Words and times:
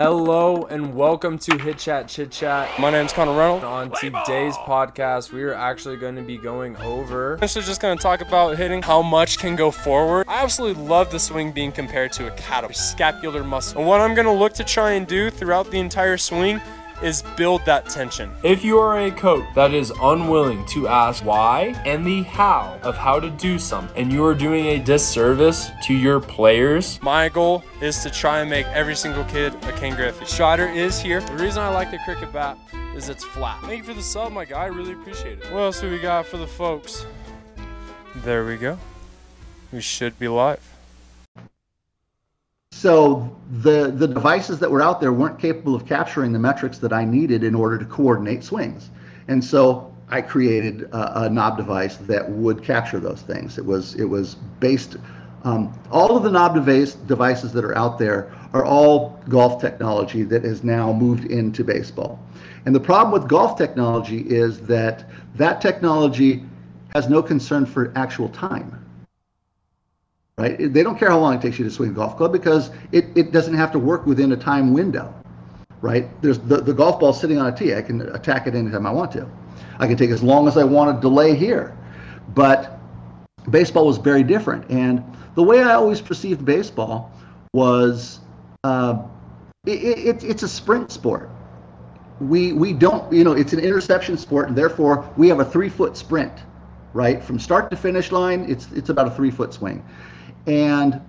Hello 0.00 0.64
and 0.66 0.94
welcome 0.94 1.40
to 1.40 1.58
Hit 1.58 1.76
Chat 1.76 2.06
Chit 2.06 2.30
Chat. 2.30 2.70
My 2.78 2.88
name's 2.88 3.12
Conner 3.12 3.36
Reynolds. 3.36 3.64
On 3.64 3.90
today's 3.90 4.54
podcast, 4.58 5.32
we 5.32 5.42
are 5.42 5.52
actually 5.52 5.96
going 5.96 6.14
to 6.14 6.22
be 6.22 6.38
going 6.38 6.76
over. 6.76 7.36
This 7.40 7.56
is 7.56 7.66
just 7.66 7.80
going 7.80 7.98
to 7.98 8.00
talk 8.00 8.20
about 8.20 8.56
hitting, 8.56 8.80
how 8.80 9.02
much 9.02 9.38
can 9.38 9.56
go 9.56 9.72
forward. 9.72 10.24
I 10.28 10.44
absolutely 10.44 10.84
love 10.84 11.10
the 11.10 11.18
swing 11.18 11.50
being 11.50 11.72
compared 11.72 12.12
to 12.12 12.28
a 12.28 12.36
cattle, 12.36 12.72
scapular 12.72 13.42
muscle. 13.42 13.80
And 13.80 13.88
what 13.88 14.00
I'm 14.00 14.14
going 14.14 14.26
to 14.26 14.32
look 14.32 14.52
to 14.52 14.62
try 14.62 14.92
and 14.92 15.04
do 15.04 15.30
throughout 15.30 15.68
the 15.72 15.80
entire 15.80 16.16
swing 16.16 16.60
is 17.02 17.22
build 17.36 17.64
that 17.64 17.88
tension. 17.88 18.30
If 18.42 18.64
you 18.64 18.78
are 18.78 18.98
a 18.98 19.10
coach 19.10 19.44
that 19.54 19.72
is 19.72 19.92
unwilling 20.02 20.64
to 20.66 20.88
ask 20.88 21.24
why 21.24 21.74
and 21.84 22.06
the 22.06 22.22
how 22.22 22.78
of 22.82 22.96
how 22.96 23.20
to 23.20 23.30
do 23.30 23.58
something, 23.58 23.96
and 23.96 24.12
you 24.12 24.24
are 24.24 24.34
doing 24.34 24.66
a 24.66 24.78
disservice 24.78 25.70
to 25.84 25.94
your 25.94 26.20
players, 26.20 27.00
my 27.02 27.28
goal 27.28 27.62
is 27.80 28.02
to 28.02 28.10
try 28.10 28.40
and 28.40 28.50
make 28.50 28.66
every 28.66 28.96
single 28.96 29.24
kid 29.24 29.54
a 29.64 29.72
Ken 29.72 29.94
Griffey. 29.94 30.24
Strider 30.24 30.66
is 30.66 31.00
here. 31.00 31.20
The 31.20 31.42
reason 31.42 31.62
I 31.62 31.68
like 31.68 31.90
the 31.90 31.98
cricket 32.04 32.32
bat 32.32 32.58
is 32.94 33.08
it's 33.08 33.24
flat. 33.24 33.60
Thank 33.62 33.78
you 33.78 33.84
for 33.84 33.94
the 33.94 34.02
sub, 34.02 34.32
my 34.32 34.44
guy. 34.44 34.64
I 34.64 34.66
really 34.66 34.92
appreciate 34.92 35.38
it. 35.38 35.52
What 35.52 35.60
else 35.60 35.80
do 35.80 35.90
we 35.90 35.98
got 35.98 36.26
for 36.26 36.36
the 36.36 36.46
folks? 36.46 37.06
There 38.16 38.44
we 38.44 38.56
go. 38.56 38.78
We 39.72 39.80
should 39.80 40.18
be 40.18 40.28
live. 40.28 40.77
So 42.78 43.36
the 43.62 43.90
the 43.90 44.06
devices 44.06 44.60
that 44.60 44.70
were 44.70 44.80
out 44.80 45.00
there 45.00 45.12
weren't 45.12 45.40
capable 45.40 45.74
of 45.74 45.84
capturing 45.84 46.32
the 46.32 46.38
metrics 46.38 46.78
that 46.78 46.92
I 46.92 47.04
needed 47.04 47.42
in 47.42 47.52
order 47.52 47.76
to 47.76 47.84
coordinate 47.84 48.44
swings, 48.44 48.90
and 49.26 49.44
so 49.44 49.92
I 50.10 50.22
created 50.22 50.82
a, 50.92 51.22
a 51.22 51.28
knob 51.28 51.56
device 51.56 51.96
that 51.96 52.30
would 52.30 52.62
capture 52.62 53.00
those 53.00 53.22
things. 53.22 53.58
It 53.58 53.66
was 53.66 53.96
it 53.96 54.04
was 54.04 54.36
based. 54.60 54.96
Um, 55.42 55.76
all 55.90 56.16
of 56.16 56.22
the 56.22 56.30
knob 56.30 56.54
device, 56.54 56.94
devices 56.94 57.52
that 57.54 57.64
are 57.64 57.76
out 57.76 57.98
there 57.98 58.32
are 58.52 58.64
all 58.64 59.20
golf 59.28 59.60
technology 59.60 60.22
that 60.22 60.44
has 60.44 60.62
now 60.62 60.92
moved 60.92 61.24
into 61.24 61.64
baseball. 61.64 62.20
And 62.64 62.72
the 62.72 62.80
problem 62.80 63.12
with 63.12 63.28
golf 63.28 63.58
technology 63.58 64.20
is 64.20 64.60
that 64.62 65.10
that 65.34 65.60
technology 65.60 66.44
has 66.94 67.08
no 67.08 67.24
concern 67.24 67.66
for 67.66 67.92
actual 67.96 68.28
time 68.28 68.78
right? 70.38 70.72
They 70.72 70.82
don't 70.84 70.96
care 70.96 71.10
how 71.10 71.18
long 71.18 71.34
it 71.34 71.42
takes 71.42 71.58
you 71.58 71.64
to 71.64 71.70
swing 71.70 71.90
a 71.90 71.92
golf 71.92 72.16
club 72.16 72.32
because 72.32 72.70
it, 72.92 73.06
it 73.16 73.32
doesn't 73.32 73.54
have 73.54 73.72
to 73.72 73.78
work 73.78 74.06
within 74.06 74.30
a 74.32 74.36
time 74.36 74.72
window, 74.72 75.12
right? 75.82 76.08
There's 76.22 76.38
the, 76.38 76.58
the 76.58 76.72
golf 76.72 77.00
ball 77.00 77.12
sitting 77.12 77.38
on 77.38 77.52
a 77.52 77.54
tee. 77.54 77.74
I 77.74 77.82
can 77.82 78.02
attack 78.14 78.46
it 78.46 78.54
anytime 78.54 78.86
I 78.86 78.92
want 78.92 79.10
to. 79.12 79.28
I 79.80 79.88
can 79.88 79.96
take 79.96 80.10
as 80.10 80.22
long 80.22 80.46
as 80.46 80.56
I 80.56 80.62
want 80.62 80.96
to 80.96 81.00
delay 81.00 81.34
here. 81.34 81.76
But 82.34 82.78
baseball 83.50 83.86
was 83.86 83.98
very 83.98 84.22
different. 84.22 84.70
And 84.70 85.04
the 85.34 85.42
way 85.42 85.60
I 85.60 85.74
always 85.74 86.00
perceived 86.00 86.44
baseball 86.44 87.10
was 87.52 88.20
uh, 88.62 89.02
it, 89.66 89.98
it, 90.06 90.24
it's 90.24 90.44
a 90.44 90.48
sprint 90.48 90.92
sport. 90.92 91.30
We, 92.20 92.52
we 92.52 92.72
don't, 92.72 93.12
you 93.12 93.24
know, 93.24 93.32
it's 93.32 93.52
an 93.52 93.60
interception 93.60 94.16
sport, 94.16 94.48
and 94.48 94.56
therefore 94.56 95.08
we 95.16 95.28
have 95.28 95.40
a 95.40 95.44
three 95.44 95.68
foot 95.68 95.96
sprint, 95.96 96.32
right? 96.92 97.22
From 97.22 97.40
start 97.40 97.70
to 97.70 97.76
finish 97.76 98.12
line, 98.12 98.44
it's, 98.48 98.70
it's 98.72 98.88
about 98.88 99.08
a 99.08 99.10
three 99.10 99.30
foot 99.32 99.52
swing 99.52 99.84
and 100.48 101.00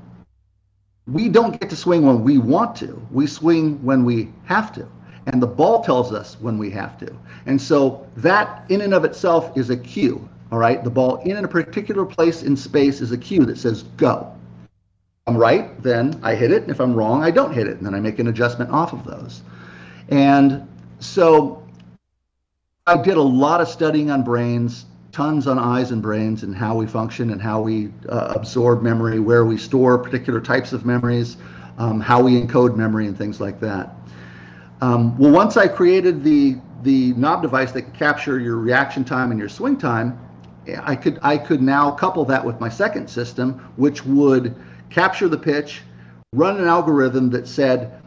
we 1.07 1.29
don't 1.29 1.59
get 1.59 1.69
to 1.71 1.75
swing 1.75 2.05
when 2.05 2.23
we 2.23 2.37
want 2.37 2.75
to. 2.77 3.01
We 3.11 3.25
swing 3.25 3.83
when 3.83 4.05
we 4.05 4.29
have 4.45 4.71
to. 4.73 4.87
And 5.25 5.41
the 5.41 5.47
ball 5.47 5.83
tells 5.83 6.13
us 6.13 6.37
when 6.39 6.57
we 6.57 6.69
have 6.71 6.97
to. 6.99 7.15
And 7.45 7.59
so 7.59 8.07
that 8.17 8.69
in 8.69 8.81
and 8.81 8.93
of 8.93 9.05
itself 9.05 9.57
is 9.57 9.69
a 9.69 9.77
cue. 9.77 10.27
All 10.51 10.59
right. 10.59 10.83
The 10.83 10.89
ball 10.89 11.17
in 11.17 11.43
a 11.43 11.47
particular 11.47 12.05
place 12.05 12.43
in 12.43 12.55
space 12.55 13.01
is 13.01 13.11
a 13.11 13.17
cue 13.17 13.45
that 13.45 13.57
says 13.57 13.83
go. 13.97 14.35
If 14.63 15.33
I'm 15.33 15.37
right, 15.37 15.81
then 15.81 16.19
I 16.21 16.35
hit 16.35 16.51
it. 16.51 16.63
And 16.63 16.71
if 16.71 16.79
I'm 16.79 16.93
wrong, 16.93 17.23
I 17.23 17.31
don't 17.31 17.53
hit 17.53 17.67
it. 17.67 17.77
And 17.77 17.85
then 17.85 17.95
I 17.95 17.99
make 17.99 18.19
an 18.19 18.27
adjustment 18.27 18.71
off 18.71 18.93
of 18.93 19.03
those. 19.05 19.41
And 20.09 20.67
so 20.99 21.63
I 22.87 23.01
did 23.01 23.17
a 23.17 23.21
lot 23.21 23.61
of 23.61 23.67
studying 23.67 24.09
on 24.11 24.23
brains 24.23 24.85
tons 25.11 25.47
on 25.47 25.57
eyes 25.57 25.91
and 25.91 26.01
brains 26.01 26.43
and 26.43 26.55
how 26.55 26.75
we 26.75 26.85
function 26.85 27.31
and 27.31 27.41
how 27.41 27.61
we 27.61 27.91
uh, 28.09 28.33
absorb 28.35 28.81
memory, 28.81 29.19
where 29.19 29.45
we 29.45 29.57
store 29.57 29.97
particular 29.97 30.39
types 30.39 30.73
of 30.73 30.85
memories, 30.85 31.37
um, 31.77 31.99
how 31.99 32.21
we 32.21 32.41
encode 32.41 32.75
memory, 32.75 33.07
and 33.07 33.17
things 33.17 33.39
like 33.41 33.59
that. 33.59 33.95
Um, 34.81 35.17
well, 35.17 35.31
once 35.31 35.57
I 35.57 35.67
created 35.67 36.23
the 36.23 36.57
the 36.83 37.13
knob 37.13 37.41
device 37.41 37.73
that 37.73 37.81
could 37.81 37.93
capture 37.93 38.39
your 38.39 38.55
reaction 38.57 39.03
time 39.03 39.31
and 39.31 39.39
your 39.39 39.49
swing 39.49 39.77
time, 39.77 40.17
I 40.81 40.95
could 40.95 41.19
I 41.21 41.37
could 41.37 41.61
now 41.61 41.91
couple 41.91 42.23
that 42.25 42.45
with 42.45 42.59
my 42.59 42.69
second 42.69 43.09
system, 43.09 43.59
which 43.75 44.05
would 44.05 44.55
capture 44.89 45.27
the 45.27 45.37
pitch, 45.37 45.81
run 46.33 46.59
an 46.59 46.67
algorithm 46.67 47.29
that 47.31 47.47
said 47.47 48.01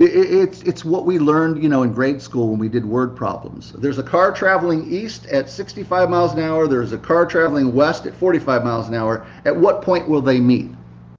it's 0.00 0.62
it's 0.62 0.82
what 0.82 1.04
we 1.04 1.18
learned, 1.18 1.62
you 1.62 1.68
know, 1.68 1.82
in 1.82 1.92
grade 1.92 2.22
school 2.22 2.48
when 2.48 2.58
we 2.58 2.68
did 2.68 2.86
word 2.86 3.14
problems. 3.14 3.72
There's 3.72 3.98
a 3.98 4.02
car 4.02 4.32
traveling 4.32 4.90
east 4.90 5.26
at 5.26 5.50
65 5.50 6.08
miles 6.08 6.32
an 6.32 6.40
hour. 6.40 6.66
There's 6.66 6.92
a 6.92 6.98
car 6.98 7.26
traveling 7.26 7.74
west 7.74 8.06
at 8.06 8.14
45 8.14 8.64
miles 8.64 8.88
an 8.88 8.94
hour. 8.94 9.26
At 9.44 9.54
what 9.54 9.82
point 9.82 10.08
will 10.08 10.22
they 10.22 10.40
meet? 10.40 10.70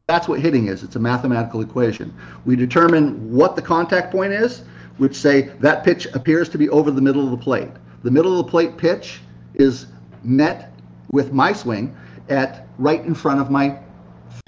That's 0.07 0.27
what 0.27 0.39
hitting 0.39 0.67
is. 0.67 0.81
It's 0.83 0.95
a 0.95 0.99
mathematical 0.99 1.61
equation. 1.61 2.11
We 2.43 2.55
determine 2.55 3.31
what 3.31 3.55
the 3.55 3.61
contact 3.61 4.11
point 4.11 4.33
is, 4.33 4.63
which 4.97 5.15
say 5.15 5.43
that 5.59 5.83
pitch 5.83 6.07
appears 6.13 6.49
to 6.49 6.57
be 6.57 6.67
over 6.69 6.89
the 6.89 7.01
middle 7.01 7.23
of 7.23 7.31
the 7.31 7.37
plate. 7.37 7.69
The 8.03 8.11
middle 8.11 8.39
of 8.39 8.45
the 8.45 8.49
plate 8.49 8.77
pitch 8.77 9.21
is 9.53 9.85
met 10.23 10.73
with 11.11 11.31
my 11.31 11.53
swing 11.53 11.95
at 12.29 12.67
right 12.79 13.05
in 13.05 13.13
front 13.13 13.39
of 13.39 13.51
my 13.51 13.77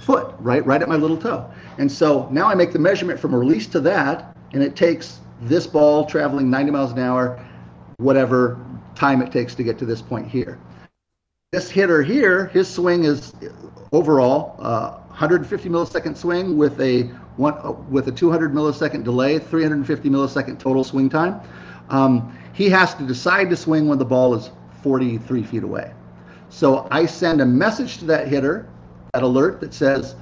foot, 0.02 0.13
right, 0.44 0.66
right 0.66 0.82
at 0.82 0.90
my 0.90 0.96
little 0.96 1.18
toe. 1.18 1.50
And 1.78 1.92
so 1.92 2.28
now 2.30 2.48
I 2.48 2.56
make 2.56 2.74
the 2.74 2.80
measurement 2.80 3.20
from 3.20 3.34
release 3.34 3.68
to 3.68 3.80
that, 3.82 4.36
and 4.54 4.62
it 4.62 4.76
takes 4.76 5.20
this 5.42 5.66
ball 5.66 6.06
traveling 6.06 6.50
90 6.50 6.72
miles 6.72 6.92
an 6.92 7.00
hour, 7.00 7.44
whatever 7.98 8.64
time 8.96 9.22
it 9.22 9.32
takes 9.32 9.56
to 9.56 9.64
get 9.64 9.80
to 9.80 9.86
this 9.86 10.02
point 10.02 10.28
here. 10.28 10.60
This 11.52 11.70
hitter 11.70 12.02
here, 12.02 12.48
his 12.48 12.68
swing 12.68 13.04
is 13.04 13.34
overall 13.92 14.56
uh, 14.60 14.98
150 15.10 15.70
millisecond 15.70 16.18
swing 16.18 16.58
with 16.58 16.80
a 16.82 17.04
one 17.38 17.54
uh, 17.60 17.72
with 17.72 18.08
a 18.08 18.12
200 18.12 18.52
millisecond 18.54 19.04
delay, 19.04 19.38
350 19.38 20.10
millisecond 20.10 20.58
total 20.60 20.84
swing 20.84 21.10
time. 21.10 21.40
Um, 21.90 22.36
he 22.54 22.70
has 22.70 22.96
to 22.96 23.04
decide 23.04 23.50
to 23.52 23.56
swing 23.56 23.88
when 23.88 24.00
the 24.00 24.06
ball 24.06 24.34
is 24.34 24.50
43 24.82 25.44
feet 25.44 25.64
away. 25.64 25.94
So 26.50 26.88
I 26.92 27.06
send 27.06 27.42
a 27.42 27.46
message 27.46 27.98
to 28.00 28.06
that 28.06 28.28
hitter, 28.28 28.68
that 29.14 29.24
alert 29.24 29.60
that 29.62 29.74
says, 29.74 30.16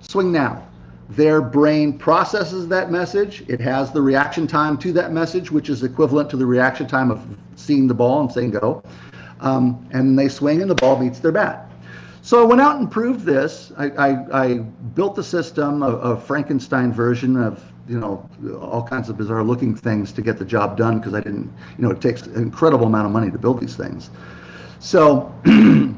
swing 0.00 0.32
now. 0.32 0.66
Their 1.10 1.40
brain 1.40 1.96
processes 1.98 2.66
that 2.68 2.90
message. 2.90 3.44
It 3.48 3.60
has 3.60 3.92
the 3.92 4.02
reaction 4.02 4.46
time 4.46 4.76
to 4.78 4.92
that 4.94 5.12
message, 5.12 5.52
which 5.52 5.68
is 5.68 5.84
equivalent 5.84 6.30
to 6.30 6.36
the 6.36 6.46
reaction 6.46 6.86
time 6.86 7.10
of 7.10 7.24
seeing 7.54 7.86
the 7.86 7.94
ball 7.94 8.20
and 8.22 8.32
saying 8.32 8.50
go. 8.50 8.82
Um, 9.40 9.86
and 9.92 10.18
they 10.18 10.28
swing 10.28 10.62
and 10.62 10.70
the 10.70 10.74
ball 10.74 10.98
meets 10.98 11.20
their 11.20 11.32
bat. 11.32 11.70
So 12.22 12.42
I 12.42 12.44
went 12.44 12.60
out 12.60 12.80
and 12.80 12.90
proved 12.90 13.24
this. 13.24 13.70
I, 13.76 13.90
I, 13.90 14.42
I 14.44 14.54
built 14.58 15.14
the 15.14 15.22
system, 15.22 15.84
a, 15.84 15.90
a, 15.90 16.20
Frankenstein 16.20 16.92
version 16.92 17.36
of 17.36 17.62
you 17.88 18.00
know 18.00 18.28
all 18.60 18.82
kinds 18.82 19.08
of 19.08 19.16
bizarre 19.16 19.44
looking 19.44 19.76
things 19.76 20.10
to 20.10 20.22
get 20.22 20.36
the 20.36 20.44
job 20.44 20.76
done 20.76 20.98
because 20.98 21.14
I 21.14 21.20
didn't 21.20 21.52
you 21.78 21.84
know 21.84 21.90
it 21.92 22.00
takes 22.00 22.22
an 22.22 22.34
incredible 22.42 22.86
amount 22.86 23.06
of 23.06 23.12
money 23.12 23.30
to 23.30 23.38
build 23.38 23.60
these 23.60 23.76
things. 23.76 24.10
So 24.80 25.32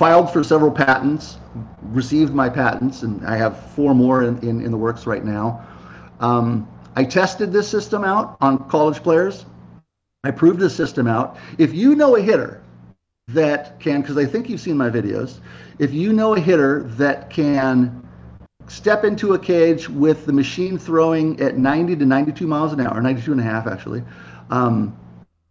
filed 0.00 0.32
for 0.32 0.42
several 0.42 0.70
patents, 0.70 1.36
received 1.82 2.32
my 2.32 2.48
patents, 2.48 3.02
and 3.02 3.22
I 3.26 3.36
have 3.36 3.62
four 3.72 3.94
more 3.94 4.22
in, 4.22 4.38
in, 4.38 4.64
in 4.64 4.70
the 4.70 4.76
works 4.78 5.06
right 5.06 5.22
now. 5.22 5.62
Um, 6.20 6.66
I 6.96 7.04
tested 7.04 7.52
this 7.52 7.68
system 7.68 8.02
out 8.02 8.38
on 8.40 8.66
college 8.70 9.02
players. 9.02 9.44
I 10.24 10.30
proved 10.30 10.58
this 10.58 10.74
system 10.74 11.06
out. 11.06 11.36
If 11.58 11.74
you 11.74 11.94
know 11.94 12.16
a 12.16 12.22
hitter 12.22 12.62
that 13.28 13.78
can, 13.78 14.00
because 14.00 14.16
I 14.16 14.24
think 14.24 14.48
you've 14.48 14.62
seen 14.62 14.78
my 14.78 14.88
videos, 14.88 15.40
if 15.78 15.92
you 15.92 16.14
know 16.14 16.34
a 16.34 16.40
hitter 16.40 16.84
that 16.96 17.28
can 17.28 18.02
step 18.68 19.04
into 19.04 19.34
a 19.34 19.38
cage 19.38 19.90
with 19.90 20.24
the 20.24 20.32
machine 20.32 20.78
throwing 20.78 21.38
at 21.42 21.58
90 21.58 21.96
to 21.96 22.06
92 22.06 22.46
miles 22.46 22.72
an 22.72 22.80
hour, 22.80 23.02
92 23.02 23.32
and 23.32 23.40
a 23.42 23.44
half 23.44 23.66
actually, 23.66 24.02
um, 24.48 24.96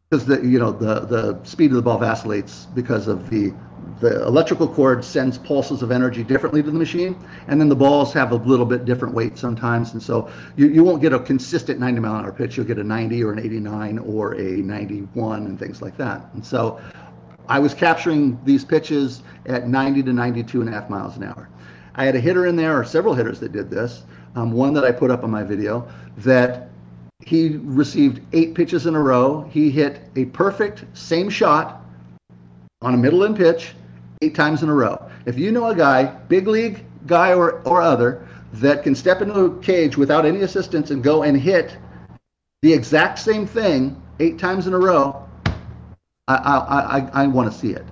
because 0.09 0.25
the 0.25 0.41
you 0.41 0.57
know 0.57 0.71
the 0.71 1.01
the 1.01 1.39
speed 1.44 1.69
of 1.69 1.75
the 1.75 1.83
ball 1.83 2.00
vacillates 2.00 2.65
because 2.73 3.07
of 3.07 3.29
the 3.29 3.53
the 4.00 4.25
electrical 4.25 4.68
cord 4.68 5.03
sends 5.03 5.38
pulses 5.38 5.81
of 5.81 5.91
energy 5.91 6.24
differently 6.24 6.63
to 6.63 6.71
the 6.71 6.77
machine, 6.77 7.18
and 7.47 7.59
then 7.59 7.69
the 7.69 7.75
balls 7.75 8.13
have 8.13 8.31
a 8.31 8.36
little 8.36 8.65
bit 8.65 8.86
different 8.86 9.13
weight 9.13 9.38
sometimes, 9.38 9.94
and 9.94 10.01
so 10.01 10.30
you, 10.56 10.68
you 10.68 10.83
won't 10.83 11.01
get 11.01 11.13
a 11.13 11.19
consistent 11.19 11.80
90 11.80 12.00
mile 12.00 12.15
an 12.15 12.25
hour 12.25 12.31
pitch. 12.31 12.57
You'll 12.57 12.65
get 12.65 12.77
a 12.77 12.83
90 12.83 13.24
or 13.24 13.31
an 13.33 13.39
89 13.39 14.00
or 14.00 14.33
a 14.36 14.57
91 14.57 15.45
and 15.45 15.59
things 15.59 15.81
like 15.81 15.97
that. 15.97 16.30
And 16.33 16.45
so 16.45 16.80
I 17.47 17.59
was 17.59 17.74
capturing 17.74 18.39
these 18.45 18.63
pitches 18.63 19.24
at 19.45 19.68
90 19.68 20.03
to 20.03 20.13
92 20.13 20.62
and 20.62 20.69
a 20.69 20.74
half 20.74 20.89
miles 20.89 21.18
an 21.18 21.24
hour. 21.24 21.50
I 21.95 22.06
had 22.06 22.15
a 22.15 22.19
hitter 22.19 22.45
in 22.45 22.56
there, 22.56 22.80
or 22.80 22.83
several 22.83 23.13
hitters 23.13 23.39
that 23.39 23.51
did 23.51 23.69
this. 23.69 24.03
Um, 24.35 24.51
one 24.51 24.74
that 24.74 24.83
I 24.83 24.92
put 24.92 25.09
up 25.09 25.24
on 25.24 25.31
my 25.31 25.44
video 25.44 25.88
that 26.18 26.69
he 27.25 27.57
received 27.63 28.21
eight 28.33 28.56
pitches 28.56 28.85
in 28.85 28.95
a 28.95 29.01
row. 29.01 29.50
He 29.51 29.69
hit 29.69 30.01
a 30.15 30.25
perfect 30.25 30.85
same 30.94 31.30
shot 31.30 31.83
on 32.81 32.94
a 32.94 32.97
middle 32.97 33.24
end 33.25 33.35
pitch 33.35 33.74
eight 34.21 34.36
times 34.36 34.63
in 34.63 34.69
a 34.69 34.74
row. 34.74 35.10
If 35.25 35.39
you 35.39 35.50
know 35.50 35.68
a 35.68 35.75
guy, 35.75 36.04
big 36.04 36.48
league 36.48 36.83
guy 37.07 37.33
or, 37.33 37.62
or 37.62 37.81
other, 37.81 38.27
that 38.54 38.83
can 38.83 38.94
step 38.94 39.21
into 39.21 39.33
a 39.33 39.60
cage 39.62 39.95
without 39.95 40.25
any 40.25 40.42
assistance 40.42 40.92
and 40.92 41.01
go 41.01 41.24
and 41.24 41.39
hit 41.39 41.77
the 42.62 42.74
exact 42.74 43.19
same 43.19 43.48
thing 43.48 44.01
eight 44.19 44.38
times 44.38 44.68
in 44.68 44.74
a 44.74 44.77
row, 44.77 45.25
I, 46.27 46.36
I, 46.36 46.98
I, 46.98 47.10
I 47.24 47.27
want 47.27 47.50
to 47.50 47.57
see 47.57 47.71
it. 47.71 47.86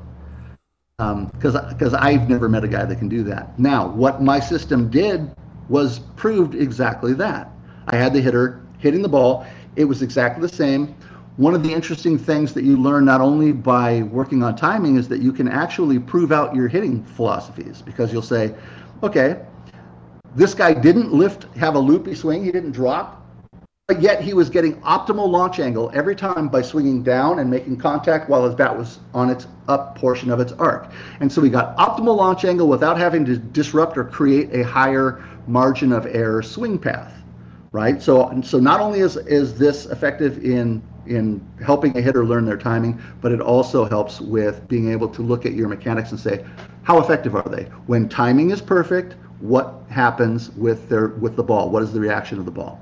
Because 0.98 1.56
um, 1.56 1.70
because 1.70 1.94
I've 1.94 2.28
never 2.28 2.50
met 2.50 2.64
a 2.64 2.68
guy 2.68 2.84
that 2.84 2.98
can 2.98 3.08
do 3.08 3.24
that. 3.24 3.58
Now, 3.58 3.88
what 3.88 4.22
my 4.22 4.40
system 4.40 4.90
did 4.90 5.34
was 5.70 6.00
proved 6.18 6.56
exactly 6.56 7.14
that. 7.14 7.52
I 7.88 7.96
had 7.96 8.14
the 8.14 8.20
hitter 8.20 8.66
hitting 8.80 9.02
the 9.02 9.10
ball. 9.10 9.46
It 9.76 9.86
was 9.86 10.02
exactly 10.02 10.42
the 10.42 10.54
same. 10.54 10.96
One 11.38 11.54
of 11.54 11.62
the 11.62 11.72
interesting 11.72 12.18
things 12.18 12.52
that 12.56 12.64
you 12.64 12.78
learn 12.78 13.06
not 13.06 13.22
only 13.22 13.52
by 13.52 14.02
working 14.02 14.42
on 14.42 14.56
timing 14.56 14.98
is 14.98 15.08
that 15.10 15.22
you 15.22 15.32
can 15.32 15.48
actually 15.48 16.00
prove 16.00 16.32
out 16.32 16.56
your 16.56 16.68
hitting 16.68 17.04
philosophies 17.04 17.84
because 17.84 18.12
you'll 18.12 18.24
say, 18.24 18.56
okay, 19.04 19.46
this 20.34 20.56
guy 20.56 20.74
didn't 20.74 21.14
lift, 21.14 21.44
have 21.56 21.76
a 21.76 21.80
loopy 21.80 22.16
swing, 22.16 22.44
he 22.44 22.52
didn't 22.52 22.72
drop, 22.72 23.24
but 23.88 24.02
yet 24.02 24.20
he 24.20 24.34
was 24.34 24.50
getting 24.50 24.82
optimal 24.82 25.30
launch 25.30 25.60
angle 25.60 25.92
every 25.94 26.16
time 26.16 26.48
by 26.48 26.64
swinging 26.64 27.04
down 27.04 27.38
and 27.38 27.52
making 27.52 27.78
contact 27.78 28.32
while 28.32 28.44
his 28.44 28.56
bat 28.56 28.76
was 28.76 28.98
on 29.14 29.30
its 29.30 29.46
up 29.68 29.96
portion 29.96 30.32
of 30.32 30.40
its 30.40 30.54
arc. 30.54 30.92
And 31.20 31.32
so 31.32 31.40
we 31.40 31.52
got 31.52 31.78
optimal 31.78 32.18
launch 32.18 32.46
angle 32.46 32.68
without 32.68 32.98
having 32.98 33.24
to 33.26 33.38
disrupt 33.38 33.96
or 33.96 34.06
create 34.06 34.56
a 34.56 34.64
higher 34.64 35.24
margin 35.46 35.94
of 35.94 36.08
error 36.08 36.42
swing 36.42 36.80
path, 36.80 37.14
right? 37.72 38.02
So, 38.02 38.42
so 38.44 38.60
not 38.60 38.82
only 38.82 39.02
is, 39.02 39.18
is 39.18 39.56
this 39.56 39.86
effective 39.86 40.44
in 40.44 40.82
in 41.10 41.46
helping 41.64 41.98
a 41.98 42.02
hitter 42.02 42.26
learn 42.26 42.46
their 42.46 42.58
timing, 42.58 43.02
but 43.22 43.32
it 43.32 43.42
also 43.42 43.86
helps 43.86 44.22
with 44.22 44.68
being 44.68 44.92
able 44.92 45.08
to 45.10 45.22
look 45.22 45.46
at 45.46 45.54
your 45.54 45.68
mechanics 45.68 46.12
and 46.12 46.20
say, 46.20 46.46
how 46.84 47.00
effective 47.00 47.36
are 47.36 47.50
they? 47.50 47.64
When 47.88 48.08
timing 48.08 48.52
is 48.52 48.62
perfect, 48.62 49.16
what 49.40 49.84
happens 49.90 50.52
with 50.52 50.90
their 50.90 51.08
with 51.10 51.36
the 51.36 51.44
ball? 51.44 51.70
What 51.70 51.84
is 51.84 51.94
the 51.94 52.00
reaction 52.00 52.40
of 52.40 52.46
the 52.46 52.52
ball? 52.52 52.80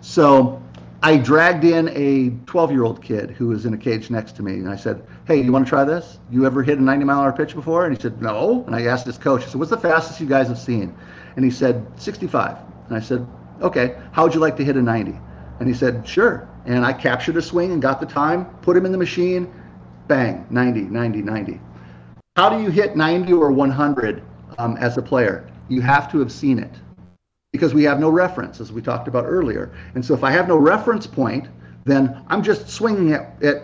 So 0.00 0.62
I 1.02 1.18
dragged 1.18 1.64
in 1.64 1.88
a 1.90 2.30
12 2.46 2.70
year 2.70 2.84
old 2.84 3.02
kid 3.02 3.30
who 3.30 3.48
was 3.48 3.66
in 3.66 3.74
a 3.74 3.76
cage 3.76 4.08
next 4.08 4.36
to 4.36 4.42
me, 4.42 4.52
and 4.54 4.68
I 4.68 4.76
said, 4.76 5.02
Hey, 5.26 5.42
you 5.42 5.52
want 5.52 5.66
to 5.66 5.68
try 5.68 5.84
this? 5.84 6.18
You 6.30 6.46
ever 6.46 6.62
hit 6.62 6.78
a 6.78 6.82
90 6.82 7.04
mile 7.04 7.20
hour 7.20 7.32
pitch 7.32 7.54
before? 7.54 7.84
And 7.84 7.94
he 7.94 8.00
said, 8.00 8.22
No. 8.22 8.64
And 8.66 8.74
I 8.74 8.86
asked 8.86 9.04
his 9.06 9.18
coach, 9.18 9.42
I 9.42 9.46
said, 9.46 9.56
What's 9.56 9.70
the 9.70 9.76
fastest 9.76 10.20
you 10.20 10.26
guys 10.26 10.48
have 10.48 10.58
seen? 10.58 10.94
And 11.36 11.44
he 11.44 11.50
said, 11.50 11.86
65. 12.00 12.56
And 12.88 12.96
I 12.96 13.00
said, 13.00 13.26
Okay, 13.60 13.96
how 14.12 14.22
would 14.24 14.32
you 14.32 14.40
like 14.40 14.56
to 14.56 14.64
hit 14.64 14.76
a 14.76 14.82
90? 14.82 15.18
And 15.60 15.68
he 15.68 15.74
said, 15.74 16.08
Sure. 16.08 16.48
And 16.66 16.84
I 16.84 16.92
captured 16.92 17.36
a 17.36 17.42
swing 17.42 17.72
and 17.72 17.82
got 17.82 18.00
the 18.00 18.06
time, 18.06 18.46
put 18.62 18.76
him 18.76 18.86
in 18.86 18.92
the 18.92 18.98
machine, 18.98 19.52
bang, 20.08 20.46
90, 20.50 20.82
90, 20.82 21.22
90. 21.22 21.60
How 22.36 22.48
do 22.48 22.62
you 22.62 22.70
hit 22.70 22.96
90 22.96 23.32
or 23.32 23.52
100 23.52 24.22
um, 24.58 24.76
as 24.78 24.96
a 24.98 25.02
player? 25.02 25.48
You 25.68 25.80
have 25.82 26.10
to 26.12 26.18
have 26.18 26.32
seen 26.32 26.58
it 26.58 26.72
because 27.52 27.72
we 27.72 27.84
have 27.84 28.00
no 28.00 28.10
reference, 28.10 28.60
as 28.60 28.72
we 28.72 28.82
talked 28.82 29.06
about 29.06 29.24
earlier. 29.26 29.72
And 29.94 30.04
so 30.04 30.14
if 30.14 30.24
I 30.24 30.30
have 30.32 30.48
no 30.48 30.56
reference 30.56 31.06
point, 31.06 31.48
then 31.84 32.24
I'm 32.28 32.42
just 32.42 32.68
swinging 32.68 33.12
at, 33.12 33.42
at 33.42 33.62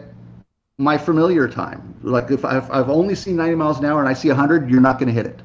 my 0.78 0.96
familiar 0.96 1.48
time. 1.48 1.94
Like 2.02 2.30
if 2.30 2.44
I've, 2.44 2.70
I've 2.70 2.88
only 2.88 3.14
seen 3.14 3.36
90 3.36 3.56
miles 3.56 3.78
an 3.78 3.86
hour 3.86 4.00
and 4.00 4.08
I 4.08 4.12
see 4.12 4.28
100, 4.28 4.70
you're 4.70 4.80
not 4.80 4.98
going 4.98 5.08
to 5.08 5.12
hit 5.12 5.26
it. 5.26 5.40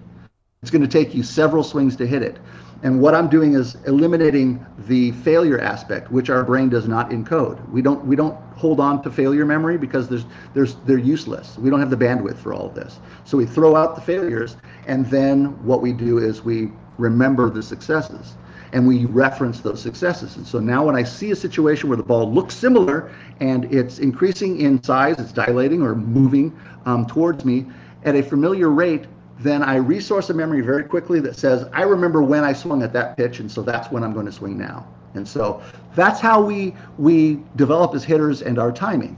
It's 0.62 0.72
going 0.72 0.82
to 0.82 0.88
take 0.88 1.14
you 1.14 1.24
several 1.24 1.64
swings 1.64 1.96
to 1.98 2.08
hit 2.08 2.22
it. 2.22 2.38
And 2.84 3.02
what 3.02 3.16
I'm 3.16 3.30
doing 3.30 3.54
is 3.54 3.76
eliminating 3.88 4.66
the 4.88 5.12
failure 5.12 5.60
aspect, 5.60 6.12
which 6.12 6.30
our 6.30 6.44
brain 6.44 6.70
does 6.70 6.88
not 6.88 7.10
encode. 7.10 7.68
We 7.70 7.82
don't 7.82 8.06
we 8.06 8.16
don't 8.16 8.38
hold 8.56 8.80
on 8.80 9.02
to 9.04 9.12
failure 9.12 9.46
memory 9.46 9.78
because 9.78 10.08
there's 10.08 10.26
there's 10.54 10.76
they're 10.86 10.98
useless. 10.98 11.58
We 11.58 11.70
don't 11.70 11.80
have 11.80 11.90
the 11.90 11.98
bandwidth 11.98 12.38
for 12.38 12.54
all 12.54 12.68
of 12.68 12.76
this. 12.76 13.00
So 13.24 13.38
we 13.38 13.46
throw 13.46 13.76
out 13.76 13.96
the 13.96 14.02
failures, 14.02 14.58
and 14.88 15.06
then 15.08 15.46
what 15.66 15.82
we 15.82 15.94
do 15.94 16.20
is 16.20 16.44
we 16.44 16.72
remember 16.98 17.50
the 17.50 17.64
successes 17.64 18.36
and 18.74 18.86
we 18.86 19.06
reference 19.06 19.62
those 19.62 19.82
successes. 19.82 20.36
And 20.36 20.46
so 20.46 20.60
now 20.60 20.86
when 20.86 20.96
I 20.96 21.04
see 21.04 21.32
a 21.32 21.36
situation 21.36 21.88
where 21.88 21.98
the 21.98 22.04
ball 22.04 22.32
looks 22.32 22.54
similar 22.54 23.10
and 23.40 23.74
it's 23.74 24.00
increasing 24.00 24.60
in 24.60 24.84
size, 24.84 25.18
it's 25.18 25.32
dilating 25.32 25.82
or 25.82 25.96
moving 25.96 26.58
um, 26.86 27.06
towards 27.06 27.46
me 27.46 27.66
at 28.04 28.16
a 28.16 28.22
familiar 28.22 28.70
rate, 28.70 29.06
then 29.40 29.62
I 29.64 29.76
resource 29.76 30.30
a 30.30 30.34
memory 30.34 30.62
very 30.62 30.84
quickly 30.84 31.20
that 31.22 31.36
says, 31.36 31.68
I 31.74 31.84
remember 31.84 32.22
when 32.22 32.44
I 32.44 32.54
swung 32.54 32.84
at 32.84 32.94
that 32.94 33.18
pitch, 33.18 33.40
and 33.40 33.52
so 33.52 33.62
that's 33.62 33.92
when 33.92 34.04
I'm 34.04 34.14
going 34.14 34.26
to 34.26 34.32
swing 34.32 34.58
now. 34.58 34.88
And 35.14 35.28
so 35.28 35.62
that's 35.96 36.20
how 36.20 36.42
we 36.42 36.76
we 36.98 37.40
develop 37.56 37.96
as 37.96 38.04
hitters 38.04 38.42
and 38.42 38.60
our 38.60 38.72
timing. 38.72 39.18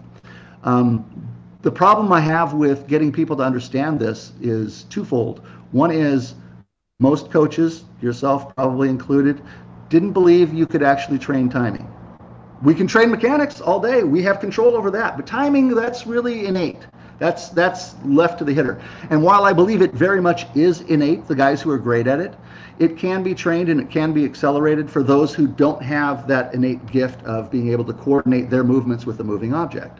Um, 0.63 1.05
the 1.61 1.71
problem 1.71 2.11
I 2.11 2.19
have 2.19 2.53
with 2.53 2.87
getting 2.87 3.11
people 3.11 3.35
to 3.37 3.43
understand 3.43 3.99
this 3.99 4.31
is 4.41 4.83
twofold. 4.83 5.41
One 5.71 5.91
is 5.91 6.35
most 6.99 7.31
coaches, 7.31 7.83
yourself 8.01 8.55
probably 8.55 8.89
included, 8.89 9.41
didn't 9.89 10.13
believe 10.13 10.53
you 10.53 10.65
could 10.65 10.83
actually 10.83 11.19
train 11.19 11.49
timing. 11.49 11.91
We 12.63 12.73
can 12.73 12.87
train 12.87 13.11
mechanics 13.11 13.61
all 13.61 13.79
day. 13.79 14.03
We 14.03 14.23
have 14.23 14.39
control 14.39 14.75
over 14.75 14.89
that. 14.91 15.15
But 15.15 15.27
timing, 15.27 15.69
that's 15.69 16.07
really 16.07 16.47
innate. 16.47 16.87
That's 17.19 17.49
that's 17.49 17.95
left 18.03 18.37
to 18.39 18.43
the 18.45 18.53
hitter. 18.53 18.81
And 19.09 19.23
while 19.23 19.43
I 19.43 19.53
believe 19.53 19.81
it 19.81 19.93
very 19.93 20.21
much 20.21 20.45
is 20.55 20.81
innate, 20.81 21.27
the 21.27 21.35
guys 21.35 21.61
who 21.61 21.71
are 21.71 21.77
great 21.77 22.05
at 22.05 22.19
it, 22.19 22.35
it 22.79 22.97
can 22.97 23.23
be 23.23 23.33
trained 23.33 23.69
and 23.69 23.79
it 23.81 23.89
can 23.89 24.13
be 24.13 24.23
accelerated 24.23 24.89
for 24.89 25.01
those 25.01 25.33
who 25.33 25.47
don't 25.47 25.81
have 25.81 26.27
that 26.27 26.53
innate 26.53 26.85
gift 26.91 27.23
of 27.23 27.49
being 27.49 27.71
able 27.71 27.85
to 27.85 27.93
coordinate 27.93 28.49
their 28.49 28.63
movements 28.63 29.05
with 29.05 29.19
a 29.19 29.23
moving 29.23 29.53
object. 29.53 29.99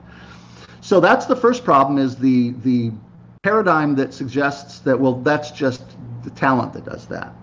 So 0.82 1.00
that's 1.00 1.26
the 1.26 1.36
first 1.36 1.64
problem 1.64 1.98
is 1.98 2.16
the 2.16 2.52
the 2.64 2.92
paradigm 3.42 3.96
that 3.96 4.14
suggests 4.14 4.80
that 4.80 5.00
well 5.00 5.16
that's 5.16 5.52
just 5.52 5.84
the 6.24 6.30
talent 6.32 6.74
that 6.74 6.86
does 6.86 7.08
that. 7.08 7.34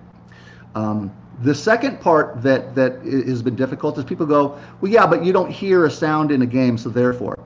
Um, 0.77 1.13
the 1.43 1.55
second 1.55 2.01
part 2.01 2.43
that 2.43 2.77
that 2.77 3.03
has 3.03 3.43
been 3.43 3.57
difficult 3.57 3.99
is 3.99 4.05
people 4.05 4.27
go, 4.27 4.59
well, 4.81 4.93
yeah, 4.93 5.07
but 5.07 5.25
you 5.25 5.33
don't 5.33 5.51
hear 5.51 5.87
a 5.87 5.91
sound 5.91 6.31
in 6.31 6.43
a 6.43 6.47
game, 6.47 6.79
so 6.79 6.91
therefore. 6.91 7.39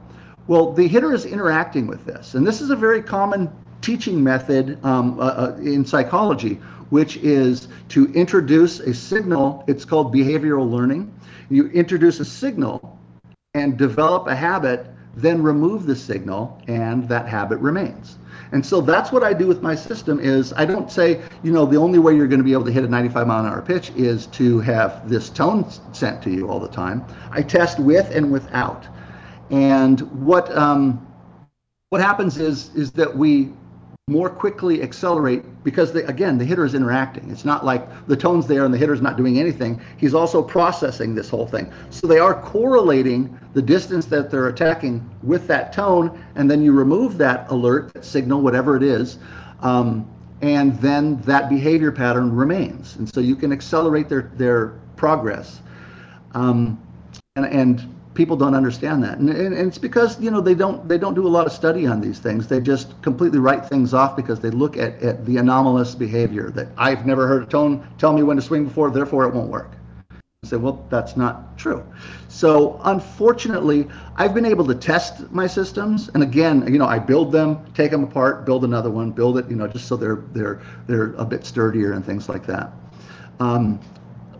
Well, 0.48 0.72
the 0.72 0.88
hitter 0.88 1.12
is 1.12 1.26
interacting 1.26 1.86
with 1.86 2.06
this, 2.06 2.34
and 2.34 2.46
this 2.46 2.62
is 2.62 2.70
a 2.70 2.76
very 2.76 3.02
common 3.02 3.52
teaching 3.82 4.24
method 4.24 4.82
um, 4.82 5.20
uh, 5.20 5.24
uh, 5.24 5.56
in 5.60 5.84
psychology, 5.84 6.54
which 6.88 7.18
is 7.18 7.68
to 7.90 8.10
introduce 8.14 8.80
a 8.80 8.94
signal. 8.94 9.62
It's 9.66 9.84
called 9.84 10.12
behavioral 10.12 10.68
learning. 10.70 11.12
You 11.50 11.68
introduce 11.68 12.18
a 12.20 12.24
signal 12.24 12.98
and 13.52 13.76
develop 13.76 14.26
a 14.26 14.34
habit, 14.34 14.86
then 15.14 15.42
remove 15.42 15.84
the 15.84 15.94
signal, 15.94 16.62
and 16.66 17.06
that 17.10 17.28
habit 17.28 17.58
remains. 17.58 18.16
And 18.52 18.64
so 18.64 18.80
that's 18.80 19.12
what 19.12 19.22
I 19.22 19.34
do 19.34 19.46
with 19.46 19.60
my 19.60 19.74
system 19.74 20.18
is 20.18 20.54
I 20.54 20.64
don't 20.64 20.90
say, 20.90 21.20
you 21.42 21.52
know, 21.52 21.66
the 21.66 21.76
only 21.76 21.98
way 21.98 22.16
you're 22.16 22.26
going 22.26 22.40
to 22.40 22.44
be 22.44 22.54
able 22.54 22.64
to 22.64 22.72
hit 22.72 22.84
a 22.84 22.88
95 22.88 23.26
mile 23.26 23.44
an 23.44 23.52
hour 23.52 23.60
pitch 23.60 23.90
is 23.96 24.26
to 24.28 24.60
have 24.60 25.06
this 25.10 25.28
tone 25.28 25.70
sent 25.92 26.22
to 26.22 26.30
you 26.30 26.48
all 26.48 26.58
the 26.58 26.68
time. 26.68 27.04
I 27.32 27.42
test 27.42 27.78
with 27.78 28.10
and 28.16 28.32
without. 28.32 28.86
And 29.50 30.00
what 30.24 30.54
um, 30.56 31.06
what 31.90 32.00
happens 32.00 32.38
is 32.38 32.74
is 32.74 32.92
that 32.92 33.16
we 33.16 33.50
more 34.08 34.30
quickly 34.30 34.82
accelerate 34.82 35.42
because 35.62 35.92
the, 35.92 36.06
again 36.06 36.38
the 36.38 36.44
hitter 36.44 36.64
is 36.64 36.74
interacting. 36.74 37.30
It's 37.30 37.44
not 37.44 37.64
like 37.64 38.06
the 38.06 38.16
tone's 38.16 38.46
there 38.46 38.64
and 38.64 38.72
the 38.72 38.78
hitter's 38.78 39.02
not 39.02 39.16
doing 39.16 39.38
anything. 39.38 39.80
He's 39.98 40.14
also 40.14 40.42
processing 40.42 41.14
this 41.14 41.28
whole 41.28 41.46
thing. 41.46 41.70
So 41.90 42.06
they 42.06 42.18
are 42.18 42.40
correlating 42.40 43.38
the 43.52 43.62
distance 43.62 44.06
that 44.06 44.30
they're 44.30 44.48
attacking 44.48 45.08
with 45.22 45.46
that 45.48 45.72
tone 45.72 46.24
and 46.36 46.50
then 46.50 46.62
you 46.62 46.72
remove 46.72 47.18
that 47.18 47.50
alert 47.50 47.92
that 47.94 48.04
signal 48.04 48.40
whatever 48.40 48.76
it 48.76 48.82
is 48.82 49.18
um, 49.60 50.10
and 50.40 50.78
then 50.80 51.20
that 51.22 51.48
behavior 51.48 51.92
pattern 51.92 52.34
remains. 52.34 52.96
And 52.96 53.12
so 53.12 53.20
you 53.20 53.36
can 53.36 53.52
accelerate 53.52 54.08
their 54.08 54.30
their 54.36 54.68
progress. 54.96 55.60
Um, 56.32 56.80
and 57.36 57.46
and 57.46 57.94
people 58.18 58.36
don't 58.36 58.56
understand 58.56 59.00
that. 59.04 59.18
And, 59.18 59.30
and, 59.30 59.54
and, 59.54 59.68
it's 59.68 59.78
because 59.78 60.20
you 60.20 60.28
know 60.32 60.40
they 60.40 60.56
don't 60.56 60.88
they 60.88 60.98
don't 60.98 61.14
do 61.14 61.24
a 61.24 61.32
lot 61.38 61.46
of 61.46 61.52
study 61.52 61.86
on 61.86 62.00
these 62.00 62.18
things. 62.18 62.48
They 62.48 62.60
just 62.60 63.00
completely 63.00 63.38
write 63.38 63.64
things 63.64 63.94
off 63.94 64.16
because 64.16 64.40
they 64.40 64.50
look 64.50 64.76
at, 64.76 65.00
at 65.00 65.24
the 65.24 65.36
anomalous 65.36 65.94
behavior 65.94 66.50
that 66.50 66.66
i've 66.76 67.06
never 67.06 67.28
heard 67.28 67.44
a 67.44 67.46
tone 67.46 67.86
tell 67.96 68.12
me 68.12 68.24
when 68.24 68.36
to 68.36 68.42
swing 68.42 68.64
before 68.64 68.90
therefore 68.90 69.24
it 69.28 69.32
won't 69.32 69.48
work. 69.48 69.70
I 70.10 70.48
say 70.48 70.56
well 70.56 70.84
that's 70.90 71.16
not 71.16 71.56
true. 71.56 71.80
So 72.26 72.80
unfortunately 72.82 73.86
i've 74.16 74.34
been 74.34 74.46
able 74.46 74.66
to 74.66 74.74
test 74.74 75.30
my 75.30 75.46
systems. 75.46 76.10
And 76.14 76.24
again 76.24 76.66
you 76.72 76.78
know 76.80 76.86
i 76.86 76.98
build 76.98 77.30
them 77.30 77.64
take 77.72 77.92
them 77.92 78.02
apart 78.02 78.44
build 78.44 78.64
another 78.64 78.90
one 78.90 79.12
build 79.12 79.38
it 79.38 79.48
you 79.48 79.54
know 79.54 79.68
just 79.68 79.86
so 79.86 79.96
they're 79.96 80.24
they're 80.32 80.60
they're 80.88 81.14
a 81.14 81.24
bit 81.24 81.46
sturdier 81.46 81.92
and 81.92 82.04
things 82.04 82.28
like 82.28 82.44
that. 82.46 82.72
Um, 83.38 83.78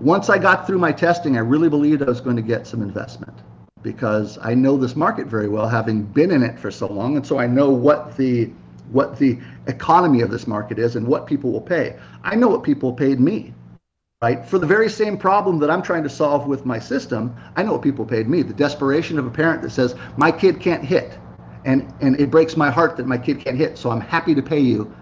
once 0.01 0.29
i 0.29 0.39
got 0.39 0.67
through 0.67 0.79
my 0.79 0.93
testing 0.93 1.37
i 1.37 1.41
really 1.41 1.69
believed 1.69 2.03
i 2.03 2.07
was 2.07 2.21
going 2.21 2.37
to 2.37 2.49
get 2.55 2.67
some 2.67 2.83
investment 2.83 3.37
because 3.83 4.39
I 4.43 4.55
know 4.55 4.77
this 4.77 4.97
market 4.97 5.27
very 5.27 5.49
well, 5.49 5.69
having 5.69 6.03
been 6.03 6.31
in 6.31 6.43
it 6.43 6.59
for 6.59 6.71
so 6.71 6.87
long, 6.87 7.17
and 7.17 7.27
so 7.27 7.39
I 7.39 7.47
know 7.47 7.71
what 7.71 8.17
the 8.17 8.51
what 8.91 9.19
the 9.19 9.39
economy 9.67 10.23
of 10.23 10.31
this 10.31 10.47
market 10.47 10.79
is 10.79 10.97
and 10.97 11.07
what 11.07 11.27
people 11.27 11.53
will 11.53 11.61
pay. 11.61 11.95
I 12.25 12.35
know 12.35 12.49
what 12.49 12.63
people 12.63 12.91
paid 12.91 13.21
me, 13.21 13.53
right? 14.23 14.47
For 14.47 14.59
the 14.59 14.67
very 14.67 14.89
same 14.89 15.19
problem 15.19 15.59
that 15.59 15.71
I'm 15.71 15.83
trying 15.83 16.03
to 16.05 16.09
solve 16.09 16.47
with 16.47 16.65
my 16.65 16.79
system, 16.79 17.37
I 17.57 17.63
know 17.63 17.73
what 17.73 17.83
people 17.83 18.07
paid 18.07 18.29
me. 18.29 18.41
The 18.43 18.55
desperation 18.55 19.19
of 19.19 19.27
a 19.27 19.31
parent 19.31 19.63
that 19.63 19.71
says, 19.71 19.95
"My 20.17 20.33
kid 20.33 20.59
can't 20.61 20.83
hit," 20.83 21.19
and 21.65 21.93
and 22.01 22.19
it 22.21 22.31
breaks 22.31 22.57
my 22.57 22.71
heart 22.71 22.97
that 22.97 23.07
my 23.07 23.19
kid 23.19 23.41
can't 23.41 23.57
hit, 23.57 23.79
so 23.79 23.91
I'm 23.91 24.01
happy 24.01 24.35
to 24.35 24.43
pay 24.43 24.61
you 24.61 24.93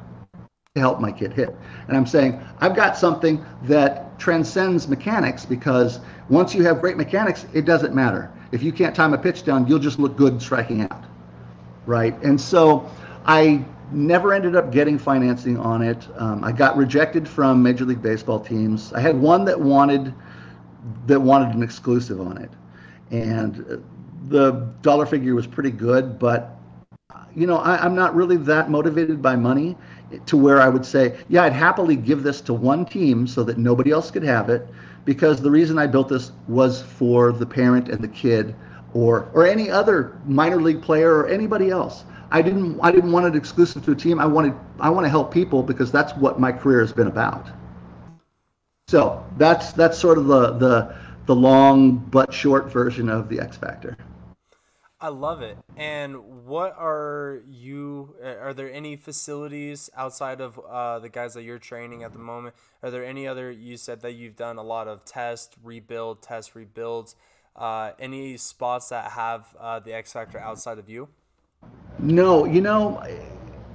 to 0.76 0.80
help 0.80 1.00
my 1.00 1.11
kid 1.11 1.33
hit. 1.33 1.56
And 1.88 1.97
I'm 1.97 2.06
saying, 2.06 2.38
I've 2.61 2.76
got 2.76 2.97
something 2.97 3.45
that 3.62 4.18
transcends 4.18 4.87
mechanics 4.88 5.45
because 5.47 6.00
once 6.28 6.54
you 6.54 6.62
have 6.64 6.80
great 6.80 6.99
mechanics, 6.99 7.47
it 7.54 7.64
doesn't 7.64 7.95
matter. 7.95 8.30
If 8.52 8.62
you 8.62 8.72
can't 8.72 8.94
time 8.94 9.12
a 9.14 9.18
pitch 9.18 9.44
down, 9.44 9.66
you'll 9.66 9.78
just 9.78 9.98
look 9.98 10.16
good 10.16 10.40
striking 10.40 10.82
out, 10.82 11.04
right? 11.86 12.20
And 12.22 12.40
so 12.40 12.90
I 13.24 13.64
never 13.92 14.32
ended 14.32 14.56
up 14.56 14.70
getting 14.72 14.98
financing 14.98 15.58
on 15.58 15.82
it. 15.82 16.06
Um, 16.16 16.42
I 16.44 16.52
got 16.52 16.76
rejected 16.76 17.28
from 17.28 17.62
Major 17.62 17.84
League 17.84 18.02
Baseball 18.02 18.40
teams. 18.40 18.92
I 18.92 19.00
had 19.00 19.16
one 19.20 19.44
that 19.44 19.60
wanted 19.60 20.14
that 21.06 21.18
wanted 21.18 21.54
an 21.54 21.62
exclusive 21.62 22.20
on 22.20 22.38
it, 22.38 22.50
and 23.10 23.82
the 24.28 24.52
dollar 24.82 25.06
figure 25.06 25.34
was 25.34 25.46
pretty 25.46 25.70
good, 25.70 26.18
but 26.18 26.56
you 27.34 27.46
know 27.46 27.58
I, 27.58 27.76
I'm 27.84 27.94
not 27.94 28.14
really 28.14 28.36
that 28.38 28.70
motivated 28.70 29.20
by 29.20 29.36
money 29.36 29.76
to 30.26 30.36
where 30.36 30.60
I 30.60 30.68
would 30.68 30.86
say, 30.86 31.18
yeah, 31.28 31.42
I'd 31.42 31.52
happily 31.52 31.96
give 31.96 32.22
this 32.22 32.40
to 32.42 32.54
one 32.54 32.84
team 32.84 33.26
so 33.26 33.42
that 33.44 33.58
nobody 33.58 33.90
else 33.90 34.10
could 34.10 34.22
have 34.22 34.48
it, 34.48 34.66
because 35.06 35.40
the 35.40 35.50
reason 35.50 35.78
I 35.78 35.86
built 35.86 36.10
this 36.10 36.32
was 36.48 36.82
for 36.82 37.32
the 37.32 37.46
parent 37.46 37.88
and 37.88 38.04
the 38.04 38.08
kid, 38.08 38.54
or 38.92 39.30
or 39.32 39.46
any 39.46 39.70
other 39.70 40.20
minor 40.26 40.60
league 40.60 40.82
player 40.82 41.14
or 41.14 41.28
anybody 41.28 41.70
else. 41.70 42.04
I 42.30 42.42
didn't 42.42 42.78
I 42.82 42.90
didn't 42.90 43.12
want 43.12 43.25
it 43.25 43.36
exclusive 43.36 43.84
to 43.86 43.92
a 43.92 43.94
team. 43.94 44.18
I 44.18 44.26
wanted 44.26 44.52
I 44.80 44.90
want 44.90 45.04
to 45.06 45.08
help 45.08 45.32
people 45.32 45.62
because 45.62 45.90
that's 45.90 46.12
what 46.14 46.38
my 46.38 46.52
career 46.52 46.80
has 46.80 46.92
been 46.92 47.06
about. 47.06 47.48
So 48.88 49.25
that's 49.38 49.72
that's 49.72 49.96
sort 49.96 50.18
of 50.18 50.26
the 50.26 50.52
the 50.52 50.96
the 51.26 51.34
long 51.34 51.96
but 51.96 52.34
short 52.34 52.70
version 52.70 53.08
of 53.08 53.28
the 53.28 53.40
X 53.40 53.56
Factor. 53.56 53.96
I 54.98 55.08
love 55.08 55.42
it. 55.42 55.58
And 55.76 56.46
what 56.46 56.74
are 56.78 57.42
you? 57.46 58.14
Are 58.22 58.54
there 58.54 58.72
any 58.72 58.96
facilities 58.96 59.90
outside 59.94 60.40
of 60.40 60.58
uh, 60.58 61.00
the 61.00 61.10
guys 61.10 61.34
that 61.34 61.42
you're 61.42 61.58
training 61.58 62.02
at 62.02 62.12
the 62.14 62.18
moment? 62.18 62.54
Are 62.82 62.90
there 62.90 63.04
any 63.04 63.26
other? 63.26 63.50
You 63.50 63.76
said 63.76 64.00
that 64.00 64.12
you've 64.12 64.36
done 64.36 64.56
a 64.56 64.62
lot 64.62 64.88
of 64.88 65.04
test, 65.04 65.56
rebuild, 65.62 66.22
test, 66.22 66.54
rebuilds. 66.54 67.14
Uh, 67.54 67.92
any 67.98 68.38
spots 68.38 68.88
that 68.88 69.10
have 69.12 69.54
uh, 69.60 69.80
the 69.80 69.92
X 69.92 70.14
Factor 70.14 70.38
outside 70.38 70.78
of 70.78 70.88
you? 70.88 71.08
No, 71.98 72.46
you 72.46 72.62
know, 72.62 73.02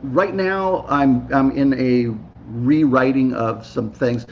right 0.02 0.34
now 0.34 0.86
I'm 0.88 1.32
I'm 1.32 1.52
in 1.52 1.74
a 1.76 2.18
rewriting 2.48 3.34
of 3.34 3.64
some 3.64 3.92
things. 3.92 4.26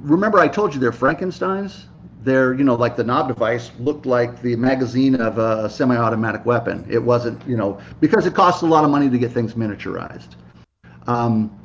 Remember, 0.00 0.38
I 0.38 0.46
told 0.46 0.74
you 0.74 0.78
they're 0.78 0.92
Frankenstein's 0.92 1.86
they're 2.26 2.52
you 2.52 2.64
know 2.64 2.74
like 2.74 2.96
the 2.96 3.04
knob 3.04 3.28
device 3.28 3.70
looked 3.78 4.04
like 4.04 4.42
the 4.42 4.54
magazine 4.56 5.14
of 5.14 5.38
a 5.38 5.70
semi-automatic 5.70 6.44
weapon. 6.44 6.84
It 6.90 7.02
wasn't 7.02 7.46
you 7.48 7.56
know 7.56 7.80
because 8.00 8.26
it 8.26 8.34
costs 8.34 8.62
a 8.62 8.66
lot 8.66 8.84
of 8.84 8.90
money 8.90 9.08
to 9.08 9.18
get 9.18 9.32
things 9.32 9.54
miniaturized. 9.54 10.34
Um, 11.06 11.58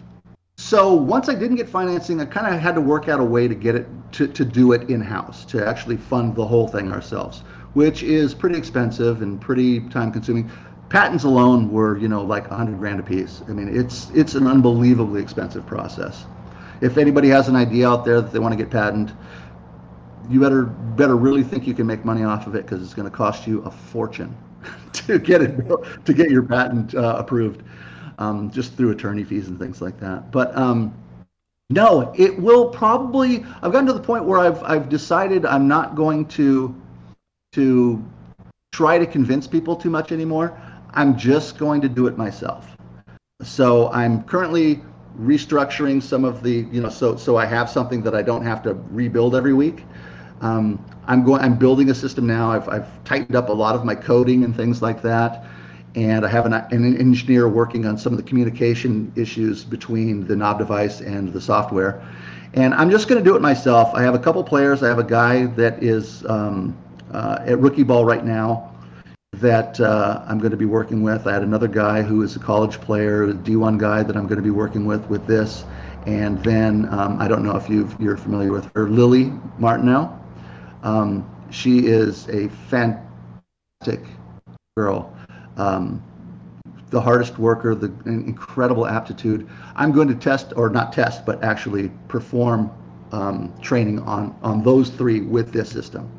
so 0.57 0.93
once 0.93 1.27
i 1.27 1.33
didn't 1.33 1.55
get 1.55 1.67
financing 1.67 2.21
i 2.21 2.25
kind 2.25 2.53
of 2.53 2.61
had 2.61 2.75
to 2.75 2.81
work 2.81 3.09
out 3.09 3.19
a 3.19 3.23
way 3.23 3.47
to 3.47 3.55
get 3.55 3.73
it 3.73 3.87
to, 4.11 4.27
to 4.27 4.45
do 4.45 4.73
it 4.73 4.87
in-house 4.91 5.43
to 5.43 5.65
actually 5.65 5.97
fund 5.97 6.35
the 6.35 6.45
whole 6.45 6.67
thing 6.67 6.91
ourselves 6.91 7.39
which 7.73 8.03
is 8.03 8.35
pretty 8.35 8.55
expensive 8.55 9.23
and 9.23 9.41
pretty 9.41 9.79
time 9.89 10.11
consuming 10.11 10.51
patents 10.89 11.23
alone 11.23 11.71
were 11.71 11.97
you 11.97 12.07
know 12.07 12.21
like 12.21 12.47
100 12.47 12.77
grand 12.77 12.99
a 12.99 13.03
piece 13.03 13.41
i 13.49 13.53
mean 13.53 13.75
it's 13.75 14.11
it's 14.11 14.35
an 14.35 14.45
unbelievably 14.45 15.19
expensive 15.19 15.65
process. 15.65 16.25
If 16.81 16.97
anybody 16.97 17.29
has 17.29 17.47
an 17.47 17.55
idea 17.55 17.87
out 17.87 18.05
there 18.05 18.21
that 18.21 18.33
they 18.33 18.39
want 18.39 18.53
to 18.53 18.57
get 18.57 18.71
patent 18.71 19.11
you 20.31 20.39
better 20.39 20.63
better 20.63 21.15
really 21.15 21.43
think 21.43 21.67
you 21.67 21.73
can 21.73 21.85
make 21.85 22.05
money 22.05 22.23
off 22.23 22.47
of 22.47 22.55
it 22.55 22.65
because 22.65 22.81
it's 22.81 22.93
going 22.93 23.09
to 23.09 23.15
cost 23.15 23.47
you 23.47 23.61
a 23.63 23.71
fortune 23.71 24.35
to 24.93 25.19
get 25.19 25.41
it 25.41 25.57
to 26.05 26.13
get 26.13 26.29
your 26.29 26.43
patent 26.43 26.95
uh, 26.95 27.15
approved, 27.17 27.63
um, 28.17 28.49
just 28.51 28.73
through 28.73 28.91
attorney 28.91 29.23
fees 29.23 29.47
and 29.47 29.59
things 29.59 29.81
like 29.81 29.99
that. 29.99 30.31
But 30.31 30.55
um, 30.57 30.93
no, 31.69 32.13
it 32.15 32.37
will 32.39 32.69
probably. 32.69 33.45
I've 33.61 33.71
gotten 33.71 33.85
to 33.87 33.93
the 33.93 34.01
point 34.01 34.25
where 34.25 34.39
I've 34.39 34.61
I've 34.63 34.89
decided 34.89 35.45
I'm 35.45 35.67
not 35.67 35.95
going 35.95 36.25
to 36.27 36.75
to 37.53 38.03
try 38.71 38.97
to 38.97 39.05
convince 39.05 39.47
people 39.47 39.75
too 39.75 39.89
much 39.89 40.11
anymore. 40.11 40.59
I'm 40.93 41.17
just 41.17 41.57
going 41.57 41.81
to 41.81 41.89
do 41.89 42.07
it 42.07 42.17
myself. 42.17 42.77
So 43.41 43.91
I'm 43.91 44.23
currently 44.23 44.81
restructuring 45.19 46.01
some 46.01 46.23
of 46.23 46.41
the 46.41 46.67
you 46.71 46.81
know 46.81 46.89
so 46.89 47.15
so 47.15 47.37
I 47.37 47.45
have 47.45 47.69
something 47.69 48.01
that 48.03 48.15
I 48.15 48.21
don't 48.21 48.43
have 48.43 48.61
to 48.63 48.73
rebuild 48.91 49.35
every 49.35 49.53
week. 49.53 49.83
Um, 50.41 50.83
I'm 51.07 51.23
going. 51.23 51.41
I'm 51.41 51.57
building 51.57 51.89
a 51.89 51.95
system 51.95 52.27
now. 52.27 52.51
I've, 52.51 52.67
I've 52.67 53.03
tightened 53.03 53.35
up 53.35 53.49
a 53.49 53.53
lot 53.53 53.75
of 53.75 53.85
my 53.85 53.95
coding 53.95 54.43
and 54.43 54.55
things 54.55 54.81
like 54.81 55.01
that, 55.03 55.45
and 55.95 56.25
I 56.25 56.29
have 56.29 56.45
an, 56.45 56.53
an 56.53 56.97
engineer 56.97 57.47
working 57.47 57.85
on 57.85 57.97
some 57.97 58.13
of 58.13 58.17
the 58.17 58.23
communication 58.23 59.11
issues 59.15 59.63
between 59.63 60.25
the 60.27 60.35
knob 60.35 60.57
device 60.59 61.01
and 61.01 61.31
the 61.31 61.41
software. 61.41 62.05
And 62.53 62.73
I'm 62.73 62.89
just 62.89 63.07
going 63.07 63.23
to 63.23 63.29
do 63.29 63.35
it 63.35 63.41
myself. 63.41 63.93
I 63.93 64.01
have 64.01 64.13
a 64.13 64.19
couple 64.19 64.43
players. 64.43 64.83
I 64.83 64.87
have 64.89 64.99
a 64.99 65.03
guy 65.03 65.45
that 65.45 65.81
is 65.81 66.25
um, 66.25 66.77
uh, 67.11 67.39
at 67.45 67.59
rookie 67.59 67.83
ball 67.83 68.03
right 68.03 68.25
now 68.25 68.71
that 69.33 69.79
uh, 69.79 70.23
I'm 70.27 70.39
going 70.39 70.51
to 70.51 70.57
be 70.57 70.65
working 70.65 71.01
with. 71.01 71.25
I 71.27 71.33
had 71.33 71.43
another 71.43 71.67
guy 71.67 72.01
who 72.01 72.21
is 72.21 72.35
a 72.35 72.39
college 72.39 72.81
player, 72.81 73.23
a 73.23 73.33
D1 73.33 73.77
guy 73.79 74.03
that 74.03 74.17
I'm 74.17 74.27
going 74.27 74.37
to 74.37 74.43
be 74.43 74.51
working 74.51 74.85
with 74.85 75.05
with 75.09 75.25
this. 75.25 75.63
And 76.05 76.43
then 76.43 76.89
um, 76.93 77.19
I 77.21 77.27
don't 77.27 77.43
know 77.43 77.55
if 77.55 77.69
you 77.69 77.87
are 78.09 78.17
familiar 78.17 78.51
with 78.51 78.69
her, 78.75 78.89
Lily 78.89 79.31
Martineau. 79.57 80.20
Um, 80.83 81.29
she 81.51 81.87
is 81.87 82.27
a 82.29 82.49
fantastic 82.69 84.03
girl. 84.75 85.15
Um, 85.57 86.01
the 86.89 86.99
hardest 86.99 87.37
worker, 87.39 87.73
the 87.73 87.91
incredible 88.05 88.85
aptitude. 88.85 89.47
I'm 89.75 89.91
going 89.91 90.07
to 90.09 90.15
test, 90.15 90.53
or 90.55 90.69
not 90.69 90.91
test, 90.91 91.25
but 91.25 91.43
actually 91.43 91.89
perform 92.07 92.69
um, 93.11 93.53
training 93.61 93.99
on, 93.99 94.35
on 94.43 94.63
those 94.63 94.89
three 94.89 95.21
with 95.21 95.51
this 95.53 95.69
system. 95.69 96.09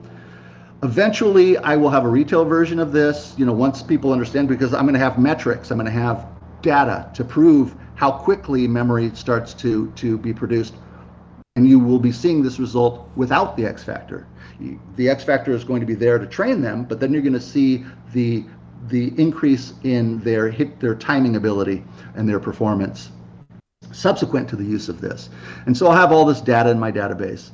Eventually, 0.82 1.56
I 1.58 1.76
will 1.76 1.90
have 1.90 2.04
a 2.04 2.08
retail 2.08 2.44
version 2.44 2.78
of 2.78 2.90
this, 2.90 3.34
you 3.36 3.46
know, 3.46 3.52
once 3.52 3.82
people 3.82 4.12
understand, 4.12 4.48
because 4.48 4.74
I'm 4.74 4.82
going 4.82 4.94
to 4.94 5.00
have 5.00 5.18
metrics, 5.18 5.70
I'm 5.70 5.78
going 5.78 5.86
to 5.86 5.92
have 5.92 6.26
data 6.62 7.10
to 7.14 7.24
prove 7.24 7.74
how 7.94 8.10
quickly 8.10 8.66
memory 8.66 9.10
starts 9.14 9.54
to, 9.54 9.90
to 9.92 10.18
be 10.18 10.32
produced. 10.32 10.74
And 11.54 11.68
you 11.68 11.78
will 11.78 11.98
be 11.98 12.12
seeing 12.12 12.42
this 12.42 12.58
result 12.58 13.08
without 13.14 13.56
the 13.56 13.66
X 13.66 13.84
factor 13.84 14.26
the 14.96 15.08
X 15.08 15.24
factor 15.24 15.52
is 15.52 15.64
going 15.64 15.80
to 15.80 15.86
be 15.86 15.94
there 15.94 16.18
to 16.18 16.26
train 16.26 16.60
them, 16.60 16.84
but 16.84 17.00
then 17.00 17.12
you're 17.12 17.22
going 17.22 17.32
to 17.32 17.40
see 17.40 17.84
the 18.12 18.44
the 18.88 19.12
increase 19.16 19.74
in 19.84 20.18
their 20.20 20.50
hit 20.50 20.80
their 20.80 20.94
timing 20.94 21.36
ability 21.36 21.84
and 22.16 22.28
their 22.28 22.40
performance 22.40 23.10
subsequent 23.92 24.48
to 24.48 24.56
the 24.56 24.64
use 24.64 24.88
of 24.88 25.00
this. 25.00 25.28
And 25.66 25.76
so 25.76 25.86
I'll 25.86 25.96
have 25.96 26.12
all 26.12 26.24
this 26.24 26.40
data 26.40 26.70
in 26.70 26.78
my 26.78 26.90
database. 26.90 27.50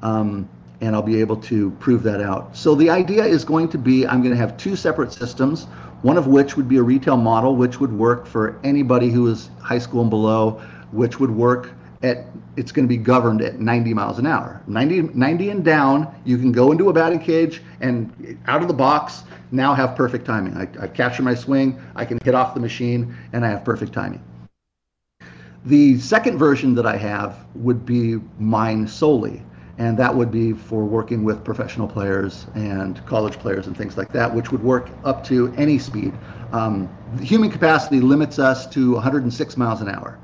Um, 0.00 0.48
and 0.80 0.96
I'll 0.96 1.02
be 1.02 1.20
able 1.20 1.36
to 1.36 1.70
prove 1.78 2.02
that 2.02 2.20
out. 2.20 2.56
So 2.56 2.74
the 2.74 2.90
idea 2.90 3.24
is 3.24 3.44
going 3.44 3.68
to 3.68 3.78
be 3.78 4.04
I'm 4.06 4.20
going 4.20 4.34
to 4.34 4.36
have 4.36 4.56
two 4.56 4.74
separate 4.74 5.12
systems, 5.12 5.64
one 6.02 6.18
of 6.18 6.26
which 6.26 6.56
would 6.56 6.68
be 6.68 6.78
a 6.78 6.82
retail 6.82 7.16
model, 7.16 7.54
which 7.54 7.78
would 7.78 7.92
work 7.92 8.26
for 8.26 8.58
anybody 8.64 9.08
who 9.08 9.28
is 9.28 9.48
high 9.60 9.78
school 9.78 10.00
and 10.00 10.10
below, 10.10 10.60
which 10.90 11.20
would 11.20 11.30
work 11.30 11.70
at 12.02 12.26
it's 12.56 12.72
going 12.72 12.86
to 12.86 12.88
be 12.88 12.96
governed 12.96 13.40
at 13.40 13.60
90 13.60 13.94
miles 13.94 14.18
an 14.18 14.26
hour. 14.26 14.62
90, 14.66 15.02
90 15.14 15.50
and 15.50 15.64
down 15.64 16.14
you 16.24 16.36
can 16.36 16.52
go 16.52 16.72
into 16.72 16.90
a 16.90 16.92
batting 16.92 17.20
cage 17.20 17.62
and 17.80 18.38
out 18.46 18.60
of 18.62 18.68
the 18.68 18.74
box 18.74 19.22
now 19.50 19.74
have 19.74 19.96
perfect 19.96 20.26
timing. 20.26 20.56
I, 20.56 20.68
I 20.82 20.88
capture 20.88 21.22
my 21.22 21.34
swing 21.34 21.80
i 21.94 22.04
can 22.04 22.18
hit 22.24 22.34
off 22.34 22.54
the 22.54 22.60
machine 22.60 23.16
and 23.32 23.44
i 23.44 23.48
have 23.48 23.64
perfect 23.64 23.92
timing. 23.92 24.22
The 25.64 25.98
second 26.00 26.38
version 26.38 26.74
that 26.74 26.86
i 26.86 26.96
have 26.96 27.46
would 27.54 27.86
be 27.86 28.18
mine 28.38 28.86
solely 28.86 29.42
and 29.78 29.98
that 29.98 30.14
would 30.14 30.30
be 30.30 30.52
for 30.52 30.84
working 30.84 31.24
with 31.24 31.42
professional 31.44 31.88
players 31.88 32.46
and 32.54 33.04
college 33.06 33.38
players 33.38 33.66
and 33.66 33.76
things 33.76 33.96
like 33.96 34.12
that 34.12 34.34
which 34.34 34.52
would 34.52 34.62
work 34.62 34.90
up 35.04 35.24
to 35.24 35.52
any 35.56 35.78
speed. 35.78 36.12
Um, 36.52 36.88
human 37.22 37.50
capacity 37.50 38.00
limits 38.00 38.38
us 38.38 38.66
to 38.68 38.92
106 38.92 39.56
miles 39.56 39.80
an 39.80 39.88
hour 39.88 40.18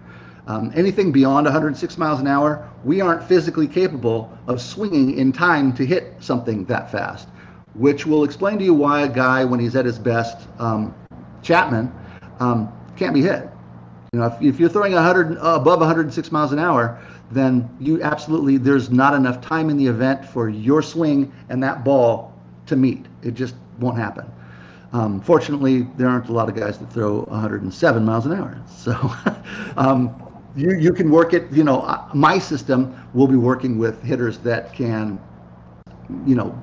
um, 0.49 0.73
anything 0.75 1.13
beyond 1.13 1.45
106 1.45 1.99
miles 1.99 2.21
an 2.21 2.27
hour, 2.27 2.69
we 2.83 3.03
aren't 3.03 3.23
physically 3.23 3.69
capable 3.69 4.37
of 4.47 4.63
swinging 4.63 5.19
in 5.19 5.31
time 5.31 5.75
to 5.75 5.85
hit 5.85 6.15
something 6.21 6.65
that 6.65 6.91
fast, 6.91 7.29
which 7.75 8.07
will 8.07 8.25
explain 8.25 8.59
to 8.59 8.65
you 8.65 8.73
why 8.73 9.03
a 9.03 9.09
guy, 9.09 9.45
when 9.45 9.61
he's 9.61 9.77
at 9.77 9.85
his 9.85 9.99
best, 9.99 10.49
um, 10.59 10.95
Chapman, 11.43 11.93
um, 12.41 12.73
can't 12.97 13.13
be 13.13 13.21
hit. 13.21 13.47
You 14.15 14.21
know, 14.21 14.27
if, 14.27 14.41
if 14.41 14.59
you're 14.59 14.71
throwing 14.71 14.95
100 14.95 15.37
uh, 15.37 15.41
above 15.61 15.81
106 15.81 16.33
miles 16.33 16.53
an 16.53 16.59
hour, 16.59 16.99
then 17.31 17.69
you 17.79 18.03
absolutely 18.03 18.57
there's 18.57 18.91
not 18.91 19.13
enough 19.13 19.43
time 19.43 19.69
in 19.69 19.77
the 19.77 19.87
event 19.87 20.25
for 20.25 20.49
your 20.49 20.81
swing 20.81 21.31
and 21.51 21.63
that 21.63 21.85
ball 21.85 22.33
to 22.67 22.75
meet. 22.75 23.05
It 23.23 23.35
just 23.35 23.55
won't 23.81 23.99
happen. 23.99 24.25
Um, 24.95 25.21
fortunately, 25.21 25.83
there 25.99 26.09
aren't 26.09 26.31
a 26.31 26.33
lot 26.33 26.49
of 26.49 26.55
guys 26.55 26.79
that 26.79 26.91
throw 26.91 27.21
107 27.25 28.03
miles 28.03 28.25
an 28.25 28.33
hour. 28.33 28.59
So, 28.67 28.93
um, 29.77 30.28
you, 30.57 30.77
you 30.79 30.93
can 30.93 31.11
work 31.11 31.35
it, 31.35 31.51
you 31.53 31.65
know, 31.65 32.09
my 32.15 32.39
system 32.39 32.97
will 33.15 33.29
be 33.29 33.37
working 33.37 33.79
with 33.79 34.03
hitters 34.03 34.39
that 34.39 34.73
can, 34.73 35.21
you 36.27 36.35
know, 36.35 36.59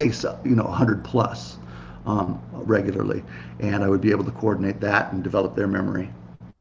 face, 0.00 0.24
you 0.44 0.56
know, 0.56 0.64
100 0.64 1.04
plus 1.04 1.58
um, 2.06 2.40
regularly. 2.52 3.22
And 3.60 3.84
I 3.84 3.88
would 3.88 4.00
be 4.00 4.10
able 4.10 4.24
to 4.24 4.32
coordinate 4.32 4.80
that 4.80 5.12
and 5.12 5.22
develop 5.22 5.54
their 5.54 5.68
memory. 5.68 6.10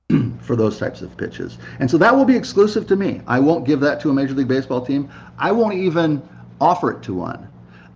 for 0.42 0.56
those 0.56 0.78
types 0.78 1.02
of 1.02 1.16
pitches. 1.18 1.58
And 1.80 1.90
so 1.90 1.98
that 1.98 2.16
will 2.16 2.26
be 2.26 2.36
exclusive 2.36 2.88
to 2.88 2.96
me. 2.96 3.22
I 3.28 3.40
won't 3.40 3.66
give 3.66 3.80
that 3.82 4.00
to 4.02 4.10
a 4.10 4.14
Major 4.14 4.34
League 4.34 4.48
Baseball 4.48 4.86
team. 4.86 5.10
I 5.38 5.52
won't 5.52 5.76
even 5.76 6.22
offer 6.60 6.92
it 6.92 7.02
to 7.04 7.14
one. 7.14 7.48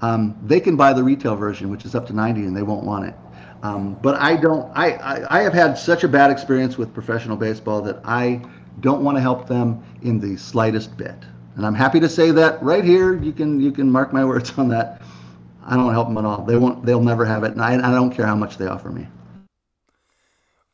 Um, 0.02 0.38
they 0.44 0.60
can 0.60 0.76
buy 0.76 0.94
the 0.94 1.04
retail 1.04 1.36
version, 1.36 1.70
which 1.70 1.86
is 1.86 1.96
up 1.96 2.06
to 2.08 2.14
90, 2.14 2.42
and 2.42 2.56
they 2.56 2.62
won't 2.62 2.86
want 2.86 3.06
it. 3.08 3.16
Um, 3.64 3.98
but 4.02 4.16
I 4.16 4.36
don't. 4.36 4.72
I, 4.76 4.94
I 4.94 5.40
I 5.40 5.42
have 5.42 5.54
had 5.54 5.78
such 5.78 6.04
a 6.04 6.08
bad 6.08 6.32
experience 6.32 6.78
with 6.78 6.94
professional 6.94 7.38
baseball 7.38 7.82
that 7.82 8.00
I 8.06 8.42
don't 8.82 9.04
want 9.04 9.18
to 9.18 9.22
help 9.22 9.48
them 9.48 9.84
in 10.04 10.20
the 10.20 10.38
slightest 10.38 10.96
bit. 10.98 11.16
And 11.56 11.66
I'm 11.66 11.74
happy 11.74 12.00
to 12.00 12.10
say 12.10 12.30
that 12.32 12.62
right 12.62 12.84
here. 12.84 13.18
You 13.18 13.34
can 13.34 13.60
you 13.60 13.72
can 13.72 13.92
mark 13.92 14.14
my 14.14 14.24
words 14.32 14.54
on 14.58 14.70
that. 14.70 15.02
I 15.66 15.76
don't 15.76 15.92
help 15.92 16.08
them 16.08 16.18
at 16.18 16.26
all. 16.26 16.46
They 16.46 16.56
won't. 16.56 16.86
They'll 16.86 17.02
never 17.02 17.26
have 17.26 17.44
it, 17.44 17.52
and 17.52 17.62
I, 17.62 17.74
I 17.76 17.92
don't 17.92 18.12
care 18.12 18.26
how 18.26 18.36
much 18.36 18.58
they 18.58 18.68
offer 18.68 18.90
me. 18.90 19.08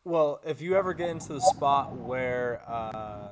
Well, 0.05 0.41
if 0.45 0.61
you 0.61 0.75
ever 0.75 0.93
get 0.93 1.09
into 1.09 1.31
the 1.31 1.39
spot 1.39 1.95
where 1.95 2.61
uh, 2.67 3.29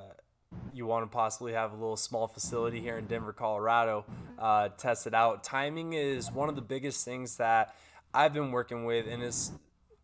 you 0.73 0.85
want 0.85 1.03
to 1.03 1.13
possibly 1.13 1.51
have 1.51 1.73
a 1.73 1.75
little 1.75 1.97
small 1.97 2.27
facility 2.27 2.79
here 2.79 2.97
in 2.97 3.05
Denver, 3.07 3.33
Colorado, 3.33 4.05
uh, 4.39 4.69
test 4.77 5.05
it 5.05 5.13
out. 5.13 5.43
Timing 5.43 5.93
is 5.93 6.31
one 6.31 6.47
of 6.47 6.55
the 6.55 6.61
biggest 6.61 7.03
things 7.03 7.35
that 7.37 7.75
I've 8.13 8.33
been 8.33 8.51
working 8.51 8.85
with, 8.85 9.07
and 9.07 9.23
it's 9.23 9.51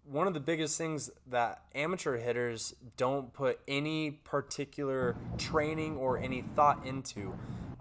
one 0.06 0.28
of 0.28 0.34
the 0.34 0.40
biggest 0.40 0.78
things 0.78 1.10
that 1.28 1.62
amateur 1.76 2.18
hitters 2.18 2.74
don't 2.96 3.34
put 3.34 3.60
any 3.68 4.12
particular 4.12 5.18
training 5.38 5.98
or 5.98 6.18
any 6.18 6.42
thought 6.42 6.86
into. 6.86 7.34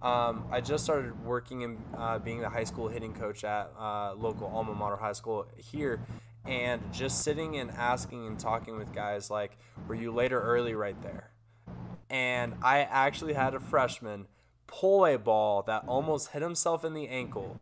Um, 0.03 0.47
I 0.51 0.61
just 0.61 0.85
started 0.85 1.25
working 1.25 1.63
and 1.63 1.83
uh, 1.97 2.19
being 2.19 2.41
the 2.41 2.49
high 2.49 2.65
school 2.65 2.89
hitting 2.89 3.15
coach 3.15 3.45
at 3.45 3.73
uh, 3.79 4.15
local 4.15 4.49
alma 4.49 4.75
mater 4.75 4.97
high 4.97 5.13
school 5.13 5.47
here, 5.57 6.01
and 6.45 6.83
just 6.93 7.23
sitting 7.23 7.57
and 7.57 7.71
asking 7.71 8.27
and 8.27 8.39
talking 8.39 8.77
with 8.77 8.93
guys 8.93 9.31
like, 9.31 9.57
"Were 9.87 9.95
you 9.95 10.13
late 10.13 10.33
or 10.33 10.41
early 10.41 10.75
right 10.75 11.01
there?" 11.03 11.31
And 12.11 12.55
I 12.63 12.81
actually 12.81 13.35
had 13.35 13.55
a 13.55 13.61
freshman 13.61 14.27
pull 14.67 15.07
a 15.07 15.17
ball 15.17 15.63
that 15.63 15.85
almost 15.87 16.31
hit 16.31 16.43
himself 16.43 16.85
in 16.85 16.95
the 16.95 17.09
ankle. 17.09 17.61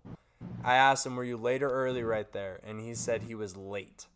I 0.63 0.77
asked 0.77 1.07
him, 1.07 1.17
"Were 1.17 1.25
you 1.25 1.37
late 1.37 1.63
or 1.63 1.71
early 1.71 2.03
right 2.03 2.31
there?" 2.33 2.61
And 2.67 2.81
he 2.81 2.95
said 2.95 3.23
he 3.23 3.35
was 3.35 3.57
late. 3.57 4.07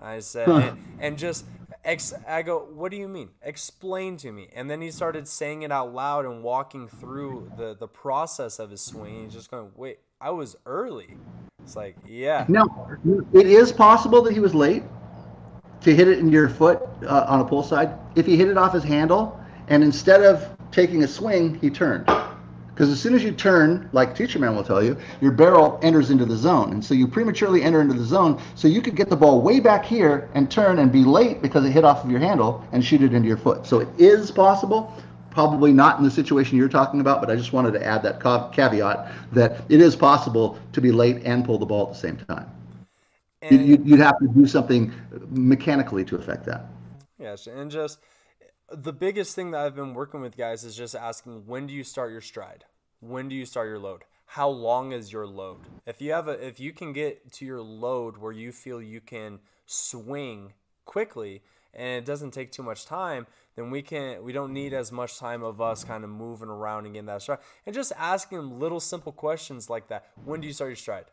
I 0.00 0.20
said, 0.20 0.46
huh. 0.46 0.58
and, 0.58 0.78
and, 1.00 1.18
just, 1.18 1.44
ex- 1.84 2.14
I 2.26 2.42
go, 2.42 2.68
what 2.72 2.92
do 2.92 2.96
you 2.96 3.08
mean? 3.08 3.30
Explain 3.42 4.16
to 4.18 4.30
me. 4.30 4.48
And 4.54 4.70
then 4.70 4.80
he 4.80 4.90
started 4.90 5.26
saying 5.26 5.62
it 5.62 5.72
out 5.72 5.92
loud 5.92 6.24
and 6.24 6.42
walking 6.42 6.86
through 6.86 7.50
the, 7.56 7.74
the 7.74 7.88
process 7.88 8.58
of 8.60 8.70
his 8.70 8.80
swing. 8.80 9.24
He's 9.24 9.32
just 9.32 9.50
going, 9.50 9.70
wait, 9.74 9.98
I 10.20 10.30
was 10.30 10.56
early. 10.66 11.16
It's 11.64 11.74
like, 11.74 11.96
yeah. 12.06 12.44
No, 12.48 12.68
it 13.32 13.46
is 13.46 13.72
possible 13.72 14.22
that 14.22 14.32
he 14.32 14.40
was 14.40 14.54
late 14.54 14.84
to 15.80 15.94
hit 15.94 16.06
it 16.06 16.18
in 16.18 16.28
your 16.28 16.48
foot 16.48 16.80
uh, 17.04 17.26
on 17.28 17.40
a 17.40 17.44
pull 17.44 17.62
side. 17.62 17.98
If 18.14 18.24
he 18.24 18.36
hit 18.36 18.48
it 18.48 18.56
off 18.56 18.72
his 18.72 18.84
handle 18.84 19.40
and 19.66 19.82
instead 19.82 20.22
of 20.22 20.56
taking 20.70 21.02
a 21.02 21.08
swing, 21.08 21.56
he 21.56 21.70
turned. 21.70 22.08
Because 22.78 22.92
as 22.92 23.00
soon 23.00 23.16
as 23.16 23.24
you 23.24 23.32
turn, 23.32 23.90
like 23.92 24.14
Teacher 24.14 24.38
Man 24.38 24.54
will 24.54 24.62
tell 24.62 24.84
you, 24.84 24.96
your 25.20 25.32
barrel 25.32 25.80
enters 25.82 26.12
into 26.12 26.24
the 26.24 26.36
zone. 26.36 26.72
And 26.72 26.84
so 26.84 26.94
you 26.94 27.08
prematurely 27.08 27.64
enter 27.64 27.80
into 27.80 27.94
the 27.94 28.04
zone. 28.04 28.40
So 28.54 28.68
you 28.68 28.80
could 28.80 28.94
get 28.94 29.10
the 29.10 29.16
ball 29.16 29.42
way 29.42 29.58
back 29.58 29.84
here 29.84 30.30
and 30.34 30.48
turn 30.48 30.78
and 30.78 30.92
be 30.92 31.02
late 31.02 31.42
because 31.42 31.64
it 31.64 31.72
hit 31.72 31.84
off 31.84 32.04
of 32.04 32.10
your 32.12 32.20
handle 32.20 32.64
and 32.70 32.84
shoot 32.84 33.02
it 33.02 33.12
into 33.12 33.26
your 33.26 33.36
foot. 33.36 33.66
So 33.66 33.80
it 33.80 33.88
is 33.98 34.30
possible, 34.30 34.94
probably 35.28 35.72
not 35.72 35.98
in 35.98 36.04
the 36.04 36.10
situation 36.12 36.56
you're 36.56 36.68
talking 36.68 37.00
about, 37.00 37.20
but 37.20 37.28
I 37.28 37.34
just 37.34 37.52
wanted 37.52 37.72
to 37.72 37.84
add 37.84 38.00
that 38.04 38.20
caveat 38.52 39.12
that 39.32 39.60
it 39.68 39.80
is 39.80 39.96
possible 39.96 40.56
to 40.72 40.80
be 40.80 40.92
late 40.92 41.22
and 41.24 41.44
pull 41.44 41.58
the 41.58 41.66
ball 41.66 41.88
at 41.88 41.94
the 41.94 41.98
same 41.98 42.16
time. 42.28 42.48
And 43.42 43.66
you'd 43.66 43.98
have 43.98 44.20
to 44.20 44.28
do 44.28 44.46
something 44.46 44.92
mechanically 45.30 46.04
to 46.04 46.14
affect 46.14 46.44
that. 46.46 46.66
Yes, 47.18 47.48
and 47.48 47.72
just 47.72 47.98
the 48.70 48.92
biggest 48.92 49.34
thing 49.34 49.52
that 49.52 49.60
I've 49.60 49.74
been 49.74 49.94
working 49.94 50.20
with 50.20 50.36
guys 50.36 50.64
is 50.64 50.76
just 50.76 50.94
asking 50.94 51.46
when 51.46 51.66
do 51.66 51.72
you 51.72 51.84
start 51.84 52.12
your 52.12 52.20
stride? 52.20 52.64
When 53.00 53.28
do 53.28 53.34
you 53.34 53.46
start 53.46 53.68
your 53.68 53.78
load? 53.78 54.04
How 54.26 54.48
long 54.48 54.92
is 54.92 55.12
your 55.12 55.26
load? 55.26 55.60
If 55.86 56.02
you 56.02 56.12
have 56.12 56.28
a 56.28 56.32
if 56.46 56.60
you 56.60 56.72
can 56.72 56.92
get 56.92 57.32
to 57.34 57.46
your 57.46 57.62
load 57.62 58.18
where 58.18 58.32
you 58.32 58.52
feel 58.52 58.82
you 58.82 59.00
can 59.00 59.38
swing 59.64 60.52
quickly 60.84 61.42
and 61.72 62.02
it 62.02 62.04
doesn't 62.04 62.32
take 62.32 62.52
too 62.52 62.62
much 62.62 62.84
time, 62.84 63.26
then 63.56 63.70
we 63.70 63.80
can 63.80 64.22
we 64.22 64.32
don't 64.32 64.52
need 64.52 64.74
as 64.74 64.92
much 64.92 65.18
time 65.18 65.42
of 65.42 65.60
us 65.60 65.82
kind 65.82 66.04
of 66.04 66.10
moving 66.10 66.48
around 66.48 66.84
and 66.84 66.94
getting 66.94 67.06
that 67.06 67.22
stride. 67.22 67.38
And 67.64 67.74
just 67.74 67.92
asking 67.96 68.38
them 68.38 68.60
little 68.60 68.80
simple 68.80 69.12
questions 69.12 69.70
like 69.70 69.88
that. 69.88 70.10
When 70.24 70.42
do 70.42 70.46
you 70.46 70.52
start 70.52 70.70
your 70.70 70.76
stride? 70.76 71.06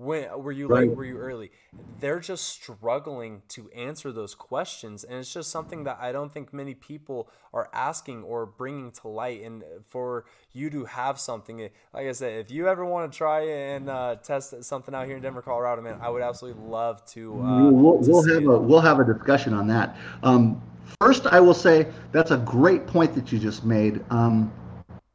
When 0.00 0.42
were 0.42 0.50
you 0.50 0.66
right. 0.66 0.88
late? 0.88 0.96
Were 0.96 1.04
you 1.04 1.18
early? 1.18 1.52
They're 2.00 2.20
just 2.20 2.48
struggling 2.48 3.42
to 3.48 3.70
answer 3.72 4.10
those 4.12 4.34
questions, 4.34 5.04
and 5.04 5.18
it's 5.18 5.30
just 5.30 5.50
something 5.50 5.84
that 5.84 5.98
I 6.00 6.10
don't 6.10 6.32
think 6.32 6.54
many 6.54 6.72
people 6.72 7.28
are 7.52 7.68
asking 7.74 8.22
or 8.22 8.46
bringing 8.46 8.92
to 8.92 9.08
light. 9.08 9.42
And 9.42 9.62
for 9.88 10.24
you 10.54 10.70
to 10.70 10.86
have 10.86 11.20
something, 11.20 11.68
like 11.92 12.06
I 12.06 12.12
said, 12.12 12.46
if 12.46 12.50
you 12.50 12.66
ever 12.66 12.82
want 12.82 13.12
to 13.12 13.18
try 13.18 13.40
and 13.40 13.90
uh, 13.90 14.16
test 14.22 14.64
something 14.64 14.94
out 14.94 15.04
here 15.06 15.16
in 15.16 15.22
Denver, 15.22 15.42
Colorado, 15.42 15.82
man, 15.82 15.98
I 16.00 16.08
would 16.08 16.22
absolutely 16.22 16.62
love 16.62 17.04
to. 17.08 17.38
Uh, 17.38 17.70
we'll, 17.70 18.02
to 18.02 18.10
we'll 18.10 18.34
have 18.34 18.44
a 18.46 18.58
we'll 18.58 18.80
have 18.80 19.00
a 19.00 19.04
discussion 19.04 19.52
on 19.52 19.66
that. 19.66 19.98
Um, 20.22 20.62
first, 21.02 21.26
I 21.26 21.40
will 21.40 21.52
say 21.52 21.88
that's 22.10 22.30
a 22.30 22.38
great 22.38 22.86
point 22.86 23.14
that 23.16 23.30
you 23.30 23.38
just 23.38 23.66
made. 23.66 24.02
Um, 24.08 24.50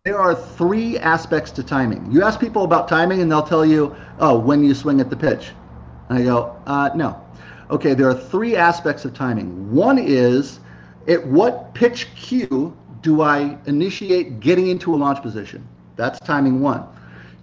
there 0.05 0.19
are 0.19 0.35
three 0.35 0.99
aspects 0.99 1.49
to 1.49 1.63
timing. 1.63 2.07
You 2.11 2.21
ask 2.21 2.39
people 2.39 2.63
about 2.63 2.87
timing, 2.87 3.21
and 3.21 3.31
they'll 3.31 3.41
tell 3.41 3.65
you, 3.65 3.95
"Oh, 4.19 4.37
when 4.37 4.63
you 4.63 4.75
swing 4.75 5.01
at 5.01 5.09
the 5.09 5.15
pitch." 5.15 5.51
And 6.09 6.19
I 6.19 6.21
go, 6.21 6.55
uh, 6.67 6.91
"No." 6.93 7.17
Okay, 7.71 7.95
there 7.95 8.07
are 8.07 8.13
three 8.13 8.55
aspects 8.55 9.03
of 9.03 9.15
timing. 9.15 9.73
One 9.73 9.97
is, 9.97 10.59
at 11.07 11.25
what 11.25 11.73
pitch 11.73 12.07
cue 12.15 12.71
do 13.01 13.23
I 13.23 13.57
initiate 13.65 14.39
getting 14.39 14.67
into 14.67 14.93
a 14.93 14.97
launch 14.97 15.23
position? 15.23 15.67
That's 15.95 16.19
timing 16.19 16.61
one. 16.61 16.83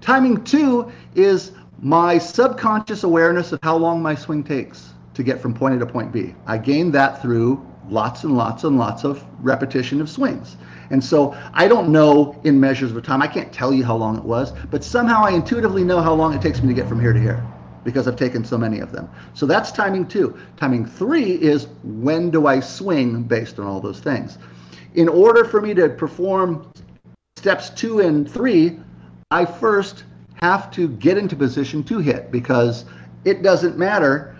Timing 0.00 0.44
two 0.44 0.86
is 1.16 1.50
my 1.80 2.16
subconscious 2.16 3.02
awareness 3.02 3.50
of 3.50 3.58
how 3.64 3.76
long 3.76 4.00
my 4.00 4.14
swing 4.14 4.44
takes 4.44 4.90
to 5.14 5.24
get 5.24 5.40
from 5.40 5.52
point 5.52 5.74
A 5.74 5.78
to 5.80 5.86
point 5.86 6.12
B. 6.12 6.36
I 6.46 6.58
gain 6.58 6.92
that 6.92 7.20
through 7.20 7.60
lots 7.88 8.22
and 8.22 8.36
lots 8.36 8.62
and 8.62 8.78
lots 8.78 9.02
of 9.02 9.24
repetition 9.40 10.00
of 10.00 10.08
swings. 10.08 10.56
And 10.92 11.02
so 11.02 11.34
I 11.54 11.66
don't 11.68 11.90
know 11.90 12.38
in 12.44 12.60
measures 12.60 12.92
of 12.92 13.02
time, 13.02 13.22
I 13.22 13.26
can't 13.26 13.50
tell 13.50 13.72
you 13.72 13.82
how 13.82 13.96
long 13.96 14.18
it 14.18 14.24
was, 14.24 14.52
but 14.70 14.84
somehow 14.84 15.24
I 15.24 15.30
intuitively 15.30 15.84
know 15.84 16.02
how 16.02 16.12
long 16.12 16.34
it 16.34 16.42
takes 16.42 16.62
me 16.62 16.68
to 16.68 16.74
get 16.74 16.86
from 16.86 17.00
here 17.00 17.14
to 17.14 17.18
here 17.18 17.44
because 17.82 18.06
I've 18.06 18.16
taken 18.16 18.44
so 18.44 18.58
many 18.58 18.78
of 18.78 18.92
them. 18.92 19.10
So 19.32 19.46
that's 19.46 19.72
timing 19.72 20.06
two. 20.06 20.38
Timing 20.56 20.84
three 20.84 21.32
is 21.32 21.66
when 21.82 22.30
do 22.30 22.46
I 22.46 22.60
swing 22.60 23.22
based 23.22 23.58
on 23.58 23.66
all 23.66 23.80
those 23.80 24.00
things. 24.00 24.38
In 24.94 25.08
order 25.08 25.44
for 25.44 25.62
me 25.62 25.72
to 25.74 25.88
perform 25.88 26.70
steps 27.36 27.70
two 27.70 28.00
and 28.00 28.30
three, 28.30 28.78
I 29.30 29.46
first 29.46 30.04
have 30.42 30.70
to 30.72 30.88
get 30.88 31.16
into 31.16 31.34
position 31.34 31.82
to 31.84 31.98
hit 32.00 32.30
because 32.30 32.84
it 33.24 33.42
doesn't 33.42 33.78
matter 33.78 34.31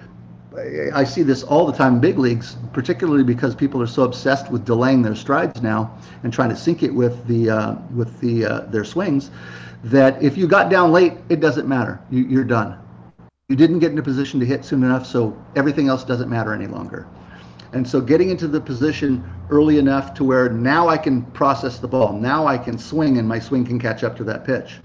I 0.95 1.05
see 1.05 1.23
this 1.23 1.43
all 1.43 1.67
the 1.67 1.73
time 1.73 1.95
in 1.95 2.01
big 2.01 2.19
leagues, 2.19 2.57
particularly 2.73 3.25
because 3.25 3.55
people 3.55 3.81
are 3.81 3.87
so 3.87 4.03
obsessed 4.03 4.51
with 4.51 4.67
delaying 4.67 5.01
their 5.01 5.15
strides 5.15 5.63
now 5.63 5.97
and 6.23 6.33
trying 6.33 6.51
to 6.51 6.57
sync 6.57 6.83
it 6.83 6.95
with 6.95 7.27
the 7.27 7.49
uh, 7.49 7.77
with 7.95 8.21
the 8.21 8.45
uh, 8.45 8.61
their 8.63 8.85
swings. 8.85 9.31
That 9.85 10.23
if 10.23 10.37
you 10.37 10.47
got 10.47 10.71
down 10.71 10.93
late, 10.93 11.15
it 11.29 11.41
doesn't 11.41 11.67
matter. 11.67 12.01
You, 12.11 12.25
you're 12.25 12.45
done. 12.45 12.79
You 13.49 13.57
didn't 13.57 13.79
get 13.79 13.91
into 13.91 14.03
position 14.03 14.41
to 14.41 14.47
hit 14.47 14.65
soon 14.65 14.83
enough, 14.85 15.07
so 15.07 15.37
everything 15.57 15.89
else 15.89 16.05
doesn't 16.05 16.29
matter 16.29 16.53
any 16.53 16.67
longer. 16.67 17.07
And 17.73 17.89
so 17.89 18.01
getting 18.01 18.29
into 18.29 18.47
the 18.47 18.61
position 18.61 19.25
early 19.49 19.79
enough 19.79 20.13
to 20.15 20.25
where 20.25 20.51
now 20.51 20.89
I 20.89 20.99
can 20.99 21.23
process 21.33 21.79
the 21.79 21.89
ball, 21.89 22.13
now 22.13 22.47
I 22.47 22.59
can 22.59 22.79
swing, 22.79 23.19
and 23.19 23.27
my 23.27 23.39
swing 23.39 23.65
can 23.65 23.79
catch 23.79 24.05
up 24.05 24.17
to 24.19 24.25
that 24.25 24.45
pitch. 24.45 24.81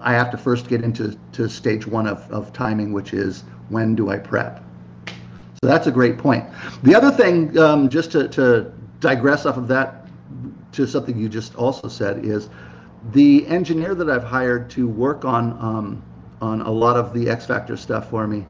I 0.00 0.12
have 0.12 0.30
to 0.32 0.36
first 0.36 0.68
get 0.68 0.82
into 0.82 1.18
to 1.32 1.48
stage 1.48 1.86
one 1.86 2.06
of, 2.06 2.30
of 2.30 2.52
timing, 2.52 2.92
which 2.92 3.14
is 3.14 3.44
when 3.70 3.94
do 3.94 4.10
I 4.10 4.18
prep? 4.18 4.62
So 5.64 5.68
that's 5.68 5.86
a 5.86 5.92
great 5.92 6.18
point. 6.18 6.44
The 6.82 6.92
other 6.92 7.12
thing, 7.12 7.56
um, 7.56 7.88
just 7.88 8.10
to, 8.10 8.26
to 8.30 8.72
digress 8.98 9.46
off 9.46 9.56
of 9.56 9.68
that 9.68 10.08
to 10.72 10.88
something 10.88 11.16
you 11.16 11.28
just 11.28 11.54
also 11.54 11.86
said, 11.86 12.24
is 12.24 12.48
the 13.12 13.46
engineer 13.46 13.94
that 13.94 14.10
I've 14.10 14.24
hired 14.24 14.68
to 14.70 14.88
work 14.88 15.24
on 15.24 15.52
um, 15.60 16.02
on 16.40 16.62
a 16.62 16.70
lot 16.70 16.96
of 16.96 17.14
the 17.14 17.30
X 17.30 17.46
Factor 17.46 17.76
stuff 17.76 18.10
for 18.10 18.26
me 18.26 18.44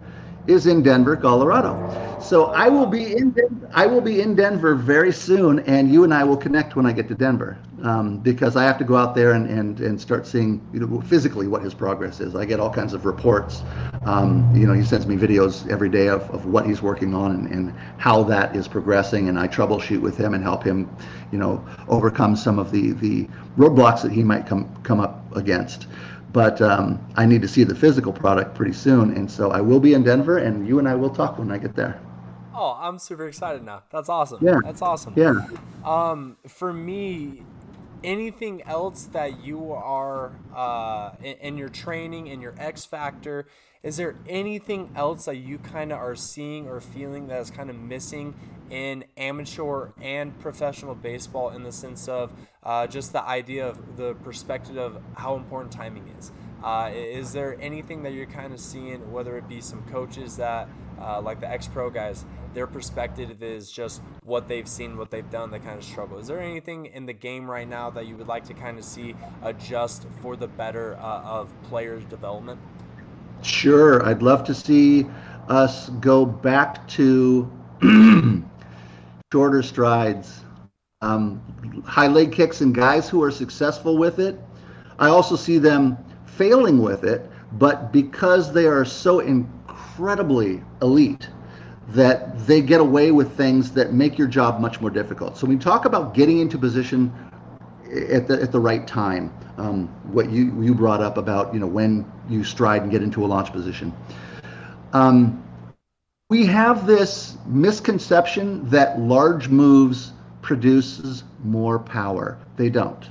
is 0.46 0.66
in 0.66 0.82
Denver, 0.82 1.14
Colorado. 1.14 2.18
So 2.18 2.46
I 2.46 2.70
will 2.70 2.86
be 2.86 3.14
in 3.14 3.32
Den- 3.32 3.68
I 3.74 3.84
will 3.84 4.00
be 4.00 4.22
in 4.22 4.34
Denver 4.34 4.74
very 4.74 5.12
soon, 5.12 5.58
and 5.60 5.92
you 5.92 6.04
and 6.04 6.14
I 6.14 6.24
will 6.24 6.38
connect 6.38 6.76
when 6.76 6.86
I 6.86 6.92
get 6.92 7.08
to 7.08 7.14
Denver 7.14 7.58
um, 7.82 8.18
because 8.18 8.56
I 8.56 8.64
have 8.64 8.78
to 8.78 8.84
go 8.84 8.96
out 8.96 9.14
there 9.14 9.32
and, 9.32 9.46
and, 9.46 9.80
and 9.80 10.00
start 10.00 10.26
seeing 10.26 10.66
you 10.72 10.80
know 10.80 11.00
physically 11.02 11.48
what 11.48 11.62
his 11.62 11.74
progress 11.74 12.20
is. 12.20 12.34
I 12.34 12.44
get 12.44 12.60
all 12.60 12.70
kinds 12.70 12.94
of 12.94 13.04
reports. 13.04 13.62
Um, 14.04 14.50
you 14.54 14.66
know, 14.66 14.72
he 14.72 14.84
sends 14.84 15.06
me 15.06 15.16
videos 15.16 15.68
every 15.70 15.88
day 15.88 16.08
of, 16.08 16.22
of 16.30 16.46
what 16.46 16.66
he's 16.66 16.82
working 16.82 17.14
on 17.14 17.32
and, 17.32 17.48
and 17.48 17.74
how 17.98 18.22
that 18.24 18.56
is 18.56 18.68
progressing, 18.68 19.28
and 19.28 19.38
I 19.38 19.48
troubleshoot 19.48 20.00
with 20.00 20.16
him 20.16 20.34
and 20.34 20.42
help 20.42 20.62
him, 20.64 20.94
you 21.30 21.38
know, 21.38 21.64
overcome 21.88 22.36
some 22.36 22.58
of 22.58 22.70
the 22.70 22.92
the 22.92 23.28
roadblocks 23.56 24.02
that 24.02 24.12
he 24.12 24.22
might 24.22 24.46
come 24.46 24.74
come 24.82 25.00
up 25.00 25.36
against 25.36 25.86
but 26.32 26.62
um, 26.62 26.98
I 27.16 27.26
need 27.26 27.42
to 27.42 27.48
see 27.48 27.62
the 27.62 27.74
physical 27.74 28.10
product 28.10 28.54
pretty 28.54 28.72
soon, 28.72 29.14
and 29.14 29.30
so 29.30 29.50
I 29.50 29.60
will 29.60 29.80
be 29.80 29.92
in 29.92 30.02
Denver, 30.02 30.38
and 30.38 30.66
you 30.66 30.78
and 30.78 30.88
I 30.88 30.94
will 30.94 31.10
talk 31.10 31.38
when 31.38 31.52
I 31.52 31.58
get 31.58 31.76
there. 31.76 32.00
Oh, 32.54 32.76
I'm 32.80 32.98
super 32.98 33.26
excited 33.28 33.64
now. 33.64 33.82
That's 33.90 34.08
awesome. 34.08 34.38
Yeah. 34.40 34.58
That's 34.62 34.82
awesome. 34.82 35.14
Yeah. 35.16 35.46
Um, 35.84 36.36
for 36.46 36.72
me, 36.72 37.42
anything 38.04 38.62
else 38.62 39.04
that 39.12 39.44
you 39.44 39.72
are 39.72 40.32
uh, 40.54 41.12
in, 41.22 41.36
in 41.40 41.58
your 41.58 41.68
training, 41.68 42.26
in 42.26 42.40
your 42.40 42.54
X 42.58 42.84
factor, 42.84 43.46
is 43.82 43.96
there 43.96 44.14
anything 44.28 44.92
else 44.94 45.24
that 45.24 45.38
you 45.38 45.58
kind 45.58 45.92
of 45.92 45.98
are 45.98 46.14
seeing 46.14 46.68
or 46.68 46.80
feeling 46.80 47.26
that 47.26 47.40
is 47.40 47.50
kind 47.50 47.68
of 47.68 47.76
missing 47.76 48.34
in 48.70 49.04
amateur 49.16 49.88
and 50.00 50.38
professional 50.38 50.94
baseball 50.94 51.50
in 51.50 51.62
the 51.62 51.72
sense 51.72 52.08
of 52.08 52.32
uh, 52.62 52.86
just 52.86 53.12
the 53.12 53.22
idea 53.22 53.66
of 53.66 53.96
the 53.96 54.14
perspective 54.14 54.76
of 54.76 55.02
how 55.16 55.34
important 55.34 55.72
timing 55.72 56.08
is? 56.18 56.30
Uh, 56.62 56.90
is 56.94 57.32
there 57.32 57.60
anything 57.60 58.04
that 58.04 58.12
you're 58.12 58.24
kind 58.24 58.52
of 58.52 58.60
seeing, 58.60 59.10
whether 59.10 59.36
it 59.36 59.48
be 59.48 59.60
some 59.60 59.82
coaches 59.90 60.36
that, 60.36 60.68
uh, 61.02 61.20
like 61.20 61.40
the 61.40 61.50
ex 61.50 61.66
pro 61.66 61.90
guys, 61.90 62.24
their 62.54 62.66
perspective 62.66 63.42
is 63.42 63.70
just 63.70 64.02
what 64.24 64.48
they've 64.48 64.68
seen, 64.68 64.96
what 64.96 65.10
they've 65.10 65.30
done, 65.30 65.50
they 65.50 65.58
kind 65.58 65.78
of 65.78 65.84
struggle. 65.84 66.18
Is 66.18 66.26
there 66.26 66.40
anything 66.40 66.86
in 66.86 67.06
the 67.06 67.12
game 67.12 67.50
right 67.50 67.68
now 67.68 67.90
that 67.90 68.06
you 68.06 68.16
would 68.16 68.28
like 68.28 68.44
to 68.44 68.54
kind 68.54 68.78
of 68.78 68.84
see 68.84 69.14
adjust 69.42 70.06
for 70.20 70.36
the 70.36 70.48
better 70.48 70.96
uh, 70.96 71.22
of 71.22 71.50
players' 71.64 72.04
development? 72.04 72.60
Sure, 73.42 74.04
I'd 74.06 74.22
love 74.22 74.44
to 74.44 74.54
see 74.54 75.06
us 75.48 75.88
go 76.00 76.24
back 76.24 76.86
to 76.88 77.50
shorter 79.32 79.62
strides, 79.62 80.40
um, 81.00 81.42
high 81.84 82.06
leg 82.06 82.32
kicks, 82.32 82.60
and 82.60 82.74
guys 82.74 83.08
who 83.08 83.22
are 83.22 83.30
successful 83.30 83.98
with 83.98 84.20
it. 84.20 84.38
I 84.98 85.08
also 85.08 85.36
see 85.36 85.58
them 85.58 85.98
failing 86.26 86.80
with 86.80 87.04
it, 87.04 87.28
but 87.52 87.92
because 87.92 88.52
they 88.52 88.66
are 88.66 88.84
so 88.84 89.20
incredibly 89.92 90.62
elite, 90.80 91.28
that 91.88 92.46
they 92.46 92.62
get 92.62 92.80
away 92.80 93.10
with 93.10 93.36
things 93.36 93.72
that 93.72 93.92
make 93.92 94.16
your 94.16 94.28
job 94.28 94.60
much 94.60 94.80
more 94.80 94.90
difficult. 94.90 95.36
So 95.36 95.46
when 95.46 95.58
we 95.58 95.62
talk 95.62 95.84
about 95.84 96.14
getting 96.14 96.38
into 96.38 96.56
position 96.56 97.12
at 98.10 98.26
the 98.26 98.40
at 98.40 98.52
the 98.52 98.60
right 98.60 98.86
time, 98.86 99.32
um, 99.58 99.88
what 100.12 100.30
you 100.30 100.62
you 100.62 100.74
brought 100.74 101.02
up 101.02 101.18
about 101.18 101.52
you 101.52 101.60
know 101.60 101.66
when 101.66 102.10
you 102.28 102.42
stride 102.44 102.82
and 102.82 102.90
get 102.90 103.02
into 103.02 103.24
a 103.24 103.26
launch 103.26 103.52
position. 103.52 103.92
Um, 104.94 105.42
we 106.30 106.46
have 106.46 106.86
this 106.86 107.36
misconception 107.46 108.68
that 108.70 108.98
large 108.98 109.48
moves 109.48 110.12
produces 110.40 111.24
more 111.44 111.78
power. 111.78 112.38
They 112.56 112.70
don't. 112.70 113.06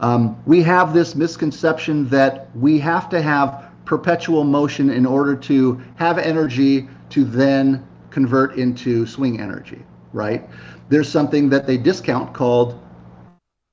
Um, 0.00 0.40
we 0.46 0.62
have 0.62 0.94
this 0.94 1.14
misconception 1.16 2.08
that 2.08 2.54
we 2.56 2.78
have 2.78 3.08
to 3.10 3.20
have 3.20 3.69
perpetual 3.90 4.44
motion 4.44 4.88
in 4.88 5.04
order 5.04 5.34
to 5.34 5.82
have 5.96 6.16
energy 6.16 6.88
to 7.08 7.24
then 7.24 7.84
convert 8.10 8.54
into 8.54 9.04
swing 9.04 9.40
energy, 9.40 9.82
right? 10.12 10.48
There's 10.90 11.08
something 11.08 11.48
that 11.48 11.66
they 11.66 11.76
discount 11.76 12.32
called 12.32 12.80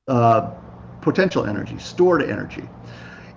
uh, 0.08 0.50
potential 1.02 1.46
energy, 1.46 1.78
stored 1.78 2.24
energy. 2.24 2.68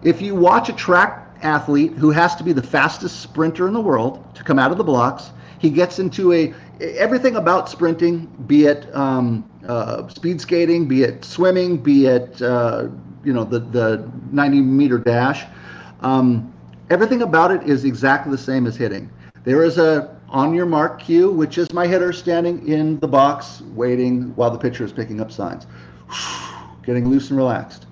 If 0.02 0.22
you 0.22 0.34
watch 0.34 0.70
a 0.70 0.72
track 0.72 1.36
athlete 1.42 1.92
who 1.98 2.10
has 2.12 2.34
to 2.36 2.42
be 2.42 2.54
the 2.54 2.62
fastest 2.62 3.20
sprinter 3.20 3.68
in 3.68 3.74
the 3.74 3.80
world 3.82 4.34
to 4.34 4.42
come 4.42 4.58
out 4.58 4.72
of 4.72 4.78
the 4.78 4.84
blocks, 4.84 5.32
he 5.58 5.68
gets 5.68 5.98
into 5.98 6.32
a 6.32 6.54
everything 6.80 7.36
about 7.36 7.68
sprinting, 7.68 8.24
be 8.46 8.64
it 8.64 8.88
um, 8.96 9.44
uh, 9.68 10.08
speed 10.08 10.40
skating, 10.40 10.88
be 10.88 11.02
it 11.02 11.26
swimming, 11.26 11.76
be 11.76 12.06
it 12.06 12.40
uh, 12.40 12.88
you 13.22 13.34
know 13.34 13.44
the 13.44 13.58
the 13.58 14.10
90 14.32 14.62
meter 14.62 14.96
dash. 14.96 15.44
Um, 16.00 16.49
everything 16.90 17.22
about 17.22 17.50
it 17.50 17.62
is 17.62 17.84
exactly 17.84 18.30
the 18.30 18.38
same 18.38 18.66
as 18.66 18.76
hitting. 18.76 19.10
There 19.44 19.62
is 19.62 19.78
a 19.78 20.18
on 20.28 20.54
your 20.54 20.66
mark 20.66 21.00
cue, 21.00 21.30
which 21.30 21.58
is 21.58 21.72
my 21.72 21.86
hitter 21.86 22.12
standing 22.12 22.66
in 22.68 23.00
the 23.00 23.08
box 23.08 23.62
waiting 23.74 24.34
while 24.36 24.50
the 24.50 24.58
pitcher 24.58 24.84
is 24.84 24.92
picking 24.92 25.20
up 25.20 25.32
signs, 25.32 25.66
getting 26.84 27.08
loose 27.08 27.30
and 27.30 27.38
relaxed. 27.38 27.86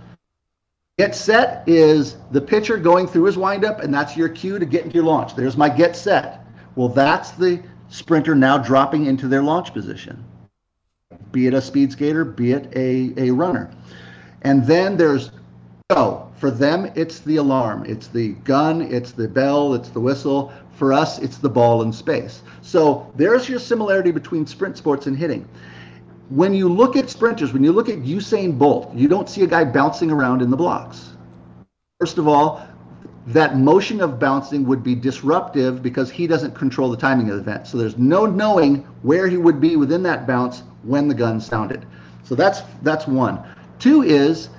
Get 0.99 1.15
set 1.15 1.63
is 1.69 2.17
the 2.33 2.41
pitcher 2.41 2.77
going 2.77 3.07
through 3.07 3.25
his 3.25 3.37
windup, 3.37 3.81
and 3.81 3.95
that's 3.95 4.17
your 4.17 4.29
cue 4.29 4.59
to 4.59 4.67
get 4.67 4.85
into 4.85 4.97
your 4.97 5.05
launch. 5.05 5.35
There's 5.37 5.57
my 5.57 5.69
get 5.69 5.97
set. 5.97 6.45
Well, 6.75 6.89
that's 6.89 7.31
the 7.33 7.63
sprinter 7.89 8.35
now 8.35 8.59
dropping 8.59 9.07
into 9.07 9.29
their 9.29 9.43
launch 9.43 9.73
position, 9.73 10.25
be 11.33 11.47
it 11.47 11.55
a 11.55 11.61
speed 11.61 11.93
skater, 11.93 12.25
be 12.25 12.53
it 12.53 12.69
a, 12.77 13.15
a 13.17 13.31
runner. 13.31 13.71
And 14.43 14.67
then 14.67 14.97
there's 14.97 15.31
go. 15.94 16.31
For 16.37 16.51
them, 16.51 16.92
it's 16.96 17.20
the 17.20 17.37
alarm, 17.37 17.87
it's 17.87 18.09
the 18.09 18.35
gun, 18.44 18.83
it's 18.83 19.12
the 19.12 19.27
bell, 19.27 19.72
it's 19.72 19.88
the 19.88 20.01
whistle. 20.01 20.53
For 20.74 20.92
us, 20.92 21.18
it's 21.18 21.38
the 21.38 21.48
ball 21.48 21.81
in 21.81 21.94
space. 21.94 22.42
So 22.61 23.11
there's 23.16 23.48
your 23.48 23.59
similarity 23.59 24.11
between 24.11 24.46
sprint 24.46 24.77
sports 24.77 25.07
and 25.07 25.16
hitting. 25.16 25.48
When 26.29 26.53
you 26.53 26.68
look 26.68 26.94
at 26.94 27.09
sprinters, 27.09 27.55
when 27.55 27.64
you 27.64 27.72
look 27.72 27.88
at 27.88 28.01
Usain 28.01 28.59
Bolt, 28.59 28.94
you 28.94 29.09
don't 29.09 29.31
see 29.31 29.44
a 29.44 29.46
guy 29.46 29.64
bouncing 29.64 30.11
around 30.11 30.42
in 30.42 30.51
the 30.51 30.59
blocks. 30.59 31.16
First 31.98 32.18
of 32.18 32.29
all, 32.29 32.68
that 33.29 33.57
motion 33.57 34.03
of 34.03 34.18
bouncing 34.18 34.66
would 34.66 34.83
be 34.83 34.94
disruptive 34.94 35.83
because 35.83 36.11
he 36.11 36.27
doesn't 36.27 36.55
control 36.55 36.90
the 36.90 36.98
timing 36.98 37.31
of 37.31 37.37
the 37.37 37.40
event. 37.40 37.66
So 37.66 37.79
there's 37.79 37.96
no 37.96 38.27
knowing 38.27 38.87
where 39.01 39.27
he 39.27 39.38
would 39.38 39.59
be 39.59 39.77
within 39.77 40.03
that 40.03 40.27
bounce 40.27 40.64
when 40.83 41.09
the 41.09 41.14
gun 41.14 41.40
sounded. 41.40 41.87
So 42.24 42.35
that's 42.35 42.61
that's 42.83 43.07
one. 43.07 43.42
Two 43.79 44.03
is 44.03 44.51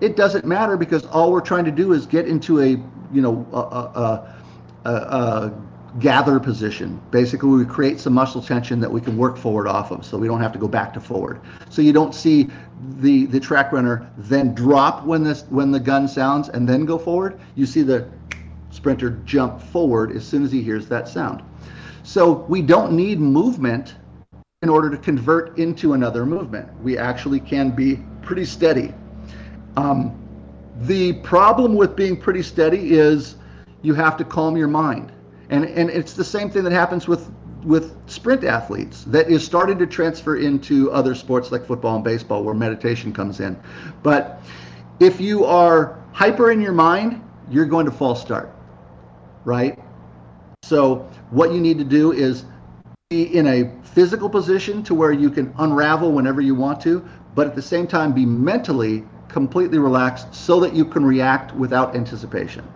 it 0.00 0.16
doesn't 0.16 0.44
matter 0.44 0.76
because 0.76 1.04
all 1.06 1.32
we're 1.32 1.40
trying 1.40 1.64
to 1.64 1.70
do 1.70 1.92
is 1.92 2.06
get 2.06 2.28
into 2.28 2.60
a 2.60 2.68
you 3.12 3.22
know 3.22 3.46
a, 3.52 3.56
a, 3.58 4.34
a, 4.84 4.90
a 4.90 5.62
gather 5.98 6.38
position. 6.38 7.00
Basically, 7.10 7.48
we 7.48 7.64
create 7.64 7.98
some 7.98 8.12
muscle 8.12 8.42
tension 8.42 8.80
that 8.80 8.90
we 8.90 9.00
can 9.00 9.16
work 9.16 9.36
forward 9.36 9.66
off 9.66 9.90
of, 9.90 10.04
so 10.04 10.18
we 10.18 10.28
don't 10.28 10.40
have 10.40 10.52
to 10.52 10.58
go 10.58 10.68
back 10.68 10.92
to 10.94 11.00
forward. 11.00 11.40
So 11.70 11.82
you 11.82 11.92
don't 11.92 12.14
see 12.14 12.48
the 12.98 13.26
the 13.26 13.40
track 13.40 13.72
runner 13.72 14.10
then 14.16 14.54
drop 14.54 15.04
when 15.04 15.24
this 15.24 15.44
when 15.50 15.70
the 15.70 15.80
gun 15.80 16.06
sounds 16.06 16.48
and 16.48 16.68
then 16.68 16.84
go 16.84 16.98
forward. 16.98 17.40
You 17.54 17.66
see 17.66 17.82
the 17.82 18.08
sprinter 18.70 19.10
jump 19.24 19.60
forward 19.60 20.14
as 20.14 20.26
soon 20.26 20.44
as 20.44 20.52
he 20.52 20.62
hears 20.62 20.86
that 20.88 21.08
sound. 21.08 21.42
So 22.02 22.44
we 22.48 22.62
don't 22.62 22.92
need 22.92 23.18
movement 23.18 23.96
in 24.62 24.68
order 24.68 24.90
to 24.90 24.96
convert 24.96 25.58
into 25.58 25.92
another 25.92 26.26
movement. 26.26 26.68
We 26.82 26.98
actually 26.98 27.40
can 27.40 27.70
be 27.70 27.96
pretty 28.22 28.44
steady. 28.44 28.92
Um, 29.78 30.12
the 30.80 31.12
problem 31.12 31.76
with 31.76 31.94
being 31.94 32.16
pretty 32.16 32.42
steady 32.42 32.94
is 32.94 33.36
you 33.82 33.94
have 33.94 34.16
to 34.16 34.24
calm 34.24 34.56
your 34.56 34.66
mind. 34.66 35.12
And, 35.50 35.66
and 35.66 35.88
it's 35.88 36.14
the 36.14 36.24
same 36.24 36.50
thing 36.50 36.64
that 36.64 36.72
happens 36.72 37.06
with, 37.06 37.30
with 37.62 37.96
sprint 38.10 38.42
athletes 38.42 39.04
that 39.04 39.30
is 39.30 39.44
starting 39.44 39.78
to 39.78 39.86
transfer 39.86 40.36
into 40.36 40.90
other 40.90 41.14
sports 41.14 41.52
like 41.52 41.64
football 41.64 41.94
and 41.94 42.02
baseball 42.02 42.42
where 42.42 42.56
meditation 42.56 43.12
comes 43.12 43.38
in. 43.38 43.56
But 44.02 44.42
if 44.98 45.20
you 45.20 45.44
are 45.44 46.02
hyper 46.12 46.50
in 46.50 46.60
your 46.60 46.72
mind, 46.72 47.22
you're 47.48 47.64
going 47.64 47.86
to 47.86 47.92
false 47.92 48.20
start, 48.20 48.52
right? 49.44 49.78
So 50.64 51.08
what 51.30 51.52
you 51.52 51.60
need 51.60 51.78
to 51.78 51.84
do 51.84 52.10
is 52.10 52.44
be 53.10 53.32
in 53.36 53.46
a 53.46 53.70
physical 53.84 54.28
position 54.28 54.82
to 54.82 54.94
where 54.94 55.12
you 55.12 55.30
can 55.30 55.54
unravel 55.58 56.10
whenever 56.10 56.40
you 56.40 56.56
want 56.56 56.80
to, 56.80 57.08
but 57.36 57.46
at 57.46 57.54
the 57.54 57.62
same 57.62 57.86
time 57.86 58.12
be 58.12 58.26
mentally 58.26 59.04
completely 59.28 59.78
relaxed 59.78 60.34
so 60.34 60.60
that 60.60 60.74
you 60.74 60.84
can 60.84 61.04
react 61.04 61.54
without 61.54 61.94
anticipation. 61.94 62.66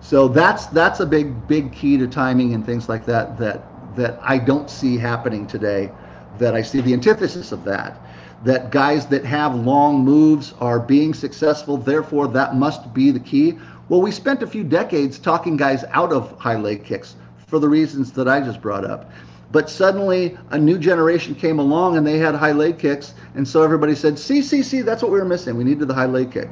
So 0.00 0.28
that's 0.28 0.66
that's 0.66 1.00
a 1.00 1.06
big 1.06 1.48
big 1.48 1.72
key 1.72 1.96
to 1.96 2.06
timing 2.06 2.54
and 2.54 2.64
things 2.64 2.88
like 2.88 3.06
that 3.06 3.38
that 3.38 3.64
that 3.96 4.18
I 4.22 4.38
don't 4.38 4.68
see 4.68 4.98
happening 4.98 5.46
today. 5.46 5.90
That 6.38 6.54
I 6.54 6.62
see 6.62 6.80
the 6.80 6.92
antithesis 6.92 7.52
of 7.52 7.64
that. 7.64 8.00
That 8.44 8.70
guys 8.70 9.06
that 9.06 9.24
have 9.24 9.54
long 9.54 10.04
moves 10.04 10.52
are 10.60 10.78
being 10.78 11.14
successful. 11.14 11.78
Therefore, 11.78 12.28
that 12.28 12.56
must 12.56 12.92
be 12.92 13.10
the 13.10 13.20
key. 13.20 13.58
Well, 13.88 14.02
we 14.02 14.10
spent 14.10 14.42
a 14.42 14.46
few 14.46 14.64
decades 14.64 15.18
talking 15.18 15.56
guys 15.56 15.84
out 15.92 16.12
of 16.12 16.38
high 16.38 16.56
leg 16.56 16.84
kicks 16.84 17.16
for 17.46 17.58
the 17.58 17.68
reasons 17.68 18.12
that 18.12 18.28
I 18.28 18.40
just 18.40 18.60
brought 18.60 18.84
up. 18.84 19.10
But 19.54 19.70
suddenly 19.70 20.36
a 20.50 20.58
new 20.58 20.78
generation 20.78 21.32
came 21.36 21.60
along 21.60 21.96
and 21.96 22.04
they 22.04 22.18
had 22.18 22.34
high 22.34 22.50
leg 22.50 22.76
kicks, 22.76 23.14
and 23.36 23.46
so 23.46 23.62
everybody 23.62 23.94
said, 23.94 24.18
"See, 24.18 24.42
see, 24.42 24.64
see, 24.64 24.82
that's 24.82 25.00
what 25.00 25.12
we 25.12 25.18
were 25.20 25.24
missing. 25.24 25.56
We 25.56 25.62
needed 25.62 25.86
the 25.86 25.94
high 25.94 26.06
leg 26.06 26.32
kick." 26.32 26.48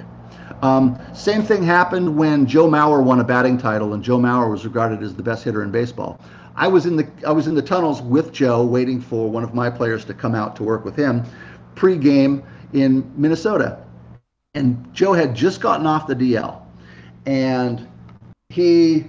Um, 0.62 0.96
same 1.12 1.42
thing 1.42 1.64
happened 1.64 2.16
when 2.16 2.46
Joe 2.46 2.68
Mauer 2.68 3.02
won 3.02 3.18
a 3.18 3.24
batting 3.24 3.58
title, 3.58 3.94
and 3.94 4.04
Joe 4.04 4.18
Mauer 4.18 4.48
was 4.48 4.64
regarded 4.64 5.02
as 5.02 5.16
the 5.16 5.22
best 5.24 5.42
hitter 5.42 5.64
in 5.64 5.72
baseball. 5.72 6.20
I 6.54 6.68
was 6.68 6.86
in 6.86 6.94
the 6.94 7.04
I 7.26 7.32
was 7.32 7.48
in 7.48 7.56
the 7.56 7.62
tunnels 7.62 8.00
with 8.02 8.30
Joe, 8.32 8.64
waiting 8.64 9.00
for 9.00 9.28
one 9.28 9.42
of 9.42 9.52
my 9.52 9.68
players 9.68 10.04
to 10.04 10.14
come 10.14 10.36
out 10.36 10.54
to 10.56 10.62
work 10.62 10.84
with 10.84 10.94
him, 10.94 11.24
pre-game 11.74 12.44
in 12.72 13.10
Minnesota, 13.16 13.78
and 14.54 14.88
Joe 14.92 15.12
had 15.12 15.34
just 15.34 15.60
gotten 15.60 15.86
off 15.86 16.06
the 16.06 16.14
DL, 16.14 16.62
and 17.26 17.88
he 18.48 19.06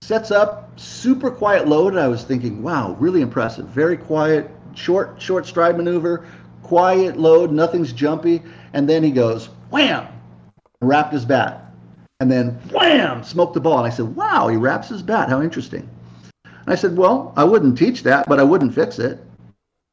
sets 0.00 0.30
up 0.30 0.65
super 0.76 1.30
quiet 1.30 1.66
load. 1.66 1.94
And 1.94 2.00
I 2.00 2.08
was 2.08 2.24
thinking, 2.24 2.62
wow, 2.62 2.96
really 2.98 3.20
impressive, 3.20 3.66
very 3.66 3.96
quiet, 3.96 4.50
short 4.74 5.20
short 5.20 5.46
stride 5.46 5.76
maneuver, 5.76 6.26
quiet 6.62 7.16
load, 7.16 7.50
nothing's 7.52 7.92
jumpy, 7.92 8.42
and 8.72 8.88
then 8.88 9.02
he 9.02 9.10
goes 9.10 9.48
wham 9.70 10.06
wrapped 10.80 11.12
his 11.12 11.24
bat, 11.24 11.72
and 12.20 12.30
then 12.30 12.50
wham, 12.70 13.22
smoked 13.24 13.54
the 13.54 13.60
ball. 13.60 13.78
And 13.78 13.86
I 13.86 13.90
said, 13.90 14.14
wow, 14.14 14.48
he 14.48 14.56
wraps 14.56 14.88
his 14.88 15.02
bat. 15.02 15.28
How 15.28 15.42
interesting. 15.42 15.88
And 16.44 16.72
I 16.72 16.74
said, 16.74 16.96
well, 16.96 17.32
I 17.36 17.44
wouldn't 17.44 17.78
teach 17.78 18.02
that, 18.04 18.28
but 18.28 18.40
I 18.40 18.42
wouldn't 18.42 18.74
fix 18.74 18.98
it. 18.98 19.20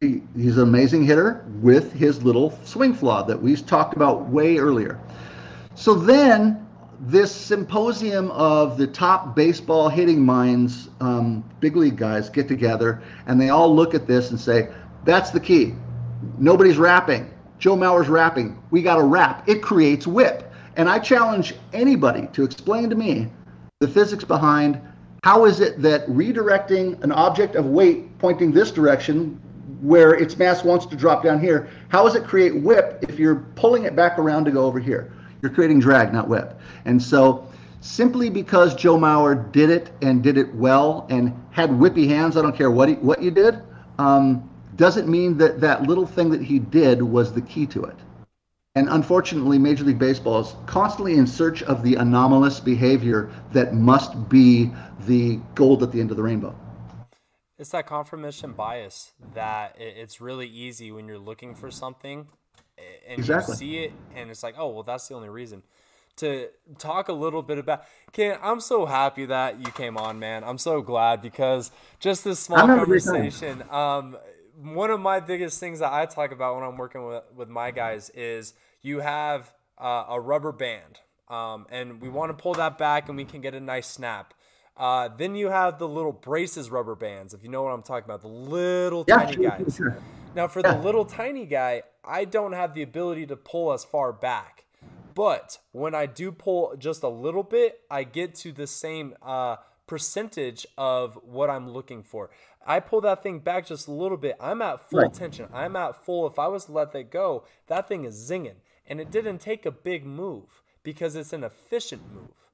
He, 0.01 0.21
he's 0.35 0.57
an 0.57 0.63
amazing 0.63 1.05
hitter 1.05 1.45
with 1.61 1.93
his 1.93 2.23
little 2.23 2.57
swing 2.63 2.93
flaw 2.93 3.23
that 3.23 3.41
we 3.41 3.55
talked 3.55 3.95
about 3.95 4.27
way 4.27 4.57
earlier. 4.57 4.99
So 5.75 5.93
then 5.95 6.67
this 7.05 7.35
symposium 7.35 8.31
of 8.31 8.77
the 8.77 8.87
top 8.87 9.35
baseball 9.35 9.89
hitting 9.89 10.21
minds, 10.21 10.89
um, 11.01 11.43
big 11.59 11.75
league 11.75 11.97
guys, 11.97 12.29
get 12.29 12.47
together 12.47 13.01
and 13.27 13.39
they 13.39 13.49
all 13.49 13.73
look 13.75 13.93
at 13.93 14.07
this 14.07 14.29
and 14.29 14.39
say, 14.39 14.69
that's 15.03 15.29
the 15.29 15.39
key. 15.39 15.73
Nobody's 16.37 16.77
wrapping. 16.77 17.29
Joe 17.59 17.75
Mauer's 17.75 18.07
wrapping. 18.07 18.57
We 18.71 18.81
got 18.81 18.95
to 18.95 19.03
wrap. 19.03 19.47
It 19.49 19.61
creates 19.61 20.07
whip. 20.07 20.49
And 20.77 20.87
I 20.87 20.97
challenge 20.97 21.53
anybody 21.73 22.27
to 22.33 22.43
explain 22.43 22.89
to 22.89 22.95
me 22.95 23.29
the 23.79 23.87
physics 23.87 24.23
behind 24.23 24.79
how 25.23 25.43
is 25.43 25.59
it 25.59 25.81
that 25.81 26.07
redirecting 26.07 27.01
an 27.03 27.11
object 27.11 27.55
of 27.55 27.65
weight 27.65 28.17
pointing 28.17 28.51
this 28.51 28.71
direction 28.71 29.41
where 29.81 30.13
its 30.13 30.37
mass 30.37 30.63
wants 30.63 30.85
to 30.85 30.95
drop 30.95 31.21
down 31.21 31.41
here, 31.41 31.69
how 31.89 32.03
does 32.03 32.15
it 32.15 32.23
create 32.23 32.55
whip 32.61 32.99
if 33.01 33.19
you're 33.19 33.45
pulling 33.55 33.83
it 33.83 33.93
back 33.93 34.17
around 34.17 34.45
to 34.45 34.51
go 34.51 34.65
over 34.65 34.79
here? 34.79 35.11
You're 35.43 35.51
creating 35.51 35.81
drag, 35.81 36.13
not 36.13 36.29
whip. 36.29 36.57
And 36.85 37.03
so 37.03 37.45
simply 37.81 38.29
because 38.29 38.73
Joe 38.75 38.97
Mauer 38.97 39.51
did 39.51 39.69
it 39.69 39.91
and 40.01 40.23
did 40.23 40.37
it 40.37 40.55
well 40.55 41.05
and 41.09 41.37
had 41.51 41.69
whippy 41.69 42.07
hands, 42.07 42.37
I 42.37 42.41
don't 42.41 42.55
care 42.55 42.71
what, 42.71 42.87
he, 42.87 42.95
what 42.95 43.21
you 43.21 43.29
did, 43.29 43.61
um, 43.99 44.49
doesn't 44.77 45.09
mean 45.09 45.37
that 45.39 45.59
that 45.59 45.83
little 45.83 46.07
thing 46.07 46.29
that 46.29 46.41
he 46.41 46.59
did 46.59 47.01
was 47.01 47.33
the 47.33 47.41
key 47.41 47.65
to 47.67 47.83
it. 47.83 47.97
And 48.75 48.87
unfortunately, 48.87 49.59
Major 49.59 49.83
League 49.83 49.99
Baseball 49.99 50.39
is 50.39 50.55
constantly 50.65 51.17
in 51.17 51.27
search 51.27 51.61
of 51.63 51.83
the 51.83 51.95
anomalous 51.95 52.61
behavior 52.61 53.29
that 53.51 53.73
must 53.73 54.29
be 54.29 54.71
the 55.01 55.41
gold 55.55 55.83
at 55.83 55.91
the 55.91 55.99
end 55.99 56.09
of 56.09 56.15
the 56.15 56.23
rainbow. 56.23 56.55
It's 57.59 57.71
that 57.71 57.85
confirmation 57.85 58.53
bias 58.53 59.11
that 59.33 59.75
it's 59.77 60.21
really 60.21 60.47
easy 60.47 60.89
when 60.93 61.05
you're 61.05 61.19
looking 61.19 61.53
for 61.53 61.69
something 61.69 62.29
and 63.07 63.19
exactly. 63.19 63.53
you 63.53 63.57
see 63.57 63.77
it 63.79 63.93
and 64.15 64.29
it's 64.29 64.43
like, 64.43 64.55
oh, 64.57 64.69
well, 64.69 64.83
that's 64.83 65.07
the 65.07 65.15
only 65.15 65.29
reason. 65.29 65.63
To 66.17 66.47
talk 66.77 67.09
a 67.09 67.13
little 67.13 67.41
bit 67.41 67.57
about, 67.57 67.85
Ken, 68.11 68.37
I'm 68.41 68.59
so 68.59 68.85
happy 68.85 69.25
that 69.25 69.59
you 69.59 69.71
came 69.71 69.97
on, 69.97 70.19
man. 70.19 70.43
I'm 70.43 70.59
so 70.59 70.81
glad 70.81 71.21
because 71.21 71.71
just 71.99 72.23
this 72.23 72.39
small 72.39 72.67
conversation. 72.67 73.63
Um, 73.71 74.17
one 74.61 74.91
of 74.91 74.99
my 74.99 75.19
biggest 75.19 75.59
things 75.59 75.79
that 75.79 75.91
I 75.91 76.05
talk 76.05 76.31
about 76.31 76.55
when 76.55 76.63
I'm 76.63 76.77
working 76.77 77.05
with, 77.05 77.23
with 77.35 77.49
my 77.49 77.71
guys 77.71 78.11
is 78.11 78.53
you 78.83 78.99
have 78.99 79.51
uh, 79.79 80.05
a 80.09 80.19
rubber 80.19 80.51
band, 80.51 80.99
um, 81.29 81.65
and 81.71 81.99
we 81.99 82.09
want 82.09 82.29
to 82.29 82.39
pull 82.39 82.53
that 82.53 82.77
back 82.77 83.07
and 83.07 83.17
we 83.17 83.25
can 83.25 83.41
get 83.41 83.55
a 83.55 83.59
nice 83.59 83.87
snap. 83.87 84.35
Uh, 84.75 85.09
then 85.17 85.35
you 85.35 85.49
have 85.49 85.79
the 85.79 85.87
little 85.87 86.11
braces 86.11 86.69
rubber 86.69 86.95
bands, 86.95 87.33
if 87.33 87.43
you 87.43 87.49
know 87.49 87.63
what 87.63 87.71
I'm 87.71 87.83
talking 87.83 88.05
about, 88.05 88.21
the 88.21 88.27
little 88.27 89.05
yeah, 89.07 89.17
tiny 89.17 89.43
guys. 89.43 89.75
Sure. 89.75 89.97
Now, 90.35 90.47
for 90.47 90.63
the 90.63 90.77
little 90.77 91.05
tiny 91.05 91.45
guy, 91.45 91.83
I 92.03 92.25
don't 92.25 92.53
have 92.53 92.73
the 92.73 92.81
ability 92.81 93.27
to 93.27 93.35
pull 93.35 93.71
as 93.71 93.83
far 93.83 94.11
back. 94.11 94.65
But 95.13 95.59
when 95.71 95.93
I 95.93 96.07
do 96.07 96.31
pull 96.31 96.75
just 96.77 97.03
a 97.03 97.07
little 97.07 97.43
bit, 97.43 97.81
I 97.91 98.03
get 98.03 98.33
to 98.35 98.51
the 98.51 98.65
same 98.65 99.13
uh, 99.21 99.57
percentage 99.85 100.65
of 100.75 101.19
what 101.23 101.51
I'm 101.51 101.69
looking 101.69 102.01
for. 102.01 102.31
I 102.65 102.79
pull 102.79 103.01
that 103.01 103.21
thing 103.21 103.39
back 103.39 103.67
just 103.67 103.87
a 103.87 103.91
little 103.91 104.17
bit. 104.17 104.35
I'm 104.39 104.61
at 104.63 104.89
full 104.89 105.01
right. 105.01 105.13
tension. 105.13 105.47
I'm 105.53 105.75
at 105.75 106.03
full. 106.03 106.25
If 106.25 106.39
I 106.39 106.47
was 106.47 106.65
to 106.65 106.71
let 106.71 106.93
that 106.93 107.11
go, 107.11 107.43
that 107.67 107.87
thing 107.87 108.05
is 108.05 108.15
zinging. 108.29 108.55
And 108.87 108.99
it 108.99 109.11
didn't 109.11 109.37
take 109.37 109.65
a 109.65 109.71
big 109.71 110.05
move 110.05 110.63
because 110.81 111.15
it's 111.15 111.33
an 111.33 111.43
efficient 111.43 112.11
move. 112.11 112.49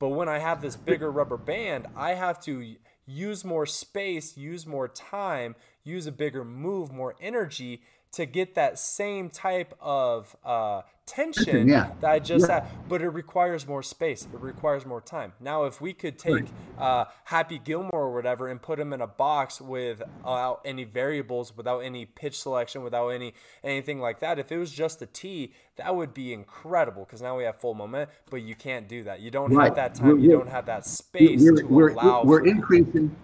But 0.00 0.08
when 0.08 0.28
I 0.28 0.38
have 0.38 0.62
this 0.62 0.76
bigger 0.76 1.10
rubber 1.10 1.36
band, 1.36 1.86
I 1.94 2.14
have 2.14 2.40
to 2.44 2.76
use 3.06 3.44
more 3.44 3.66
space, 3.66 4.36
use 4.36 4.66
more 4.66 4.88
time, 4.88 5.56
use 5.84 6.06
a 6.06 6.12
bigger 6.12 6.44
move, 6.44 6.92
more 6.92 7.14
energy 7.20 7.82
to 8.12 8.26
get 8.26 8.54
that 8.56 8.78
same 8.78 9.30
type 9.30 9.72
of 9.80 10.34
uh, 10.44 10.82
tension 11.06 11.68
yeah. 11.68 11.92
that 12.00 12.10
I 12.10 12.18
just 12.18 12.48
yeah. 12.48 12.60
had, 12.60 12.88
but 12.88 13.02
it 13.02 13.08
requires 13.08 13.68
more 13.68 13.82
space. 13.82 14.26
It 14.32 14.40
requires 14.40 14.84
more 14.84 15.00
time. 15.00 15.32
Now, 15.38 15.64
if 15.64 15.80
we 15.80 15.92
could 15.92 16.18
take 16.18 16.46
uh, 16.78 17.04
Happy 17.24 17.58
Gilmore 17.58 17.90
or 17.92 18.12
whatever 18.12 18.48
and 18.48 18.60
put 18.60 18.80
him 18.80 18.92
in 18.92 19.00
a 19.00 19.06
box 19.06 19.60
without 19.60 20.60
any 20.64 20.84
variables, 20.84 21.56
without 21.56 21.80
any 21.80 22.04
pitch 22.04 22.40
selection, 22.40 22.82
without 22.82 23.08
any 23.08 23.34
anything 23.62 24.00
like 24.00 24.20
that, 24.20 24.38
if 24.38 24.50
it 24.50 24.58
was 24.58 24.72
just 24.72 25.02
a 25.02 25.06
tee, 25.06 25.52
that 25.76 25.94
would 25.94 26.12
be 26.12 26.32
incredible 26.32 27.04
because 27.04 27.22
now 27.22 27.36
we 27.36 27.44
have 27.44 27.60
full 27.60 27.74
moment. 27.74 28.10
But 28.28 28.42
you 28.42 28.56
can't 28.56 28.88
do 28.88 29.04
that. 29.04 29.20
You 29.20 29.30
don't 29.30 29.52
right. 29.52 29.66
have 29.66 29.76
that 29.76 29.94
time. 29.94 30.08
We're, 30.08 30.18
you 30.18 30.30
don't 30.30 30.48
have 30.48 30.66
that 30.66 30.84
space 30.84 31.42
we're, 31.42 31.62
to 31.62 31.66
we're, 31.66 31.88
allow. 31.90 32.24
We're 32.24 32.46
increasing. 32.46 33.14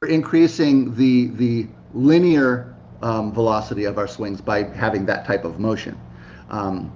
We're 0.00 0.08
increasing 0.08 0.94
the 0.94 1.26
the 1.28 1.68
linear 1.94 2.74
um, 3.02 3.32
velocity 3.32 3.84
of 3.84 3.98
our 3.98 4.08
swings 4.08 4.40
by 4.40 4.62
having 4.62 5.06
that 5.06 5.24
type 5.24 5.44
of 5.44 5.58
motion. 5.58 5.98
Um, 6.50 6.92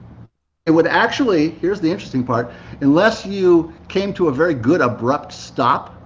it 0.66 0.70
would 0.70 0.86
actually, 0.86 1.50
here's 1.50 1.80
the 1.80 1.90
interesting 1.90 2.24
part, 2.24 2.52
unless 2.80 3.26
you 3.26 3.72
came 3.88 4.12
to 4.14 4.28
a 4.28 4.32
very 4.32 4.54
good 4.54 4.80
abrupt 4.80 5.32
stop, 5.32 5.96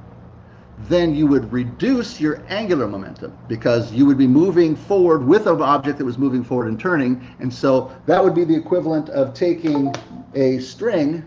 then 0.88 1.14
you 1.14 1.26
would 1.26 1.50
reduce 1.52 2.20
your 2.20 2.42
angular 2.48 2.86
momentum 2.86 3.36
because 3.48 3.92
you 3.92 4.04
would 4.06 4.18
be 4.18 4.26
moving 4.26 4.76
forward 4.76 5.26
with 5.26 5.46
an 5.46 5.60
object 5.62 5.98
that 5.98 6.04
was 6.04 6.18
moving 6.18 6.44
forward 6.44 6.68
and 6.68 6.78
turning. 6.78 7.26
And 7.38 7.52
so 7.52 7.94
that 8.06 8.22
would 8.22 8.34
be 8.34 8.44
the 8.44 8.54
equivalent 8.54 9.08
of 9.10 9.34
taking 9.34 9.94
a 10.34 10.58
string 10.58 11.26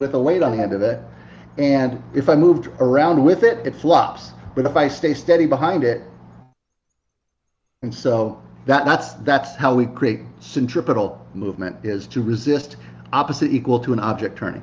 with 0.00 0.14
a 0.14 0.18
weight 0.18 0.42
on 0.42 0.56
the 0.56 0.62
end 0.62 0.72
of 0.72 0.82
it. 0.82 1.00
And 1.58 2.02
if 2.14 2.28
I 2.28 2.34
moved 2.34 2.68
around 2.80 3.22
with 3.22 3.42
it, 3.42 3.66
it 3.66 3.74
flops. 3.74 4.32
But 4.54 4.66
if 4.66 4.76
I 4.76 4.88
stay 4.88 5.14
steady 5.14 5.46
behind 5.46 5.84
it, 5.84 6.02
and 7.82 7.92
so 7.92 8.40
that, 8.66 8.84
that's, 8.84 9.14
that's 9.14 9.56
how 9.56 9.74
we 9.74 9.86
create 9.86 10.20
centripetal 10.38 11.20
movement 11.34 11.76
is 11.84 12.06
to 12.06 12.22
resist 12.22 12.76
opposite 13.12 13.52
equal 13.52 13.80
to 13.80 13.92
an 13.92 13.98
object 13.98 14.38
turning. 14.38 14.62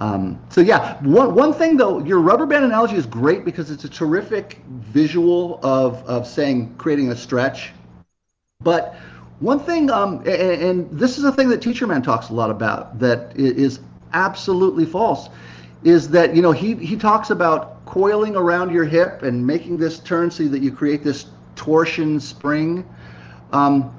Um, 0.00 0.40
so 0.48 0.60
yeah, 0.60 1.02
one, 1.02 1.34
one 1.34 1.52
thing 1.52 1.76
though, 1.76 1.98
your 1.98 2.20
rubber 2.20 2.46
band 2.46 2.64
analogy 2.64 2.94
is 2.94 3.06
great 3.06 3.44
because 3.44 3.70
it's 3.72 3.84
a 3.84 3.88
terrific 3.88 4.60
visual 4.68 5.58
of, 5.64 6.04
of 6.06 6.26
saying 6.26 6.74
creating 6.76 7.10
a 7.10 7.16
stretch. 7.16 7.72
But 8.60 8.94
one 9.40 9.58
thing, 9.58 9.90
um, 9.90 10.18
and, 10.18 10.62
and 10.62 10.90
this 10.90 11.18
is 11.18 11.24
a 11.24 11.32
thing 11.32 11.48
that 11.48 11.60
Teacher 11.60 11.88
Man 11.88 12.02
talks 12.02 12.28
a 12.28 12.34
lot 12.34 12.50
about 12.50 13.00
that 13.00 13.36
is 13.36 13.80
absolutely 14.12 14.84
false, 14.84 15.28
is 15.82 16.08
that 16.10 16.36
you 16.36 16.42
know 16.42 16.52
he 16.52 16.76
he 16.76 16.96
talks 16.96 17.30
about 17.30 17.84
coiling 17.86 18.36
around 18.36 18.72
your 18.72 18.84
hip 18.84 19.22
and 19.22 19.44
making 19.44 19.76
this 19.76 19.98
turn 19.98 20.30
so 20.30 20.44
that 20.44 20.62
you 20.62 20.70
create 20.70 21.02
this 21.02 21.26
torsion 21.56 22.20
spring. 22.20 22.88
Um, 23.52 23.94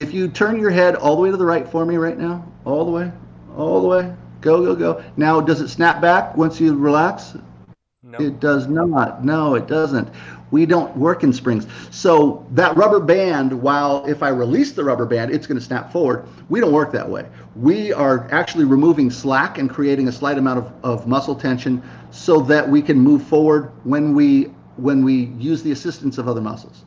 if 0.00 0.12
you 0.12 0.28
turn 0.28 0.60
your 0.60 0.70
head 0.70 0.94
all 0.94 1.16
the 1.16 1.22
way 1.22 1.30
to 1.30 1.36
the 1.36 1.44
right 1.44 1.66
for 1.66 1.86
me 1.86 1.96
right 1.96 2.18
now, 2.18 2.46
all 2.64 2.84
the 2.84 2.90
way, 2.90 3.10
all 3.56 3.80
the 3.80 3.88
way, 3.88 4.14
go, 4.40 4.62
go, 4.64 4.76
go. 4.76 5.04
Now, 5.16 5.40
does 5.40 5.60
it 5.60 5.68
snap 5.68 6.00
back 6.00 6.36
once 6.36 6.60
you 6.60 6.74
relax? 6.74 7.36
No. 8.02 8.18
It 8.18 8.38
does 8.38 8.68
not. 8.68 9.24
No, 9.24 9.56
it 9.56 9.66
doesn't. 9.66 10.08
We 10.52 10.64
don't 10.64 10.96
work 10.96 11.24
in 11.24 11.32
springs. 11.32 11.66
So 11.90 12.46
that 12.52 12.76
rubber 12.76 13.00
band, 13.00 13.52
while 13.52 14.06
if 14.06 14.22
I 14.22 14.28
release 14.28 14.72
the 14.72 14.84
rubber 14.84 15.06
band, 15.06 15.32
it's 15.32 15.46
going 15.46 15.58
to 15.58 15.64
snap 15.64 15.90
forward, 15.90 16.28
we 16.48 16.60
don't 16.60 16.72
work 16.72 16.92
that 16.92 17.08
way. 17.08 17.26
We 17.56 17.92
are 17.92 18.28
actually 18.30 18.64
removing 18.64 19.10
slack 19.10 19.58
and 19.58 19.68
creating 19.68 20.06
a 20.06 20.12
slight 20.12 20.38
amount 20.38 20.58
of, 20.58 20.72
of 20.84 21.08
muscle 21.08 21.34
tension 21.34 21.82
so 22.12 22.40
that 22.42 22.68
we 22.68 22.80
can 22.80 22.96
move 22.96 23.24
forward 23.24 23.72
when 23.82 24.14
we 24.14 24.52
when 24.76 25.04
we 25.04 25.26
use 25.38 25.62
the 25.62 25.72
assistance 25.72 26.18
of 26.18 26.28
other 26.28 26.40
muscles. 26.40 26.84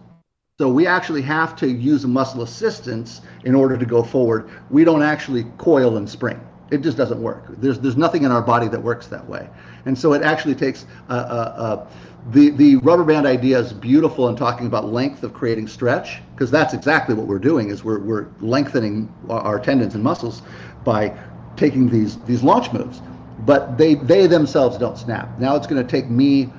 So 0.60 0.67
we 0.69 0.88
actually 0.88 1.21
have 1.21 1.56
to 1.58 1.69
use 1.69 2.06
muscle 2.06 2.41
assistance 2.41 3.21
in 3.45 3.56
order 3.56 3.78
to 3.78 3.86
go 3.86 4.04
forward. 4.04 4.49
We 4.69 4.84
don't 4.84 5.02
actually 5.02 5.45
coil 5.58 5.95
and 5.95 6.10
spring. 6.10 6.39
It 6.69 6.82
just 6.82 6.97
doesn't 6.97 7.21
work. 7.21 7.45
There's 7.62 7.80
there's 7.80 7.97
nothing 7.97 8.23
in 8.23 8.32
our 8.32 8.41
body 8.41 8.67
that 8.67 8.84
works 8.84 9.08
that 9.08 9.28
way. 9.28 9.49
And 9.86 9.97
so 9.97 10.13
it 10.13 10.21
actually 10.21 10.56
takes 10.56 10.86
uh, 11.10 11.13
uh, 11.13 11.15
uh, 11.15 11.88
the 12.32 12.49
the 12.49 12.75
rubber 12.78 13.06
band 13.06 13.25
idea 13.25 13.58
is 13.58 13.73
beautiful 13.73 14.28
in 14.28 14.36
talking 14.36 14.67
about 14.67 14.91
length 14.91 15.23
of 15.23 15.34
creating 15.34 15.67
stretch 15.67 16.21
because 16.36 16.52
that's 16.52 16.73
exactly 16.73 17.15
what 17.15 17.25
we're 17.25 17.39
doing 17.39 17.69
is 17.69 17.84
we're 17.84 17.99
we're 17.99 18.28
lengthening 18.41 19.12
our 19.30 19.60
tendons 19.60 19.95
and 19.95 20.04
muscles 20.04 20.41
by 20.84 21.17
taking 21.56 21.89
these 21.89 22.19
these 22.23 22.43
launch 22.43 22.71
moves. 22.73 23.02
But 23.45 23.78
they 23.78 23.95
they 23.95 24.28
themselves 24.28 24.78
don't 24.78 24.97
snap. 24.97 25.39
Now 25.39 25.56
it's 25.56 25.67
going 25.67 25.82
to 25.82 25.89
take 25.89 26.10
me 26.10 26.52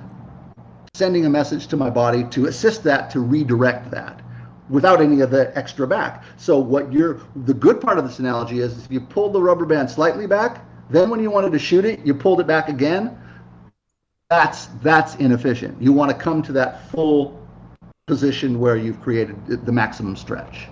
sending 0.95 1.25
a 1.25 1.31
message 1.31 1.67
to 1.69 1.77
my 1.77 1.89
body 1.89 2.25
to 2.25 2.47
assist 2.47 2.83
that 2.85 3.11
to 3.11 3.21
redirect 3.21 3.91
that 3.91 4.21
without 4.69 5.01
any 5.01 5.21
of 5.21 5.31
the 5.31 5.57
extra 5.57 5.87
back. 5.87 6.25
So 6.37 6.59
what 6.59 6.93
you're 6.93 7.21
the 7.47 7.55
good 7.55 7.81
part 7.81 7.99
of 7.99 8.07
this 8.07 8.19
analogy 8.19 8.61
is 8.61 8.85
if 8.85 8.93
you 8.93 9.01
pulled 9.01 9.33
the 9.33 9.41
rubber 9.41 9.67
band 9.67 9.91
slightly 9.91 10.27
back, 10.27 10.65
then 10.91 11.09
when 11.09 11.21
you 11.21 11.31
wanted 11.31 11.53
to 11.53 11.59
shoot 11.59 11.85
it, 11.85 12.05
you 12.05 12.13
pulled 12.13 12.41
it 12.41 12.47
back 12.47 12.69
again. 12.69 13.19
That's 14.29 14.67
that's 14.83 15.15
inefficient. 15.17 15.81
You 15.81 15.93
want 15.93 16.11
to 16.11 16.17
come 16.17 16.43
to 16.43 16.53
that 16.53 16.89
full 16.91 17.41
position 18.07 18.61
where 18.61 18.77
you've 18.77 19.01
created 19.01 19.65
the 19.65 19.73
maximum 19.73 20.17
stretch. 20.17 20.69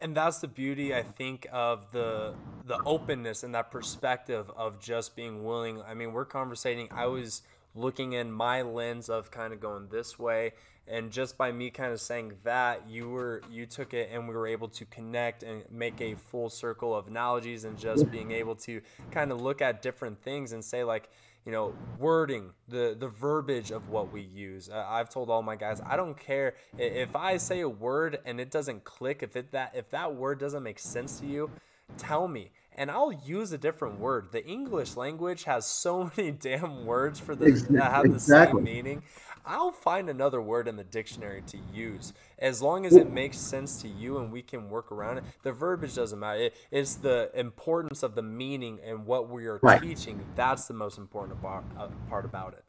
And 0.00 0.16
that's 0.16 0.38
the 0.38 0.48
beauty, 0.48 0.94
I 0.94 1.02
think, 1.02 1.46
of 1.52 1.92
the 1.92 2.34
the 2.64 2.78
openness 2.84 3.44
and 3.44 3.54
that 3.54 3.70
perspective 3.70 4.50
of 4.56 4.80
just 4.80 5.14
being 5.14 5.44
willing. 5.44 5.80
I 5.82 5.94
mean, 5.94 6.12
we're 6.12 6.24
conversating. 6.24 6.88
I 6.90 7.06
was 7.06 7.42
looking 7.76 8.12
in 8.12 8.32
my 8.32 8.62
lens 8.62 9.08
of 9.08 9.30
kind 9.30 9.52
of 9.52 9.60
going 9.60 9.88
this 9.88 10.18
way. 10.18 10.52
And 10.88 11.10
just 11.10 11.36
by 11.36 11.50
me 11.50 11.70
kind 11.70 11.92
of 11.92 12.00
saying 12.00 12.34
that 12.44 12.88
you 12.88 13.08
were 13.08 13.42
you 13.50 13.66
took 13.66 13.92
it 13.92 14.08
and 14.12 14.28
we 14.28 14.34
were 14.34 14.46
able 14.46 14.68
to 14.68 14.84
connect 14.84 15.42
and 15.42 15.64
make 15.70 16.00
a 16.00 16.14
full 16.14 16.48
circle 16.48 16.94
of 16.94 17.08
analogies 17.08 17.64
and 17.64 17.76
just 17.76 18.10
being 18.10 18.30
able 18.30 18.54
to 18.56 18.80
kind 19.10 19.32
of 19.32 19.40
look 19.40 19.60
at 19.60 19.82
different 19.82 20.22
things 20.22 20.52
and 20.52 20.64
say 20.64 20.84
like 20.84 21.08
you 21.44 21.50
know 21.50 21.74
wording 21.98 22.52
the 22.68 22.96
the 22.98 23.08
verbiage 23.08 23.72
of 23.72 23.88
what 23.88 24.12
we 24.12 24.20
use. 24.20 24.70
I've 24.70 25.10
told 25.10 25.28
all 25.28 25.42
my 25.42 25.56
guys 25.56 25.80
i 25.84 25.96
don't 25.96 26.16
care. 26.16 26.54
If 26.78 27.16
i 27.16 27.36
say 27.36 27.60
a 27.60 27.68
word 27.68 28.20
and 28.24 28.40
it 28.40 28.52
doesn't 28.52 28.84
click 28.84 29.24
if 29.24 29.34
it 29.34 29.50
that 29.50 29.72
if 29.74 29.90
that 29.90 30.14
word 30.14 30.38
doesn't 30.38 30.62
make 30.62 30.78
sense 30.78 31.18
to 31.18 31.26
you 31.26 31.50
tell 31.98 32.28
me 32.28 32.50
and 32.76 32.90
I'll 32.90 33.12
use 33.12 33.52
a 33.52 33.58
different 33.58 33.98
word. 33.98 34.28
The 34.30 34.46
English 34.46 34.96
language 34.96 35.44
has 35.44 35.66
so 35.66 36.10
many 36.16 36.30
damn 36.30 36.84
words 36.86 37.18
for 37.18 37.34
the 37.34 37.46
exactly. 37.46 37.78
that 37.78 37.90
have 37.90 38.12
the 38.12 38.20
same 38.20 38.62
meaning. 38.62 39.02
I'll 39.48 39.72
find 39.72 40.10
another 40.10 40.42
word 40.42 40.66
in 40.66 40.76
the 40.76 40.84
dictionary 40.84 41.42
to 41.46 41.58
use 41.72 42.12
as 42.38 42.60
long 42.60 42.84
as 42.84 42.96
it 42.96 43.12
makes 43.12 43.38
sense 43.38 43.80
to 43.82 43.88
you 43.88 44.18
and 44.18 44.32
we 44.32 44.42
can 44.42 44.68
work 44.68 44.90
around 44.90 45.18
it. 45.18 45.24
The 45.42 45.52
verbiage 45.52 45.94
doesn't 45.94 46.18
matter. 46.18 46.40
It, 46.40 46.56
it's 46.72 46.94
the 46.96 47.30
importance 47.32 48.02
of 48.02 48.16
the 48.16 48.22
meaning 48.22 48.80
and 48.84 49.06
what 49.06 49.28
we 49.28 49.46
are 49.46 49.60
right. 49.62 49.80
teaching. 49.80 50.20
That's 50.34 50.66
the 50.66 50.74
most 50.74 50.98
important 50.98 51.40
part, 51.40 51.64
uh, 51.78 51.88
part 52.10 52.24
about 52.24 52.54
it. 52.54 52.64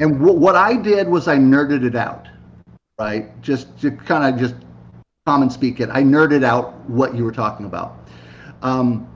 And 0.00 0.18
w- 0.18 0.36
what 0.36 0.56
I 0.56 0.74
did 0.74 1.08
was 1.08 1.28
I 1.28 1.36
nerded 1.36 1.84
it 1.84 1.94
out, 1.94 2.26
right? 2.98 3.40
Just 3.40 3.78
to 3.82 3.92
kind 3.92 4.34
of 4.34 4.40
just 4.40 4.56
common 5.24 5.50
speak 5.50 5.78
it. 5.78 5.88
I 5.92 6.02
nerded 6.02 6.42
out 6.42 6.74
what 6.90 7.14
you 7.14 7.24
were 7.24 7.32
talking 7.32 7.64
about. 7.64 7.96
Um, 8.62 9.08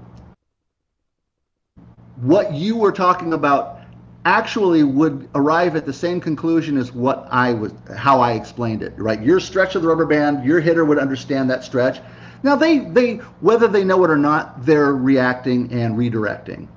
what 2.23 2.55
you 2.55 2.77
were 2.77 2.93
talking 2.93 3.33
about 3.33 3.81
actually 4.25 4.85
would 4.85 5.29
arrive 5.35 5.75
at 5.75 5.85
the 5.85 5.93
same 5.93 6.21
conclusion 6.21 6.77
as 6.77 6.93
what 6.93 7.27
I 7.31 7.53
was, 7.53 7.75
how 7.97 8.21
I 8.21 8.33
explained 8.33 8.83
it, 8.83 8.93
right? 8.97 9.21
Your 9.21 9.41
stretch 9.41 9.75
of 9.75 9.83
the 9.83 9.89
rubber 9.89 10.07
band, 10.07 10.45
your 10.45 10.61
hitter 10.61 10.85
would 10.85 10.99
understand 10.99 11.51
that 11.51 11.65
stretch. 11.65 12.01
Now 12.45 12.55
they, 12.55 12.79
they, 12.79 13.17
whether 13.41 13.67
they 13.67 13.83
know 13.83 14.05
it 14.05 14.11
or 14.11 14.17
not, 14.17 14.65
they're 14.65 14.95
reacting 14.95 15.73
and 15.73 15.97
redirecting. 15.97 16.69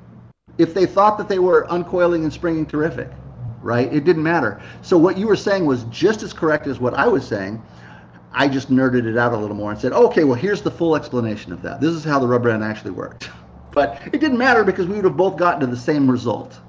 If 0.58 0.74
they 0.74 0.88
thought 0.88 1.18
that 1.20 1.30
they 1.30 1.40
were 1.40 1.68
uncoiling 1.70 2.24
and 2.24 2.34
springing 2.34 2.66
terrific, 2.66 3.10
right? 3.62 3.94
It 3.94 4.04
didn't 4.04 4.24
matter. 4.24 4.60
So 4.82 4.98
what 4.98 5.16
you 5.16 5.28
were 5.28 5.36
saying 5.36 5.66
was 5.66 5.84
just 5.86 6.24
as 6.24 6.34
correct 6.34 6.66
as 6.66 6.80
what 6.80 6.96
I 6.96 7.08
was 7.08 7.28
saying. 7.28 7.62
I 8.32 8.48
just 8.48 8.72
nerded 8.72 9.06
it 9.06 9.18
out 9.18 9.34
a 9.34 9.38
little 9.38 9.56
more 9.56 9.72
and 9.72 9.80
said, 9.80 9.94
okay, 9.94 10.24
well, 10.24 10.36
here's 10.36 10.62
the 10.64 10.72
full 10.72 10.96
explanation 10.96 11.54
of 11.54 11.62
that. 11.62 11.82
This 11.82 11.94
is 11.94 12.04
how 12.04 12.18
the 12.18 12.28
rubber 12.28 12.50
band 12.50 12.64
actually 12.64 12.92
worked. 12.92 13.30
But 13.76 14.02
it 14.08 14.20
didn't 14.20 14.40
matter 14.40 14.64
because 14.64 14.88
we 14.88 14.96
would 14.96 15.06
have 15.06 15.18
both 15.18 15.38
gotten 15.38 15.60
to 15.60 15.68
the 15.68 15.78
same 15.78 16.10
result 16.10 16.60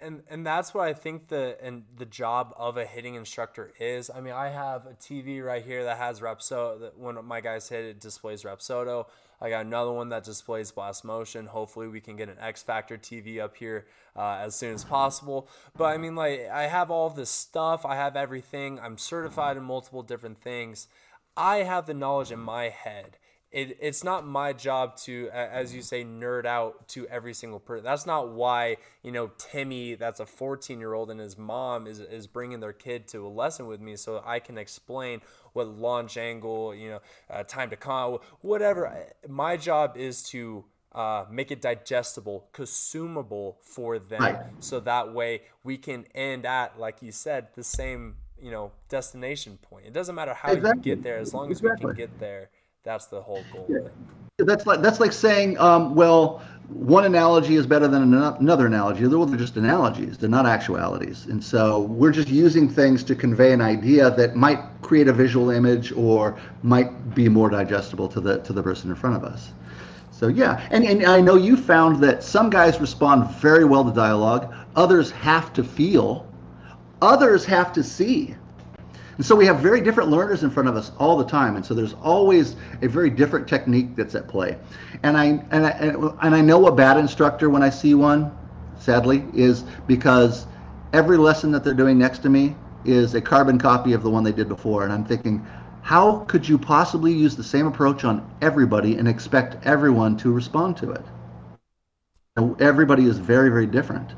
and 0.00 0.22
and 0.28 0.46
that's 0.46 0.72
what 0.74 0.88
I 0.88 0.92
think 0.92 1.28
the 1.28 1.56
and 1.62 1.84
the 1.96 2.06
job 2.06 2.54
of 2.56 2.76
a 2.76 2.84
hitting 2.84 3.14
instructor 3.14 3.72
is. 3.78 4.10
I 4.10 4.20
mean, 4.20 4.32
I 4.32 4.48
have 4.48 4.86
a 4.86 4.94
TV 4.94 5.44
right 5.44 5.64
here 5.64 5.84
that 5.84 5.98
has 5.98 6.20
Rapsodo. 6.20 6.80
That 6.80 6.98
when 6.98 7.22
my 7.24 7.40
guys 7.40 7.68
hit, 7.68 7.84
it 7.84 8.00
displays 8.00 8.42
Rapsodo. 8.42 9.06
I 9.40 9.48
got 9.48 9.64
another 9.64 9.92
one 9.92 10.10
that 10.10 10.24
displays 10.24 10.70
Blast 10.70 11.04
Motion. 11.04 11.46
Hopefully, 11.46 11.88
we 11.88 12.00
can 12.00 12.16
get 12.16 12.28
an 12.28 12.36
X 12.40 12.62
Factor 12.62 12.98
TV 12.98 13.40
up 13.40 13.56
here 13.56 13.86
uh, 14.16 14.38
as 14.40 14.54
soon 14.54 14.74
as 14.74 14.84
possible. 14.84 15.48
But 15.76 15.86
I 15.86 15.98
mean, 15.98 16.14
like, 16.14 16.48
I 16.48 16.64
have 16.64 16.90
all 16.90 17.10
this 17.10 17.30
stuff. 17.30 17.84
I 17.84 17.96
have 17.96 18.16
everything. 18.16 18.78
I'm 18.80 18.98
certified 18.98 19.56
in 19.56 19.62
multiple 19.64 20.02
different 20.02 20.40
things. 20.40 20.88
I 21.36 21.58
have 21.58 21.86
the 21.86 21.94
knowledge 21.94 22.32
in 22.32 22.40
my 22.40 22.68
head 22.68 23.16
it, 23.52 23.78
it's 23.80 24.04
not 24.04 24.24
my 24.24 24.52
job 24.52 24.96
to, 24.98 25.28
as 25.32 25.74
you 25.74 25.82
say, 25.82 26.04
nerd 26.04 26.46
out 26.46 26.86
to 26.88 27.06
every 27.08 27.34
single 27.34 27.58
person. 27.58 27.84
That's 27.84 28.06
not 28.06 28.30
why, 28.30 28.76
you 29.02 29.10
know, 29.10 29.32
Timmy, 29.38 29.96
that's 29.96 30.20
a 30.20 30.26
14 30.26 30.78
year 30.78 30.94
old, 30.94 31.10
and 31.10 31.18
his 31.18 31.36
mom 31.36 31.88
is, 31.88 31.98
is 31.98 32.28
bringing 32.28 32.60
their 32.60 32.72
kid 32.72 33.08
to 33.08 33.26
a 33.26 33.28
lesson 33.28 33.66
with 33.66 33.80
me 33.80 33.96
so 33.96 34.22
I 34.24 34.38
can 34.38 34.56
explain 34.56 35.20
what 35.52 35.66
launch 35.66 36.16
angle, 36.16 36.74
you 36.74 36.90
know, 36.90 37.00
uh, 37.28 37.42
time 37.42 37.70
to 37.70 37.76
con, 37.76 38.18
whatever. 38.40 39.06
My 39.28 39.56
job 39.56 39.96
is 39.96 40.22
to 40.30 40.64
uh, 40.92 41.24
make 41.28 41.50
it 41.50 41.60
digestible, 41.60 42.46
consumable 42.52 43.58
for 43.62 43.98
them. 43.98 44.20
Right. 44.20 44.36
So 44.60 44.78
that 44.80 45.12
way 45.12 45.42
we 45.64 45.76
can 45.76 46.06
end 46.14 46.46
at, 46.46 46.78
like 46.78 47.02
you 47.02 47.10
said, 47.10 47.48
the 47.56 47.64
same, 47.64 48.14
you 48.40 48.52
know, 48.52 48.70
destination 48.88 49.58
point. 49.60 49.86
It 49.86 49.92
doesn't 49.92 50.14
matter 50.14 50.34
how 50.34 50.52
exactly. 50.52 50.90
you 50.90 50.96
get 50.96 51.02
there 51.02 51.18
as 51.18 51.34
long 51.34 51.50
as 51.50 51.58
exactly. 51.58 51.86
we 51.86 51.92
can 51.94 51.96
get 51.96 52.20
there 52.20 52.50
that's 52.82 53.06
the 53.06 53.20
whole 53.20 53.44
goal. 53.52 53.66
Yeah. 53.68 53.88
That's 54.38 54.66
like 54.66 54.80
that's 54.80 55.00
like 55.00 55.12
saying, 55.12 55.58
um, 55.58 55.94
well, 55.94 56.42
one 56.68 57.04
analogy 57.04 57.56
is 57.56 57.66
better 57.66 57.86
than 57.88 58.14
another 58.14 58.66
analogy. 58.66 59.06
Well, 59.06 59.26
they're 59.26 59.38
just 59.38 59.56
analogies; 59.56 60.16
they're 60.16 60.30
not 60.30 60.46
actualities. 60.46 61.26
And 61.26 61.42
so 61.42 61.80
we're 61.80 62.12
just 62.12 62.28
using 62.28 62.68
things 62.68 63.04
to 63.04 63.14
convey 63.14 63.52
an 63.52 63.60
idea 63.60 64.10
that 64.12 64.36
might 64.36 64.60
create 64.80 65.08
a 65.08 65.12
visual 65.12 65.50
image 65.50 65.92
or 65.92 66.38
might 66.62 67.14
be 67.14 67.28
more 67.28 67.50
digestible 67.50 68.08
to 68.08 68.20
the 68.20 68.38
to 68.38 68.52
the 68.52 68.62
person 68.62 68.88
in 68.90 68.96
front 68.96 69.16
of 69.16 69.24
us. 69.24 69.52
So 70.10 70.28
yeah, 70.28 70.66
and, 70.70 70.84
and 70.84 71.04
I 71.04 71.20
know 71.20 71.36
you 71.36 71.56
found 71.56 72.02
that 72.02 72.22
some 72.22 72.50
guys 72.50 72.80
respond 72.80 73.30
very 73.36 73.64
well 73.64 73.84
to 73.84 73.92
dialogue, 73.92 74.54
others 74.76 75.10
have 75.12 75.52
to 75.54 75.64
feel, 75.64 76.26
others 77.02 77.44
have 77.46 77.72
to 77.72 77.82
see. 77.82 78.34
And 79.20 79.26
so 79.26 79.36
we 79.36 79.44
have 79.44 79.60
very 79.60 79.82
different 79.82 80.08
learners 80.08 80.44
in 80.44 80.50
front 80.50 80.70
of 80.70 80.76
us 80.76 80.92
all 80.98 81.18
the 81.18 81.26
time. 81.26 81.56
And 81.56 81.66
so 81.66 81.74
there's 81.74 81.92
always 81.92 82.56
a 82.80 82.88
very 82.88 83.10
different 83.10 83.46
technique 83.46 83.94
that's 83.94 84.14
at 84.14 84.26
play. 84.26 84.56
And 85.02 85.14
I, 85.14 85.44
and 85.50 85.66
I, 85.66 85.70
and 86.22 86.34
I 86.34 86.40
know 86.40 86.68
a 86.68 86.72
bad 86.72 86.96
instructor 86.96 87.50
when 87.50 87.62
I 87.62 87.68
see 87.68 87.92
one, 87.92 88.34
sadly, 88.78 89.22
is 89.34 89.64
because 89.86 90.46
every 90.94 91.18
lesson 91.18 91.52
that 91.52 91.62
they're 91.62 91.74
doing 91.74 91.98
next 91.98 92.20
to 92.20 92.30
me 92.30 92.56
is 92.86 93.14
a 93.14 93.20
carbon 93.20 93.58
copy 93.58 93.92
of 93.92 94.02
the 94.02 94.08
one 94.08 94.24
they 94.24 94.32
did 94.32 94.48
before. 94.48 94.84
And 94.84 94.92
I'm 94.94 95.04
thinking, 95.04 95.46
how 95.82 96.20
could 96.20 96.48
you 96.48 96.56
possibly 96.56 97.12
use 97.12 97.36
the 97.36 97.44
same 97.44 97.66
approach 97.66 98.04
on 98.04 98.26
everybody 98.40 98.96
and 98.96 99.06
expect 99.06 99.66
everyone 99.66 100.16
to 100.16 100.32
respond 100.32 100.78
to 100.78 100.92
it? 100.92 101.04
Everybody 102.58 103.04
is 103.04 103.18
very, 103.18 103.50
very 103.50 103.66
different 103.66 104.12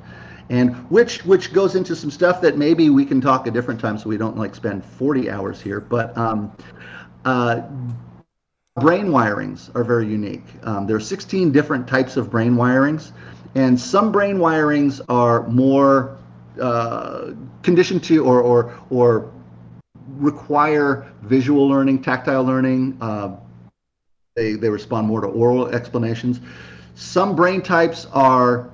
and 0.51 0.75
which 0.91 1.25
which 1.25 1.53
goes 1.53 1.75
into 1.75 1.95
some 1.95 2.11
stuff 2.11 2.41
that 2.41 2.57
maybe 2.57 2.91
we 2.91 3.05
can 3.05 3.21
talk 3.21 3.47
a 3.47 3.51
different 3.51 3.81
time 3.81 3.99
so 3.99 4.09
we 4.09 4.17
don't 4.17 4.37
like 4.37 4.55
spend 4.55 4.85
40 4.85 5.31
hours 5.31 5.61
here. 5.61 5.81
But 5.81 6.17
um, 6.17 6.53
uh, 7.25 7.63
brain 8.77 9.09
wirings 9.09 9.75
are 9.75 9.85
very 9.85 10.07
unique. 10.07 10.45
Um, 10.63 10.87
there 10.87 10.97
are 10.97 11.01
16 11.01 11.53
different 11.53 11.87
types 11.87 12.17
of 12.17 12.31
brain 12.31 12.55
wirings 12.55 13.13
and 13.55 13.79
some 13.79 14.13
brain 14.13 14.39
wirings 14.39 15.01
are 15.09 15.47
more 15.49 16.19
uh, 16.61 17.33
conditioned 17.63 18.03
to 18.05 18.25
or 18.25 18.41
or 18.41 18.79
or 18.91 19.31
require 20.17 21.11
visual 21.23 21.69
learning 21.69 22.03
tactile 22.03 22.45
learning. 22.45 22.97
Uh, 23.01 23.37
they, 24.35 24.55
they 24.55 24.69
respond 24.69 25.07
more 25.07 25.21
to 25.21 25.27
oral 25.27 25.69
explanations. 25.69 26.41
Some 26.95 27.37
brain 27.37 27.61
types 27.61 28.07
are 28.13 28.71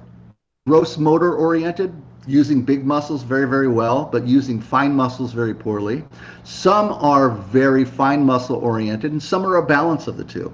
gross 0.69 0.99
motor 0.99 1.35
oriented, 1.35 1.91
using 2.27 2.61
big 2.61 2.85
muscles 2.85 3.23
very, 3.23 3.49
very 3.49 3.69
well, 3.69 4.05
but 4.13 4.27
using 4.27 4.61
fine 4.61 4.95
muscles 4.95 5.33
very 5.33 5.55
poorly. 5.55 6.05
Some 6.45 6.93
are 6.93 7.31
very 7.31 7.87
fine 7.87 8.23
muscle 8.23 8.57
oriented, 8.57 9.11
and 9.11 9.23
some 9.23 9.47
are 9.47 9.57
a 9.57 9.65
balance 9.65 10.07
of 10.09 10.19
the 10.19 10.25
two. 10.25 10.53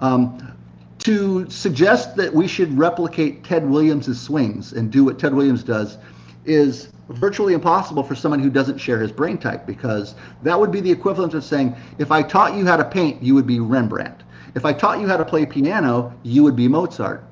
Um, 0.00 0.52
to 0.98 1.48
suggest 1.48 2.16
that 2.16 2.34
we 2.34 2.48
should 2.48 2.76
replicate 2.76 3.44
Ted 3.44 3.64
Williams' 3.64 4.20
swings 4.20 4.72
and 4.72 4.90
do 4.90 5.04
what 5.04 5.20
Ted 5.20 5.32
Williams 5.32 5.62
does 5.62 5.98
is 6.44 6.88
virtually 7.10 7.54
impossible 7.54 8.02
for 8.02 8.16
someone 8.16 8.40
who 8.40 8.50
doesn't 8.50 8.78
share 8.78 8.98
his 8.98 9.12
brain 9.12 9.38
type 9.38 9.66
because 9.66 10.16
that 10.42 10.58
would 10.58 10.72
be 10.72 10.80
the 10.80 10.90
equivalent 10.90 11.32
of 11.32 11.44
saying 11.44 11.76
if 11.98 12.10
I 12.10 12.22
taught 12.22 12.56
you 12.56 12.66
how 12.66 12.76
to 12.76 12.84
paint, 12.84 13.22
you 13.22 13.36
would 13.36 13.46
be 13.46 13.60
Rembrandt. 13.60 14.24
If 14.56 14.64
I 14.64 14.72
taught 14.72 15.00
you 15.00 15.06
how 15.06 15.16
to 15.16 15.24
play 15.24 15.46
piano, 15.46 16.12
you 16.24 16.42
would 16.42 16.56
be 16.56 16.66
Mozart. 16.66 17.22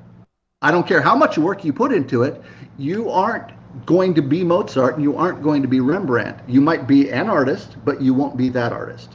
I 0.63 0.71
don't 0.71 0.87
care 0.87 1.01
how 1.01 1.15
much 1.15 1.37
work 1.37 1.65
you 1.65 1.73
put 1.73 1.91
into 1.91 2.23
it, 2.23 2.41
you 2.77 3.09
aren't 3.09 3.51
going 3.85 4.13
to 4.13 4.21
be 4.21 4.43
Mozart 4.45 4.95
and 4.95 5.03
you 5.03 5.17
aren't 5.17 5.43
going 5.43 5.61
to 5.61 5.67
be 5.67 5.81
Rembrandt. 5.81 6.37
You 6.47 6.61
might 6.61 6.87
be 6.87 7.11
an 7.11 7.29
artist, 7.29 7.75
but 7.83 8.01
you 8.01 8.13
won't 8.13 8.37
be 8.37 8.47
that 8.49 8.71
artist. 8.71 9.11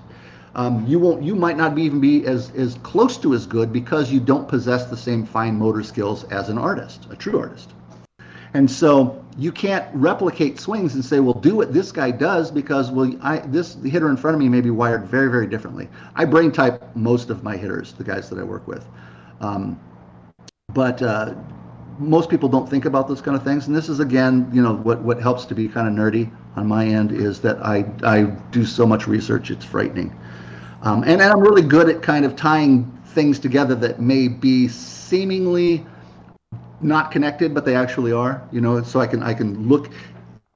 Um, 0.55 0.87
you 0.87 0.99
won't. 0.99 1.23
You 1.23 1.35
might 1.35 1.57
not 1.57 1.79
even 1.79 2.01
be 2.01 2.27
as 2.27 2.51
as 2.57 2.75
close 2.83 3.17
to 3.19 3.33
as 3.33 3.47
good 3.47 3.73
because 3.73 4.11
you 4.11 4.19
don't 4.19 4.49
possess 4.49 4.87
the 4.87 4.97
same 4.97 5.25
fine 5.25 5.57
motor 5.57 5.83
skills 5.83 6.25
as 6.25 6.49
an 6.49 6.59
artist, 6.59 7.07
a 7.11 7.17
true 7.17 7.39
artist. 7.39 7.71
And 8.55 8.69
so 8.69 9.25
you 9.37 9.53
can't 9.53 9.87
replicate 9.95 10.59
swings 10.59 10.95
and 10.95 11.05
say, 11.05 11.21
"Well, 11.21 11.35
do 11.35 11.55
what 11.55 11.73
this 11.73 11.93
guy 11.93 12.11
does," 12.11 12.51
because 12.51 12.91
well, 12.91 13.13
I 13.23 13.39
this 13.39 13.75
hitter 13.85 14.11
in 14.11 14.17
front 14.17 14.35
of 14.35 14.41
me 14.41 14.49
may 14.49 14.61
be 14.61 14.71
wired 14.71 15.07
very, 15.07 15.31
very 15.31 15.47
differently. 15.47 15.89
I 16.17 16.25
brain 16.25 16.51
type 16.51 16.83
most 16.97 17.31
of 17.31 17.45
my 17.45 17.57
hitters, 17.57 17.93
the 17.93 18.05
guys 18.05 18.29
that 18.31 18.39
I 18.39 18.43
work 18.43 18.67
with. 18.67 18.85
Um, 19.41 19.79
but 20.75 21.01
uh, 21.03 21.35
most 21.99 22.29
people 22.31 22.49
don't 22.49 22.69
think 22.69 22.85
about 22.85 23.09
those 23.09 23.21
kind 23.21 23.37
of 23.37 23.43
things. 23.43 23.67
And 23.67 23.75
this 23.75 23.89
is 23.89 24.01
again, 24.01 24.49
you 24.53 24.63
know, 24.63 24.75
what 24.75 25.01
what 25.03 25.21
helps 25.21 25.45
to 25.47 25.55
be 25.55 25.69
kind 25.69 25.89
of 25.89 25.95
nerdy 25.95 26.31
on 26.57 26.67
my 26.67 26.87
end 26.87 27.13
is 27.13 27.41
that 27.41 27.59
I 27.65 27.91
I 28.03 28.25
do 28.53 28.65
so 28.65 28.87
much 28.87 29.07
research. 29.07 29.51
It's 29.51 29.65
frightening, 29.65 30.17
um, 30.83 31.03
and 31.03 31.21
and 31.21 31.33
I'm 31.33 31.41
really 31.41 31.63
good 31.63 31.89
at 31.89 32.03
kind 32.03 32.25
of 32.25 32.37
tying 32.37 32.85
things 33.07 33.39
together 33.39 33.75
that 33.77 34.01
may 34.01 34.29
be 34.29 34.69
seemingly 34.69 35.85
not 36.81 37.11
connected, 37.11 37.55
but 37.55 37.65
they 37.65 37.75
actually 37.75 38.13
are. 38.13 38.47
You 38.53 38.61
know, 38.61 38.83
so 38.83 39.01
I 39.01 39.07
can 39.07 39.23
I 39.23 39.35
can 39.35 39.69
look 39.69 39.91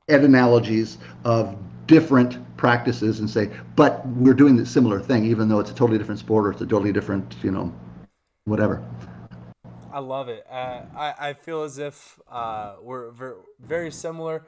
at 0.09 0.21
analogies 0.21 0.99
of 1.25 1.57
different 1.87 2.39
practices 2.57 3.19
and 3.19 3.29
say, 3.29 3.51
but 3.75 4.07
we're 4.09 4.35
doing 4.35 4.57
the 4.57 4.67
similar 4.67 5.01
thing, 5.01 5.25
even 5.25 5.49
though 5.49 5.59
it's 5.59 5.71
a 5.71 5.75
totally 5.75 5.99
different 5.99 6.21
sport 6.21 6.47
or 6.47 6.53
it's 6.53 6.61
a 6.61 6.67
totally 6.67 6.93
different, 6.93 7.35
you 7.43 7.51
know, 7.51 7.75
whatever. 8.45 8.85
I 9.93 9.99
love 9.99 10.31
it. 10.31 10.47
Uh, 10.51 10.81
I, 10.97 11.15
I 11.19 11.33
feel 11.35 11.65
as 11.65 11.77
if 11.77 12.19
uh, 12.31 12.77
we're 12.81 13.11
ver- 13.11 13.37
very 13.61 13.91
similar. 13.91 14.43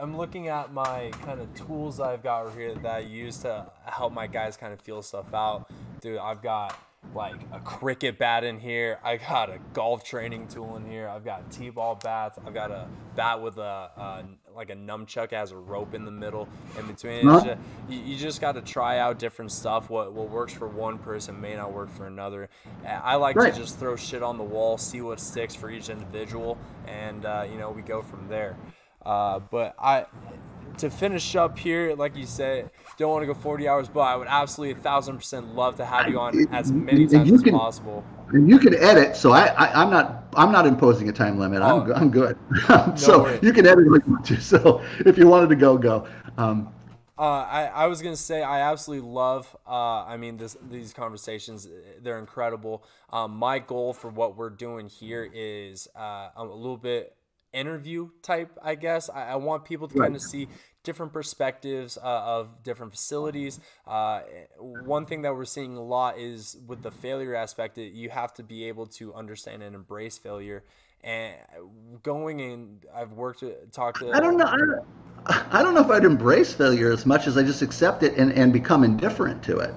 I'm 0.00 0.16
looking 0.16 0.48
at 0.48 0.72
my 0.72 1.12
kind 1.22 1.40
of 1.40 1.54
tools 1.54 2.00
I've 2.00 2.22
got 2.22 2.46
over 2.46 2.58
here 2.58 2.74
that 2.74 2.94
I 2.94 2.98
use 2.98 3.38
to 3.38 3.70
help 3.84 4.12
my 4.12 4.26
guys 4.26 4.56
kind 4.56 4.72
of 4.72 4.80
feel 4.80 5.00
stuff 5.02 5.32
out. 5.32 5.70
Dude, 6.00 6.18
I've 6.18 6.42
got 6.42 6.76
like 7.14 7.40
a 7.52 7.60
cricket 7.60 8.18
bat 8.18 8.44
in 8.44 8.58
here. 8.58 8.98
I 9.02 9.16
got 9.16 9.50
a 9.50 9.58
golf 9.72 10.04
training 10.04 10.48
tool 10.48 10.76
in 10.76 10.88
here. 10.88 11.08
I've 11.08 11.24
got 11.24 11.50
t-ball 11.50 11.96
bats. 12.02 12.38
I've 12.46 12.54
got 12.54 12.70
a 12.70 12.86
bat 13.16 13.40
with 13.40 13.58
a, 13.58 14.24
like 14.58 14.70
a 14.70 14.74
nunchuck 14.74 15.30
has 15.30 15.52
a 15.52 15.56
rope 15.56 15.94
in 15.94 16.04
the 16.04 16.10
middle 16.10 16.48
in 16.76 16.86
between. 16.88 17.22
Just, 17.22 17.46
you, 17.88 18.00
you, 18.00 18.16
just 18.16 18.40
got 18.40 18.52
to 18.52 18.60
try 18.60 18.98
out 18.98 19.20
different 19.20 19.52
stuff. 19.52 19.88
What 19.88 20.12
what 20.12 20.28
works 20.30 20.52
for 20.52 20.66
one 20.66 20.98
person 20.98 21.40
may 21.40 21.54
not 21.54 21.72
work 21.72 21.90
for 21.90 22.08
another. 22.08 22.48
I 22.84 23.14
like 23.14 23.36
right. 23.36 23.54
to 23.54 23.58
just 23.58 23.78
throw 23.78 23.94
shit 23.94 24.20
on 24.20 24.36
the 24.36 24.42
wall, 24.42 24.76
see 24.76 25.00
what 25.00 25.20
sticks 25.20 25.54
for 25.54 25.70
each 25.70 25.90
individual, 25.90 26.58
and 26.88 27.24
uh, 27.24 27.46
you 27.48 27.56
know 27.56 27.70
we 27.70 27.82
go 27.82 28.02
from 28.02 28.26
there. 28.28 28.56
Uh, 29.06 29.38
but 29.38 29.76
I 29.78 30.06
to 30.78 30.90
finish 30.90 31.36
up 31.36 31.58
here, 31.58 31.94
like 31.94 32.16
you 32.16 32.26
said, 32.26 32.70
don't 32.96 33.10
want 33.10 33.22
to 33.22 33.26
go 33.26 33.34
40 33.34 33.68
hours, 33.68 33.88
but 33.88 34.00
I 34.00 34.16
would 34.16 34.28
absolutely 34.28 34.78
a 34.78 34.82
thousand 34.82 35.16
percent 35.16 35.54
love 35.54 35.76
to 35.76 35.84
have 35.84 36.08
you 36.08 36.18
on 36.18 36.52
as 36.52 36.72
many 36.72 37.06
times 37.06 37.30
as 37.30 37.42
can, 37.42 37.52
possible. 37.52 38.04
And 38.30 38.48
you 38.48 38.58
can 38.58 38.74
edit, 38.74 39.16
so 39.16 39.32
I, 39.32 39.46
I 39.46 39.82
am 39.82 39.90
not 39.90 40.24
I'm 40.34 40.52
not 40.52 40.66
imposing 40.66 41.08
a 41.08 41.12
time 41.12 41.38
limit. 41.38 41.62
Oh, 41.62 41.82
I'm 41.82 41.92
I'm 41.92 42.10
good. 42.10 42.38
so 42.96 43.24
no 43.24 43.38
you 43.42 43.52
can 43.52 43.66
edit 43.66 43.86
if 43.86 44.06
you 44.06 44.12
want 44.12 44.24
to. 44.26 44.40
So 44.40 44.82
if 45.00 45.18
you 45.18 45.26
wanted 45.26 45.48
to 45.50 45.56
go, 45.56 45.76
go. 45.78 46.06
Um, 46.36 46.72
uh, 47.18 47.22
I, 47.22 47.64
I 47.74 47.86
was 47.86 48.00
gonna 48.00 48.16
say 48.16 48.42
I 48.42 48.60
absolutely 48.70 49.08
love. 49.08 49.56
Uh, 49.66 50.04
I 50.04 50.16
mean, 50.16 50.36
this, 50.36 50.56
these 50.70 50.92
conversations 50.92 51.66
they're 52.00 52.18
incredible. 52.18 52.84
Um, 53.12 53.32
my 53.32 53.58
goal 53.58 53.92
for 53.92 54.08
what 54.08 54.36
we're 54.36 54.50
doing 54.50 54.88
here 54.88 55.28
is 55.34 55.88
uh, 55.96 56.28
a 56.36 56.44
little 56.44 56.76
bit 56.76 57.14
interview 57.52 58.10
type, 58.22 58.58
I 58.62 58.74
guess. 58.74 59.08
I, 59.08 59.28
I 59.30 59.36
want 59.36 59.64
people 59.64 59.88
to 59.88 59.98
right. 59.98 60.06
kind 60.06 60.16
of 60.16 60.22
see 60.22 60.48
different 60.84 61.12
perspectives 61.12 61.98
uh, 61.98 62.06
of 62.06 62.62
different 62.62 62.92
facilities. 62.92 63.60
Uh, 63.86 64.20
one 64.58 65.06
thing 65.06 65.22
that 65.22 65.34
we're 65.34 65.44
seeing 65.44 65.76
a 65.76 65.82
lot 65.82 66.18
is 66.18 66.56
with 66.66 66.82
the 66.82 66.90
failure 66.90 67.34
aspect, 67.34 67.76
you 67.78 68.10
have 68.10 68.32
to 68.34 68.42
be 68.42 68.64
able 68.64 68.86
to 68.86 69.12
understand 69.14 69.62
and 69.62 69.74
embrace 69.74 70.16
failure. 70.18 70.64
And 71.02 71.36
going 72.02 72.40
in, 72.40 72.80
I've 72.94 73.12
worked 73.12 73.40
to 73.40 73.54
talk 73.70 73.98
to. 74.00 74.10
I 74.12 74.20
don't 74.20 74.36
know. 74.36 74.46
I 74.46 74.56
don't, 74.56 75.54
I 75.54 75.62
don't 75.62 75.74
know 75.74 75.82
if 75.82 75.90
I'd 75.90 76.04
embrace 76.04 76.52
failure 76.52 76.90
as 76.90 77.06
much 77.06 77.26
as 77.26 77.36
I 77.36 77.42
just 77.42 77.62
accept 77.62 78.02
it 78.02 78.16
and, 78.16 78.32
and 78.32 78.52
become 78.52 78.82
indifferent 78.82 79.42
to 79.44 79.58
it. 79.58 79.74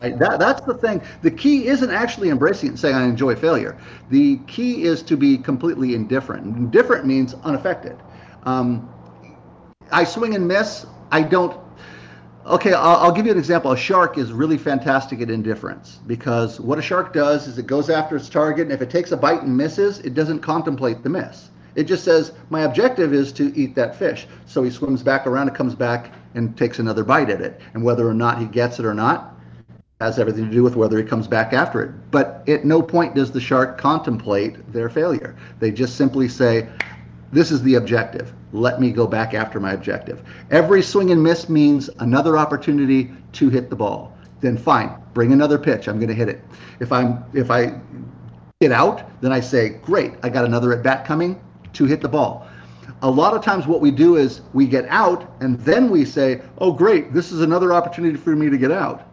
Right? 0.00 0.18
That, 0.18 0.38
that's 0.38 0.60
the 0.60 0.74
thing. 0.74 1.00
The 1.22 1.30
key 1.30 1.68
isn't 1.68 1.90
actually 1.90 2.28
embracing 2.28 2.66
it 2.66 2.72
and 2.72 2.78
saying 2.78 2.94
I 2.94 3.04
enjoy 3.04 3.34
failure. 3.34 3.78
The 4.10 4.36
key 4.46 4.84
is 4.84 5.02
to 5.04 5.16
be 5.16 5.38
completely 5.38 5.94
indifferent. 5.94 6.54
Indifferent 6.54 7.06
means 7.06 7.32
unaffected. 7.44 7.96
Um, 8.42 8.92
I 9.90 10.04
swing 10.04 10.34
and 10.34 10.46
miss. 10.46 10.84
I 11.10 11.22
don't. 11.22 11.58
Okay, 12.44 12.74
I'll, 12.74 12.96
I'll, 12.96 13.12
give 13.12 13.24
you 13.24 13.32
an 13.32 13.38
example. 13.38 13.72
A 13.72 13.76
shark 13.76 14.18
is 14.18 14.32
really 14.32 14.58
fantastic 14.58 15.22
at 15.22 15.30
indifference 15.30 15.98
because 16.06 16.60
what 16.60 16.78
a 16.78 16.82
shark 16.82 17.14
does 17.14 17.48
is 17.48 17.56
it 17.56 17.66
goes 17.66 17.88
after 17.88 18.16
its 18.16 18.28
target, 18.28 18.64
and 18.64 18.72
if 18.72 18.82
it 18.82 18.90
takes 18.90 19.12
a 19.12 19.16
bite 19.16 19.42
and 19.42 19.56
misses, 19.56 20.00
it 20.00 20.12
doesn't 20.12 20.40
contemplate 20.40 21.02
the 21.02 21.08
miss. 21.08 21.48
It 21.74 21.84
just 21.84 22.04
says, 22.04 22.32
My 22.50 22.62
objective 22.62 23.14
is 23.14 23.32
to 23.32 23.50
eat 23.56 23.74
that 23.76 23.96
fish. 23.96 24.26
So 24.44 24.62
he 24.62 24.70
swims 24.70 25.02
back 25.02 25.26
around 25.26 25.48
and 25.48 25.56
comes 25.56 25.74
back 25.74 26.12
and 26.34 26.54
takes 26.56 26.80
another 26.80 27.02
bite 27.02 27.30
at 27.30 27.40
it. 27.40 27.62
And 27.72 27.82
whether 27.82 28.06
or 28.06 28.14
not 28.14 28.38
he 28.38 28.44
gets 28.44 28.78
it 28.78 28.84
or 28.84 28.94
not 28.94 29.35
has 30.00 30.18
everything 30.18 30.44
to 30.44 30.50
do 30.50 30.62
with 30.62 30.76
whether 30.76 30.98
he 30.98 31.04
comes 31.04 31.26
back 31.26 31.52
after 31.52 31.82
it. 31.82 31.90
But 32.10 32.46
at 32.48 32.64
no 32.64 32.82
point 32.82 33.14
does 33.14 33.32
the 33.32 33.40
shark 33.40 33.78
contemplate 33.78 34.72
their 34.72 34.90
failure. 34.90 35.34
They 35.58 35.70
just 35.70 35.96
simply 35.96 36.28
say, 36.28 36.68
This 37.32 37.50
is 37.50 37.62
the 37.62 37.76
objective 37.76 38.32
let 38.56 38.80
me 38.80 38.90
go 38.90 39.06
back 39.06 39.34
after 39.34 39.60
my 39.60 39.72
objective. 39.72 40.22
Every 40.50 40.82
swing 40.82 41.10
and 41.10 41.22
miss 41.22 41.48
means 41.48 41.90
another 41.98 42.38
opportunity 42.38 43.12
to 43.32 43.48
hit 43.48 43.70
the 43.70 43.76
ball. 43.76 44.16
Then 44.40 44.56
fine, 44.56 44.94
bring 45.14 45.32
another 45.32 45.58
pitch. 45.58 45.88
I'm 45.88 45.98
going 45.98 46.08
to 46.08 46.14
hit 46.14 46.28
it. 46.28 46.42
If 46.80 46.92
I'm 46.92 47.24
if 47.32 47.50
I 47.50 47.80
get 48.60 48.72
out, 48.72 49.20
then 49.20 49.32
I 49.32 49.40
say, 49.40 49.70
great, 49.70 50.12
I 50.22 50.28
got 50.28 50.44
another 50.44 50.72
at 50.72 50.82
bat 50.82 51.04
coming 51.04 51.40
to 51.74 51.84
hit 51.84 52.00
the 52.00 52.08
ball. 52.08 52.48
A 53.02 53.10
lot 53.10 53.34
of 53.34 53.44
times, 53.44 53.66
what 53.66 53.80
we 53.80 53.90
do 53.90 54.16
is 54.16 54.40
we 54.54 54.66
get 54.66 54.86
out 54.88 55.30
and 55.40 55.60
then 55.60 55.90
we 55.90 56.04
say, 56.04 56.40
oh, 56.58 56.72
great, 56.72 57.12
this 57.12 57.32
is 57.32 57.42
another 57.42 57.72
opportunity 57.72 58.16
for 58.16 58.34
me 58.34 58.48
to 58.48 58.56
get 58.56 58.70
out. 58.70 59.08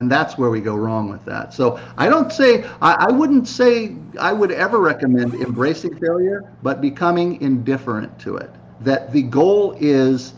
And 0.00 0.10
that's 0.10 0.38
where 0.38 0.48
we 0.48 0.62
go 0.62 0.76
wrong 0.76 1.10
with 1.10 1.22
that. 1.26 1.52
So 1.52 1.78
I 1.98 2.08
don't 2.08 2.32
say, 2.32 2.64
I, 2.80 3.08
I, 3.08 3.12
wouldn't 3.12 3.46
say 3.46 3.94
I 4.18 4.32
would 4.32 4.50
ever 4.50 4.78
recommend 4.78 5.34
embracing 5.34 5.94
failure, 5.98 6.50
but 6.62 6.80
becoming 6.80 7.38
indifferent 7.42 8.18
to 8.20 8.38
it. 8.38 8.50
That 8.80 9.12
the 9.12 9.20
goal 9.20 9.76
is, 9.78 10.32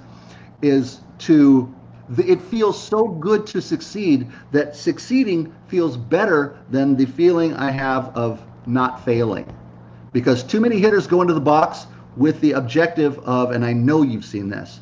is 0.62 1.00
to, 1.20 1.72
it 2.18 2.42
feels 2.42 2.82
so 2.82 3.06
good 3.06 3.46
to 3.46 3.62
succeed 3.62 4.26
that 4.50 4.74
succeeding 4.74 5.54
feels 5.68 5.96
better 5.96 6.58
than 6.70 6.96
the 6.96 7.06
feeling 7.06 7.54
I 7.54 7.70
have 7.70 8.08
of 8.16 8.42
not 8.66 9.04
failing. 9.04 9.46
Because 10.12 10.42
too 10.42 10.60
many 10.60 10.80
hitters 10.80 11.06
go 11.06 11.22
into 11.22 11.34
the 11.34 11.40
box 11.40 11.86
with 12.16 12.40
the 12.40 12.52
objective 12.52 13.16
of, 13.20 13.52
and 13.52 13.64
I 13.64 13.74
know 13.74 14.02
you've 14.02 14.24
seen 14.24 14.48
this, 14.48 14.80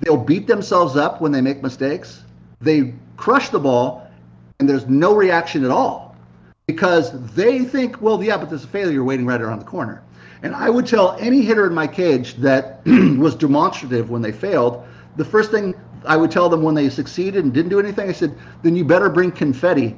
they'll 0.00 0.16
beat 0.16 0.46
themselves 0.46 0.96
up 0.96 1.20
when 1.20 1.32
they 1.32 1.42
make 1.42 1.62
mistakes. 1.62 2.22
They 2.62 2.94
crush 3.18 3.50
the 3.50 3.58
ball 3.58 4.05
and 4.58 4.68
there's 4.68 4.86
no 4.86 5.14
reaction 5.14 5.64
at 5.64 5.70
all 5.70 6.16
because 6.66 7.12
they 7.34 7.60
think, 7.60 8.00
well, 8.02 8.22
yeah, 8.22 8.36
but 8.36 8.48
there's 8.48 8.64
a 8.64 8.68
failure 8.68 9.04
waiting 9.04 9.26
right 9.26 9.40
around 9.40 9.60
the 9.60 9.64
corner. 9.64 10.02
And 10.42 10.54
I 10.54 10.68
would 10.68 10.86
tell 10.86 11.16
any 11.18 11.42
hitter 11.42 11.66
in 11.66 11.74
my 11.74 11.86
cage 11.86 12.34
that 12.36 12.80
was 12.86 13.34
demonstrative 13.34 14.10
when 14.10 14.22
they 14.22 14.32
failed, 14.32 14.84
the 15.16 15.24
first 15.24 15.50
thing 15.50 15.74
I 16.04 16.16
would 16.16 16.30
tell 16.30 16.48
them 16.48 16.62
when 16.62 16.74
they 16.74 16.88
succeeded 16.88 17.44
and 17.44 17.52
didn't 17.52 17.70
do 17.70 17.80
anything, 17.80 18.08
I 18.08 18.12
said, 18.12 18.36
then 18.62 18.76
you 18.76 18.84
better 18.84 19.08
bring 19.08 19.32
confetti 19.32 19.96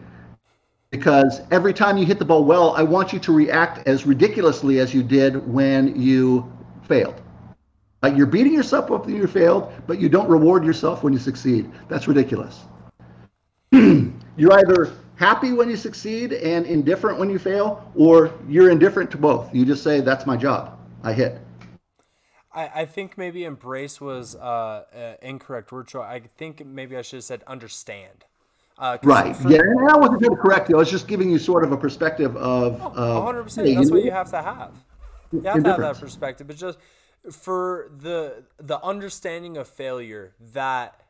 because 0.91 1.41
every 1.51 1.75
time 1.75 1.99
you 1.99 2.07
hit 2.07 2.19
the 2.19 2.25
ball 2.25 2.45
well, 2.45 2.75
I 2.77 2.83
want 2.83 3.13
you 3.13 3.19
to 3.19 3.33
react 3.33 3.87
as 3.87 4.07
ridiculously 4.07 4.79
as 4.81 4.95
you 4.95 5.03
did 5.03 5.47
when 5.47 6.01
you 6.01 6.51
failed. 6.83 7.21
Like 8.03 8.17
you're 8.17 8.27
beating 8.27 8.55
yourself 8.55 8.91
up 8.91 9.07
when 9.07 9.17
you 9.17 9.27
failed, 9.27 9.73
but 9.87 10.01
you 10.01 10.09
don't 10.09 10.29
reward 10.29 10.65
yourself 10.65 11.03
when 11.03 11.13
you 11.13 11.19
succeed. 11.19 11.71
That's 11.89 12.09
ridiculous. 12.09 12.65
you're 14.39 14.53
either 14.55 14.93
happy 15.17 15.53
when 15.53 15.69
you 15.69 15.77
succeed 15.77 16.33
and 16.33 16.65
indifferent 16.65 17.19
when 17.19 17.29
you 17.29 17.39
fail, 17.39 17.91
or 17.95 18.33
you're 18.49 18.71
indifferent 18.71 19.11
to 19.11 19.19
both. 19.19 19.55
You 19.55 19.67
just 19.67 19.83
say, 19.83 20.01
"That's 20.01 20.25
my 20.25 20.37
job. 20.37 20.79
I 21.03 21.13
hit." 21.13 21.39
I, 22.53 22.71
I 22.75 22.85
think 22.87 23.19
maybe 23.19 23.45
embrace 23.45 24.01
was 24.01 24.35
uh, 24.35 24.39
uh, 24.39 25.15
incorrect 25.21 25.71
word 25.71 25.89
choice. 25.89 26.07
I 26.09 26.21
think 26.39 26.65
maybe 26.65 26.97
I 26.97 27.03
should 27.03 27.19
have 27.19 27.25
said 27.25 27.43
understand. 27.47 28.25
Uh, 28.79 28.97
right. 29.03 29.37
For, 29.37 29.51
yeah, 29.51 29.59
and 29.59 29.91
I 29.91 29.97
wasn't 29.97 30.23
to 30.23 30.37
correct 30.37 30.69
you. 30.69 30.77
I 30.77 30.79
was 30.79 30.91
just 30.91 31.09
giving 31.09 31.31
you 31.31 31.39
sort 31.39 31.65
of 31.65 31.73
a 31.73 31.77
perspective 31.77 32.37
of. 32.37 32.81
Oh, 32.81 33.27
100%. 33.27 33.65
Hey, 33.65 33.75
That's 33.75 33.91
what 33.91 34.05
you 34.05 34.13
have 34.13 34.31
to 34.31 34.41
have. 34.41 34.73
You 35.33 35.41
have 35.43 35.63
to 35.63 35.69
have 35.69 35.81
that 35.81 36.01
perspective. 36.01 36.47
But 36.47 36.57
just 36.57 36.79
for 37.31 37.91
the 37.99 38.45
the 38.59 38.83
understanding 38.83 39.57
of 39.57 39.69
failure 39.69 40.35
that 40.53 41.03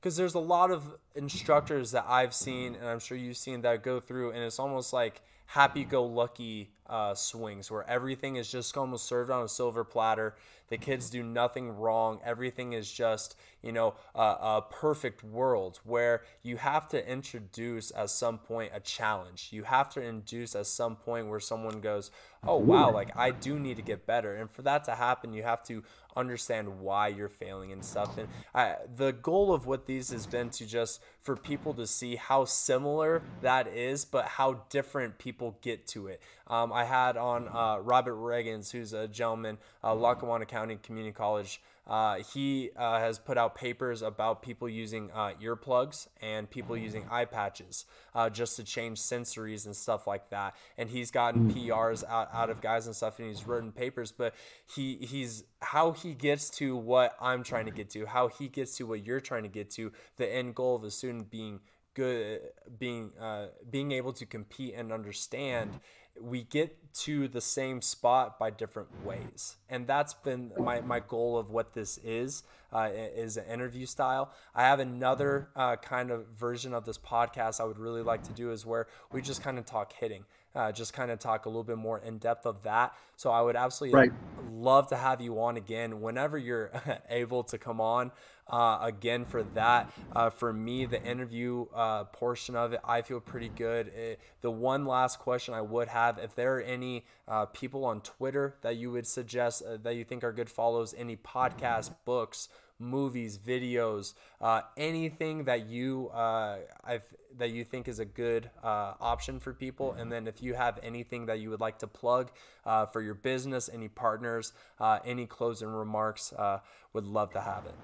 because 0.00 0.18
uh, 0.18 0.22
there's 0.22 0.34
a 0.34 0.40
lot 0.40 0.70
of 0.70 0.82
instructors 1.14 1.90
that 1.92 2.04
I've 2.08 2.34
seen, 2.34 2.74
and 2.74 2.86
I'm 2.86 2.98
sure 2.98 3.16
you've 3.16 3.36
seen 3.36 3.62
that 3.62 3.82
go 3.82 4.00
through, 4.00 4.32
and 4.32 4.42
it's 4.42 4.58
almost 4.58 4.92
like 4.92 5.22
happy-go-lucky 5.46 6.70
uh, 6.88 7.14
swings 7.14 7.70
where 7.70 7.88
everything 7.88 8.36
is 8.36 8.50
just 8.50 8.76
almost 8.76 9.06
served 9.06 9.30
on 9.30 9.44
a 9.44 9.48
silver 9.48 9.84
platter. 9.84 10.34
The 10.68 10.76
kids 10.76 11.08
do 11.08 11.22
nothing 11.22 11.70
wrong. 11.70 12.20
Everything 12.24 12.74
is 12.74 12.92
just, 12.92 13.36
you 13.62 13.72
know, 13.72 13.94
a, 14.14 14.20
a 14.20 14.64
perfect 14.70 15.24
world 15.24 15.80
where 15.84 16.22
you 16.42 16.58
have 16.58 16.88
to 16.88 17.10
introduce 17.10 17.90
at 17.96 18.10
some 18.10 18.38
point 18.38 18.72
a 18.74 18.80
challenge. 18.80 19.48
You 19.50 19.62
have 19.62 19.88
to 19.90 20.02
induce 20.02 20.54
at 20.54 20.66
some 20.66 20.96
point 20.96 21.28
where 21.28 21.40
someone 21.40 21.80
goes, 21.80 22.10
oh, 22.46 22.58
wow, 22.58 22.92
like 22.92 23.16
I 23.16 23.30
do 23.30 23.58
need 23.58 23.76
to 23.76 23.82
get 23.82 24.06
better. 24.06 24.36
And 24.36 24.50
for 24.50 24.62
that 24.62 24.84
to 24.84 24.94
happen, 24.94 25.32
you 25.32 25.42
have 25.42 25.62
to 25.64 25.82
understand 26.16 26.80
why 26.80 27.08
you're 27.08 27.28
failing 27.28 27.72
and 27.72 27.84
stuff. 27.84 28.18
And 28.18 28.28
I, 28.54 28.76
the 28.96 29.12
goal 29.12 29.54
of 29.54 29.66
what 29.66 29.86
these 29.86 30.10
has 30.10 30.26
been 30.26 30.50
to 30.50 30.66
just 30.66 31.00
for 31.22 31.36
people 31.36 31.74
to 31.74 31.86
see 31.86 32.16
how 32.16 32.44
similar 32.44 33.22
that 33.40 33.68
is, 33.68 34.04
but 34.04 34.26
how 34.26 34.64
different 34.68 35.18
people 35.18 35.58
get 35.62 35.86
to 35.88 36.08
it. 36.08 36.20
Um, 36.46 36.72
I 36.78 36.84
had 36.84 37.16
on 37.16 37.48
uh, 37.48 37.78
Robert 37.80 38.14
Reagans, 38.14 38.70
who's 38.70 38.92
a 38.92 39.08
gentleman, 39.08 39.58
uh, 39.82 39.96
Lackawanna 39.96 40.46
County 40.46 40.78
Community 40.80 41.12
College. 41.12 41.60
Uh, 41.88 42.18
he 42.32 42.70
uh, 42.76 43.00
has 43.00 43.18
put 43.18 43.36
out 43.36 43.56
papers 43.56 44.00
about 44.00 44.42
people 44.42 44.68
using 44.68 45.10
uh, 45.12 45.32
earplugs 45.42 46.06
and 46.22 46.48
people 46.48 46.76
using 46.76 47.04
eye 47.10 47.24
patches 47.24 47.84
uh, 48.14 48.30
just 48.30 48.54
to 48.54 48.62
change 48.62 49.00
sensories 49.00 49.66
and 49.66 49.74
stuff 49.74 50.06
like 50.06 50.30
that. 50.30 50.54
And 50.76 50.88
he's 50.88 51.10
gotten 51.10 51.52
PRs 51.52 52.04
out, 52.08 52.28
out 52.32 52.48
of 52.48 52.60
guys 52.60 52.86
and 52.86 52.94
stuff, 52.94 53.18
and 53.18 53.26
he's 53.26 53.44
written 53.44 53.72
papers. 53.72 54.12
But 54.12 54.36
he 54.72 54.98
he's 55.00 55.42
how 55.60 55.90
he 55.90 56.14
gets 56.14 56.48
to 56.58 56.76
what 56.76 57.16
I'm 57.20 57.42
trying 57.42 57.64
to 57.64 57.72
get 57.72 57.90
to, 57.90 58.06
how 58.06 58.28
he 58.28 58.46
gets 58.46 58.76
to 58.76 58.86
what 58.86 59.04
you're 59.04 59.20
trying 59.20 59.42
to 59.42 59.48
get 59.48 59.68
to. 59.72 59.90
The 60.16 60.32
end 60.32 60.54
goal 60.54 60.76
of 60.76 60.84
a 60.84 60.92
student 60.92 61.28
being 61.28 61.58
good 61.98 62.40
being 62.78 63.10
uh, 63.20 63.46
being 63.68 63.90
able 63.90 64.12
to 64.12 64.24
compete 64.24 64.74
and 64.76 64.92
understand 64.92 65.80
we 66.20 66.42
get 66.42 66.76
to 66.94 67.28
the 67.28 67.40
same 67.40 67.80
spot 67.80 68.38
by 68.38 68.50
different 68.50 68.88
ways. 69.04 69.56
And 69.68 69.86
that's 69.86 70.14
been 70.14 70.52
my, 70.58 70.80
my 70.80 71.00
goal 71.00 71.38
of 71.38 71.50
what 71.50 71.74
this 71.74 71.98
is 71.98 72.42
uh, 72.72 72.90
is 72.92 73.36
an 73.36 73.44
interview 73.46 73.86
style. 73.86 74.32
I 74.54 74.62
have 74.62 74.80
another 74.80 75.50
uh, 75.54 75.76
kind 75.76 76.10
of 76.10 76.26
version 76.36 76.74
of 76.74 76.84
this 76.84 76.98
podcast 76.98 77.60
i 77.60 77.64
would 77.64 77.78
really 77.78 78.02
like 78.02 78.22
to 78.22 78.32
do 78.32 78.50
is 78.50 78.66
where 78.66 78.86
we 79.12 79.22
just 79.22 79.42
kind 79.42 79.58
of 79.58 79.64
talk 79.64 79.92
hitting 79.92 80.24
uh, 80.54 80.72
just 80.72 80.92
kind 80.92 81.10
of 81.10 81.18
talk 81.18 81.46
a 81.46 81.48
little 81.48 81.64
bit 81.64 81.78
more 81.78 81.98
in 81.98 82.18
depth 82.18 82.46
of 82.46 82.62
that. 82.62 82.94
So 83.16 83.30
I 83.30 83.42
would 83.42 83.56
absolutely 83.56 83.98
right. 83.98 84.12
love 84.52 84.88
to 84.88 84.96
have 84.96 85.20
you 85.20 85.40
on 85.40 85.56
again 85.56 86.00
whenever 86.00 86.38
you're 86.38 86.70
able 87.08 87.44
to 87.44 87.58
come 87.58 87.80
on 87.80 88.12
uh, 88.48 88.78
again 88.80 89.24
for 89.24 89.42
that. 89.54 89.92
Uh, 90.14 90.30
for 90.30 90.52
me, 90.52 90.86
the 90.86 91.02
interview 91.02 91.66
uh, 91.74 92.04
portion 92.04 92.56
of 92.56 92.72
it, 92.72 92.80
I 92.84 93.02
feel 93.02 93.20
pretty 93.20 93.50
good. 93.50 93.88
It, 93.88 94.20
the 94.40 94.50
one 94.50 94.86
last 94.86 95.18
question 95.18 95.54
I 95.54 95.60
would 95.60 95.88
have 95.88 96.18
if 96.18 96.34
there 96.34 96.56
are 96.56 96.62
any 96.62 97.04
uh, 97.26 97.46
people 97.46 97.84
on 97.84 98.00
Twitter 98.00 98.56
that 98.62 98.76
you 98.76 98.90
would 98.90 99.06
suggest 99.06 99.62
uh, 99.62 99.76
that 99.82 99.96
you 99.96 100.04
think 100.04 100.24
are 100.24 100.32
good 100.32 100.50
follows, 100.50 100.94
any 100.96 101.16
podcasts, 101.16 101.92
books, 102.04 102.48
movies, 102.78 103.38
videos, 103.38 104.14
uh, 104.40 104.62
anything 104.76 105.44
that 105.44 105.66
you 105.66 106.08
uh, 106.10 106.58
I've, 106.84 107.02
that 107.38 107.50
you 107.50 107.64
think 107.64 107.88
is 107.88 107.98
a 107.98 108.04
good 108.04 108.50
uh, 108.62 108.94
option 109.00 109.40
for 109.40 109.52
people. 109.52 109.92
And 109.92 110.10
then 110.10 110.26
if 110.26 110.42
you 110.42 110.54
have 110.54 110.78
anything 110.82 111.26
that 111.26 111.40
you 111.40 111.50
would 111.50 111.60
like 111.60 111.78
to 111.78 111.86
plug 111.86 112.30
uh, 112.66 112.86
for 112.86 113.00
your 113.00 113.14
business, 113.14 113.70
any 113.72 113.88
partners, 113.88 114.52
uh, 114.80 114.98
any 115.04 115.26
closing 115.26 115.68
remarks, 115.68 116.32
uh, 116.32 116.60
would 116.92 117.04
love 117.04 117.32
to 117.32 117.40
have 117.40 117.64
it. 117.66 117.74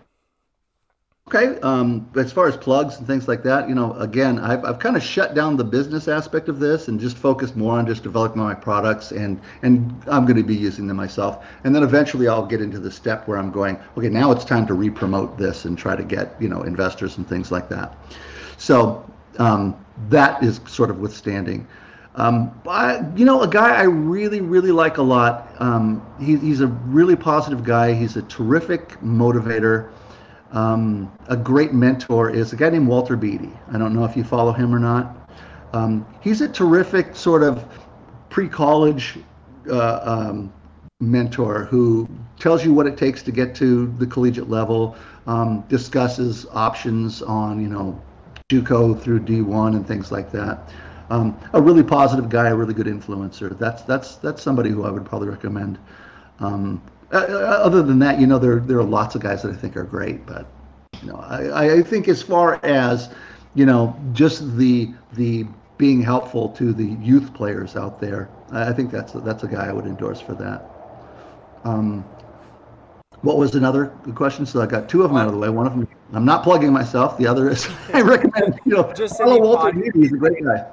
Okay. 1.27 1.59
Um, 1.61 2.11
as 2.17 2.33
far 2.33 2.49
as 2.49 2.57
plugs 2.57 2.99
and 2.99 3.07
things 3.07 3.29
like 3.29 3.43
that, 3.45 3.67
you 3.67 3.75
know, 3.75 3.95
again, 3.95 4.39
I've, 4.39 4.63
I've 4.63 4.79
kind 4.79 4.95
of 4.95 5.03
shut 5.03 5.35
down 5.35 5.57
the 5.57 5.65
business 5.65 6.07
aspect 6.07 6.51
of 6.51 6.61
this 6.61 6.89
and 6.89 7.01
just 7.01 7.17
focused 7.17 7.57
more 7.57 7.79
on 7.79 7.87
just 7.87 8.03
developing 8.03 8.43
my 8.43 8.53
products 8.53 9.11
and 9.11 9.41
and 9.63 9.91
I'm 10.07 10.27
going 10.27 10.37
to 10.37 10.43
be 10.43 10.55
using 10.55 10.87
them 10.87 10.99
myself. 10.99 11.47
And 11.65 11.75
then 11.75 11.83
eventually 11.83 12.29
I'll 12.29 12.45
get 12.45 12.61
into 12.61 12.79
the 12.79 12.91
step 12.91 13.27
where 13.27 13.39
I'm 13.39 13.51
going, 13.51 13.79
okay, 13.97 14.11
now 14.11 14.33
it's 14.33 14.45
time 14.45 14.67
to 14.67 14.75
re-promote 14.75 15.39
this 15.39 15.65
and 15.65 15.79
try 15.79 15.97
to 15.97 16.05
get 16.05 16.37
you 16.39 16.49
know 16.51 16.63
investors 16.63 17.17
and 17.17 17.27
things 17.27 17.51
like 17.51 17.71
that. 17.71 17.97
So 18.59 19.11
um, 19.39 19.76
that 20.09 20.43
is 20.43 20.61
sort 20.66 20.91
of 20.91 20.99
withstanding. 20.99 21.66
Um, 22.16 22.59
but, 22.62 23.18
you 23.18 23.24
know, 23.24 23.43
a 23.43 23.49
guy 23.49 23.74
I 23.74 23.82
really, 23.82 24.41
really 24.41 24.70
like 24.70 24.99
a 24.99 25.03
lot. 25.03 25.51
Um, 25.59 26.05
he, 26.20 26.37
he's 26.37 26.61
a 26.61 26.68
really 26.68 27.16
positive 27.16 27.64
guy. 27.64 27.93
He's 27.93 28.16
a 28.16 28.22
terrific 28.22 28.91
motivator. 29.01 29.91
Um, 30.53 31.12
a 31.26 31.37
great 31.37 31.72
mentor 31.72 32.30
is 32.30 32.53
a 32.53 32.57
guy 32.57 32.70
named 32.70 32.87
Walter 32.87 33.16
Beatty. 33.16 33.51
I 33.72 33.78
don't 33.78 33.93
know 33.93 34.05
if 34.05 34.16
you 34.16 34.22
follow 34.22 34.53
him 34.53 34.72
or 34.72 34.78
not. 34.78 35.28
Um, 35.72 36.07
he's 36.20 36.41
a 36.41 36.49
terrific 36.49 37.16
sort 37.16 37.43
of 37.43 37.66
pre-college 38.30 39.18
uh, 39.68 40.01
um, 40.05 40.53
mentor 41.01 41.64
who 41.64 42.09
tells 42.39 42.64
you 42.64 42.72
what 42.72 42.87
it 42.87 42.97
takes 42.97 43.22
to 43.24 43.32
get 43.32 43.55
to 43.57 43.89
the 43.99 44.07
collegiate 44.07 44.49
level, 44.49 44.97
um, 45.26 45.64
discusses 45.68 46.47
options 46.53 47.22
on 47.22 47.61
you 47.61 47.68
know 47.68 48.01
JUCO 48.51 49.01
through 49.01 49.20
D1 49.20 49.74
and 49.74 49.88
things 49.88 50.12
like 50.12 50.30
that. 50.32 50.70
Um, 51.09 51.34
a 51.55 51.62
really 51.62 51.82
positive 51.82 52.28
guy, 52.28 52.49
a 52.49 52.55
really 52.55 52.74
good 52.74 52.86
influencer. 52.86 53.59
That's 53.59 53.80
that's 53.84 54.16
that's 54.16 54.42
somebody 54.42 54.68
who 54.68 54.84
I 54.84 54.90
would 54.90 55.07
probably 55.07 55.28
recommend. 55.28 55.78
Um, 56.40 56.82
uh, 57.11 57.24
uh, 57.26 57.61
other 57.64 57.82
than 57.82 57.99
that, 58.01 58.20
you 58.20 58.26
know, 58.26 58.38
there 58.38 58.61
there 58.61 58.78
are 58.78 58.84
lots 58.84 59.14
of 59.14 59.22
guys 59.22 59.42
that 59.45 59.53
I 59.53 59.57
think 59.57 59.78
are 59.78 59.84
great, 59.84 60.26
but 60.26 60.47
you 61.03 61.09
know, 61.09 61.16
I, 61.16 61.78
I 61.78 61.82
think 61.82 62.07
as 62.07 62.20
far 62.20 62.61
as 62.62 63.09
you 63.55 63.64
know, 63.64 63.97
just 64.12 64.59
the 64.59 64.92
the 65.14 65.47
being 65.78 66.03
helpful 66.03 66.51
to 66.51 66.74
the 66.74 66.84
youth 67.03 67.32
players 67.32 67.76
out 67.76 67.99
there, 67.99 68.28
I 68.53 68.74
think 68.74 68.90
that's 68.90 69.14
that's 69.14 69.42
a 69.42 69.49
guy 69.49 69.68
I 69.68 69.72
would 69.72 69.86
endorse 69.86 70.20
for 70.20 70.34
that. 70.34 70.70
Um, 71.64 72.05
what 73.25 73.39
was 73.39 73.55
another 73.55 73.87
question? 74.14 74.45
So 74.47 74.61
I 74.61 74.66
got 74.66 74.89
two 74.89 75.03
of 75.03 75.11
them 75.11 75.16
out 75.16 75.27
of 75.27 75.33
the 75.33 75.39
way. 75.39 75.49
One 75.49 75.66
of 75.66 75.72
them, 75.72 75.89
I'm 76.12 76.25
not 76.25 76.43
plugging 76.45 76.72
myself. 76.72 77.16
The 77.16 77.27
other 77.27 77.49
is 77.51 77.66
I 77.95 78.03
recommend 78.03 78.61
you 78.64 78.77
know 78.77 78.93
Just 78.93 79.18
follow 79.18 79.33
any 79.37 79.41
Walter 79.41 79.72
pod-. 79.72 79.95
He's 79.95 80.12
a 80.12 80.16
great 80.16 80.45
guy. 80.45 80.66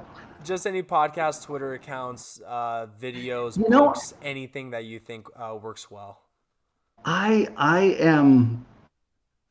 Just 0.44 0.68
any 0.68 0.84
podcast, 0.84 1.44
Twitter 1.46 1.74
accounts, 1.74 2.42
uh, 2.48 2.88
videos, 3.02 3.58
You 3.58 3.70
know- 3.70 3.86
books, 3.88 4.14
anything 4.22 4.72
that 4.72 4.86
you 4.86 5.00
think 5.00 5.28
uh, 5.36 5.56
works 5.62 5.90
well. 5.90 6.20
I 7.06 7.48
I 7.58 7.96
am, 8.00 8.66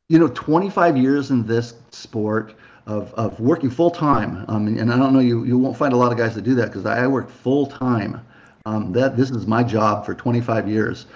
you 0.07 0.19
know, 0.19 0.27
25 0.29 0.95
years 0.95 1.31
in 1.31 1.45
this 1.45 1.73
sport 1.91 2.55
of, 2.85 3.13
of 3.15 3.39
working 3.39 3.69
full 3.69 3.91
time. 3.91 4.45
Um, 4.47 4.67
and 4.67 4.93
I 4.93 4.97
don't 4.97 5.11
know 5.13 5.19
you 5.19 5.43
you 5.43 5.57
won't 5.57 5.75
find 5.75 5.91
a 5.93 5.97
lot 5.97 6.11
of 6.11 6.17
guys 6.17 6.35
that 6.35 6.43
do 6.43 6.55
that 6.55 6.67
because 6.67 6.85
I, 6.85 7.03
I 7.03 7.07
work 7.07 7.29
full 7.29 7.65
time. 7.65 8.25
Um, 8.65 8.91
that 8.93 9.17
this 9.17 9.31
is 9.31 9.47
my 9.47 9.63
job 9.63 10.05
for 10.05 10.13
25 10.13 10.69
years. 10.69 11.07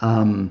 Um, 0.00 0.50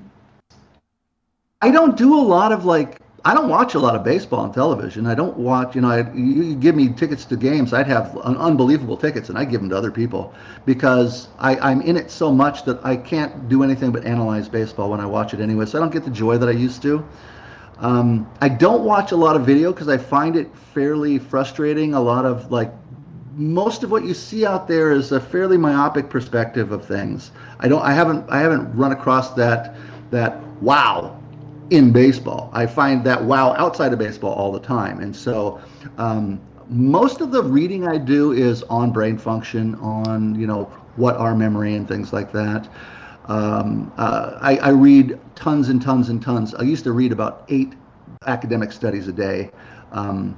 I 1.61 1.71
don't 1.71 1.97
do 1.97 2.17
a 2.17 2.21
lot 2.21 2.53
of 2.53 2.63
like 2.63 3.01
I 3.25 3.33
don't 3.33 3.49
watch 3.49 3.73
a 3.73 3.79
lot 3.79 3.93
of 3.93 4.01
baseball 4.01 4.39
on 4.39 4.53
television. 4.53 5.05
I 5.05 5.13
don't 5.13 5.35
watch, 5.35 5.75
you 5.75 5.81
know, 5.81 5.89
I, 5.89 6.09
you 6.13 6.55
give 6.55 6.73
me 6.73 6.87
tickets 6.87 7.25
to 7.25 7.35
games, 7.35 7.73
I'd 7.73 7.85
have 7.85 8.17
un- 8.23 8.37
unbelievable 8.37 8.95
tickets 8.95 9.27
and 9.27 9.37
I 9.37 9.43
give 9.43 9.59
them 9.59 9.69
to 9.71 9.75
other 9.75 9.91
people 9.91 10.33
because 10.65 11.27
I, 11.37 11.57
I'm 11.57 11.81
in 11.81 11.97
it 11.97 12.11
so 12.11 12.31
much 12.31 12.63
that 12.63 12.79
I 12.85 12.95
can't 12.95 13.49
do 13.49 13.61
anything 13.61 13.91
but 13.91 14.05
analyze 14.05 14.47
baseball 14.47 14.89
when 14.89 15.01
I 15.01 15.05
watch 15.05 15.33
it 15.33 15.41
anyway. 15.41 15.65
So 15.65 15.77
I 15.77 15.81
don't 15.81 15.91
get 15.91 16.05
the 16.05 16.11
joy 16.11 16.37
that 16.37 16.47
I 16.47 16.53
used 16.53 16.81
to. 16.83 17.05
Um, 17.79 18.31
I 18.39 18.47
don't 18.47 18.85
watch 18.85 19.11
a 19.11 19.17
lot 19.17 19.35
of 19.35 19.45
video 19.45 19.73
because 19.73 19.89
I 19.89 19.97
find 19.97 20.37
it 20.37 20.57
fairly 20.73 21.19
frustrating. 21.19 21.93
A 21.93 21.99
lot 21.99 22.25
of 22.25 22.49
like 22.53 22.71
most 23.35 23.83
of 23.83 23.91
what 23.91 24.05
you 24.05 24.13
see 24.13 24.45
out 24.45 24.69
there 24.69 24.93
is 24.93 25.11
a 25.11 25.19
fairly 25.19 25.57
myopic 25.57 26.09
perspective 26.09 26.71
of 26.71 26.85
things. 26.85 27.31
I 27.59 27.67
don't 27.67 27.81
I 27.81 27.91
haven't 27.91 28.29
I 28.29 28.39
haven't 28.39 28.73
run 28.73 28.93
across 28.93 29.33
that 29.33 29.75
that 30.11 30.41
wow 30.61 31.18
in 31.69 31.91
baseball. 31.91 32.49
I 32.53 32.65
find 32.65 33.03
that 33.05 33.23
wow 33.23 33.53
outside 33.53 33.93
of 33.93 33.99
baseball 33.99 34.33
all 34.33 34.51
the 34.51 34.59
time. 34.59 34.99
And 34.99 35.15
so 35.15 35.61
um, 35.97 36.41
most 36.67 37.21
of 37.21 37.31
the 37.31 37.43
reading 37.43 37.87
I 37.87 37.97
do 37.97 38.31
is 38.31 38.63
on 38.63 38.91
brain 38.91 39.17
function, 39.17 39.75
on 39.75 40.35
you 40.39 40.47
know 40.47 40.65
what 40.95 41.15
are 41.17 41.35
memory 41.35 41.75
and 41.75 41.87
things 41.87 42.13
like 42.13 42.31
that. 42.31 42.67
Um, 43.25 43.91
uh, 43.97 44.37
I, 44.41 44.57
I 44.57 44.69
read 44.69 45.19
tons 45.35 45.69
and 45.69 45.81
tons 45.81 46.09
and 46.09 46.21
tons. 46.21 46.55
I 46.55 46.63
used 46.63 46.83
to 46.85 46.91
read 46.91 47.11
about 47.11 47.45
eight 47.49 47.73
academic 48.25 48.71
studies 48.71 49.07
a 49.07 49.13
day, 49.13 49.51
um, 49.91 50.37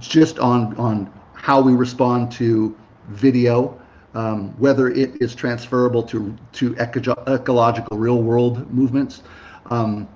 just 0.00 0.38
on 0.38 0.76
on 0.76 1.12
how 1.34 1.60
we 1.60 1.74
respond 1.74 2.32
to 2.32 2.76
video, 3.08 3.80
um, 4.14 4.50
whether 4.58 4.88
it 4.88 5.20
is 5.20 5.34
transferable 5.34 6.02
to 6.04 6.36
to 6.52 6.76
eco- 6.78 7.22
ecological 7.28 7.96
real 7.96 8.22
world 8.22 8.70
movements, 8.72 9.22
um, 9.70 10.08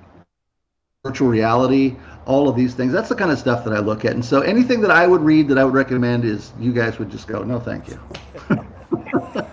virtual 1.05 1.29
reality, 1.29 1.95
all 2.27 2.49
of 2.49 2.57
these 2.57 2.75
things. 2.75 2.93
That's 2.93 3.09
the 3.09 3.15
kind 3.15 3.31
of 3.31 3.39
stuff 3.39 3.65
that 3.65 3.73
I 3.73 3.79
look 3.79 4.05
at. 4.05 4.13
And 4.13 4.25
so 4.25 4.41
anything 4.41 4.81
that 4.81 4.91
I 4.91 5.07
would 5.07 5.21
read 5.21 5.47
that 5.49 5.57
I 5.57 5.65
would 5.65 5.75
recommend 5.75 6.25
is 6.25 6.53
you 6.59 6.73
guys 6.73 6.99
would 6.99 7.09
just 7.09 7.29
go, 7.29 7.45
no, 7.45 7.61
thank 7.61 7.89
you. 7.89 8.01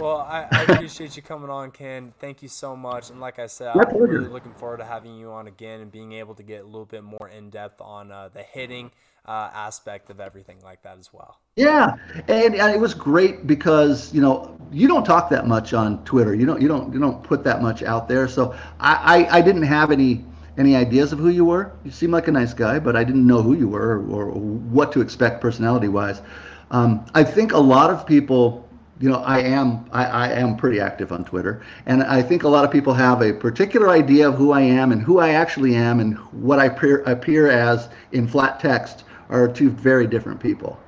Well, 0.00 0.26
I, 0.28 0.48
I 0.50 0.62
appreciate 0.64 1.14
you 1.14 1.22
coming 1.22 1.48
on, 1.48 1.70
Ken. 1.70 2.12
Thank 2.18 2.42
you 2.42 2.48
so 2.48 2.74
much. 2.74 3.10
And 3.10 3.20
like 3.20 3.38
I 3.38 3.46
said, 3.46 3.76
My 3.76 3.84
I'm 3.88 3.96
really 3.98 4.26
looking 4.26 4.52
forward 4.54 4.78
to 4.78 4.84
having 4.84 5.16
you 5.16 5.30
on 5.30 5.46
again 5.46 5.80
and 5.80 5.92
being 5.92 6.10
able 6.14 6.34
to 6.34 6.42
get 6.42 6.62
a 6.62 6.64
little 6.64 6.86
bit 6.86 7.04
more 7.04 7.28
in 7.28 7.50
depth 7.50 7.80
on 7.80 8.10
uh, 8.10 8.28
the 8.32 8.42
hitting 8.42 8.90
uh, 9.26 9.50
aspect 9.54 10.10
of 10.10 10.18
everything 10.18 10.58
like 10.64 10.82
that 10.82 10.98
as 10.98 11.12
well. 11.12 11.38
Yeah, 11.54 11.94
and, 12.26 12.56
and 12.56 12.74
it 12.74 12.80
was 12.80 12.94
great 12.94 13.46
because 13.46 14.12
you 14.12 14.20
know 14.20 14.58
you 14.72 14.88
don't 14.88 15.04
talk 15.04 15.30
that 15.30 15.46
much 15.46 15.72
on 15.72 16.02
Twitter. 16.04 16.34
You 16.34 16.46
don't 16.46 16.60
you 16.60 16.66
don't 16.66 16.92
you 16.92 16.98
don't 16.98 17.22
put 17.22 17.44
that 17.44 17.62
much 17.62 17.84
out 17.84 18.08
there. 18.08 18.26
So 18.26 18.56
I 18.80 19.28
I, 19.30 19.38
I 19.38 19.40
didn't 19.40 19.62
have 19.62 19.92
any 19.92 20.24
any 20.58 20.76
ideas 20.76 21.12
of 21.12 21.18
who 21.18 21.28
you 21.28 21.44
were. 21.44 21.72
You 21.84 21.90
seem 21.90 22.10
like 22.10 22.28
a 22.28 22.32
nice 22.32 22.54
guy, 22.54 22.78
but 22.78 22.96
I 22.96 23.04
didn't 23.04 23.26
know 23.26 23.42
who 23.42 23.54
you 23.54 23.68
were 23.68 23.98
or, 24.00 24.30
or 24.30 24.32
what 24.32 24.92
to 24.92 25.00
expect 25.00 25.40
personality 25.40 25.88
wise. 25.88 26.22
Um, 26.70 27.04
I 27.14 27.24
think 27.24 27.52
a 27.52 27.58
lot 27.58 27.90
of 27.90 28.06
people, 28.06 28.68
you 29.00 29.08
know, 29.10 29.18
I 29.22 29.40
am 29.40 29.84
I, 29.92 30.04
I 30.06 30.28
am 30.30 30.56
pretty 30.56 30.80
active 30.80 31.12
on 31.12 31.24
Twitter, 31.24 31.62
and 31.86 32.02
I 32.04 32.22
think 32.22 32.44
a 32.44 32.48
lot 32.48 32.64
of 32.64 32.70
people 32.70 32.94
have 32.94 33.22
a 33.22 33.32
particular 33.32 33.90
idea 33.90 34.28
of 34.28 34.34
who 34.36 34.52
I 34.52 34.60
am 34.62 34.92
and 34.92 35.02
who 35.02 35.18
I 35.18 35.30
actually 35.30 35.74
am 35.74 36.00
and 36.00 36.16
what 36.32 36.58
I 36.58 36.66
appear, 36.66 37.02
appear 37.02 37.48
as 37.50 37.88
in 38.12 38.26
flat 38.26 38.60
text 38.60 39.04
are 39.28 39.48
two 39.48 39.70
very 39.70 40.06
different 40.06 40.40
people. 40.40 40.78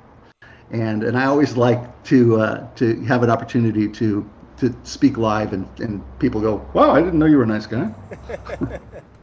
and 0.70 1.04
and 1.04 1.16
I 1.18 1.26
always 1.26 1.56
like 1.56 2.02
to 2.04 2.40
uh, 2.40 2.68
to 2.76 3.00
have 3.04 3.22
an 3.22 3.30
opportunity 3.30 3.88
to 3.88 4.28
to 4.58 4.74
speak 4.84 5.18
live, 5.18 5.52
and 5.52 5.68
and 5.80 6.02
people 6.18 6.40
go, 6.40 6.66
"Wow, 6.74 6.92
I 6.92 7.00
didn't 7.02 7.18
know 7.18 7.26
you 7.26 7.38
were 7.38 7.44
a 7.44 7.46
nice 7.46 7.66
guy." 7.66 7.92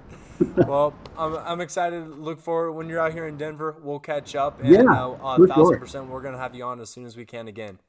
well, 0.68 0.94
I'm, 1.18 1.36
I'm 1.36 1.62
excited. 1.62 2.08
Look 2.18 2.40
forward 2.40 2.74
when 2.74 2.90
you're 2.90 3.00
out 3.00 3.14
here 3.14 3.28
in 3.28 3.38
Denver. 3.38 3.76
We'll 3.82 4.00
catch 4.00 4.36
up. 4.36 4.60
And, 4.62 4.70
Yeah, 4.70 4.84
uh, 4.84 5.38
a 5.40 5.48
thousand 5.48 5.80
percent, 5.80 6.08
we're 6.08 6.22
gonna 6.22 6.38
have 6.38 6.56
you 6.56 6.64
on 6.64 6.80
as 6.80 6.90
soon 6.90 7.06
as 7.06 7.16
we 7.16 7.26
can 7.26 7.48
again. 7.48 7.80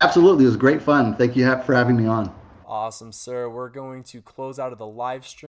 Absolutely, 0.00 0.44
it 0.44 0.48
was 0.48 0.56
great 0.56 0.82
fun. 0.82 1.14
Thank 1.16 1.36
you 1.36 1.44
for 1.66 1.74
having 1.74 1.96
me 1.96 2.06
on. 2.06 2.34
Awesome, 2.66 3.12
sir. 3.12 3.48
We're 3.48 3.68
going 3.68 4.04
to 4.04 4.22
close 4.22 4.58
out 4.58 4.72
of 4.72 4.78
the 4.78 4.86
live 4.86 5.26
stream. 5.26 5.38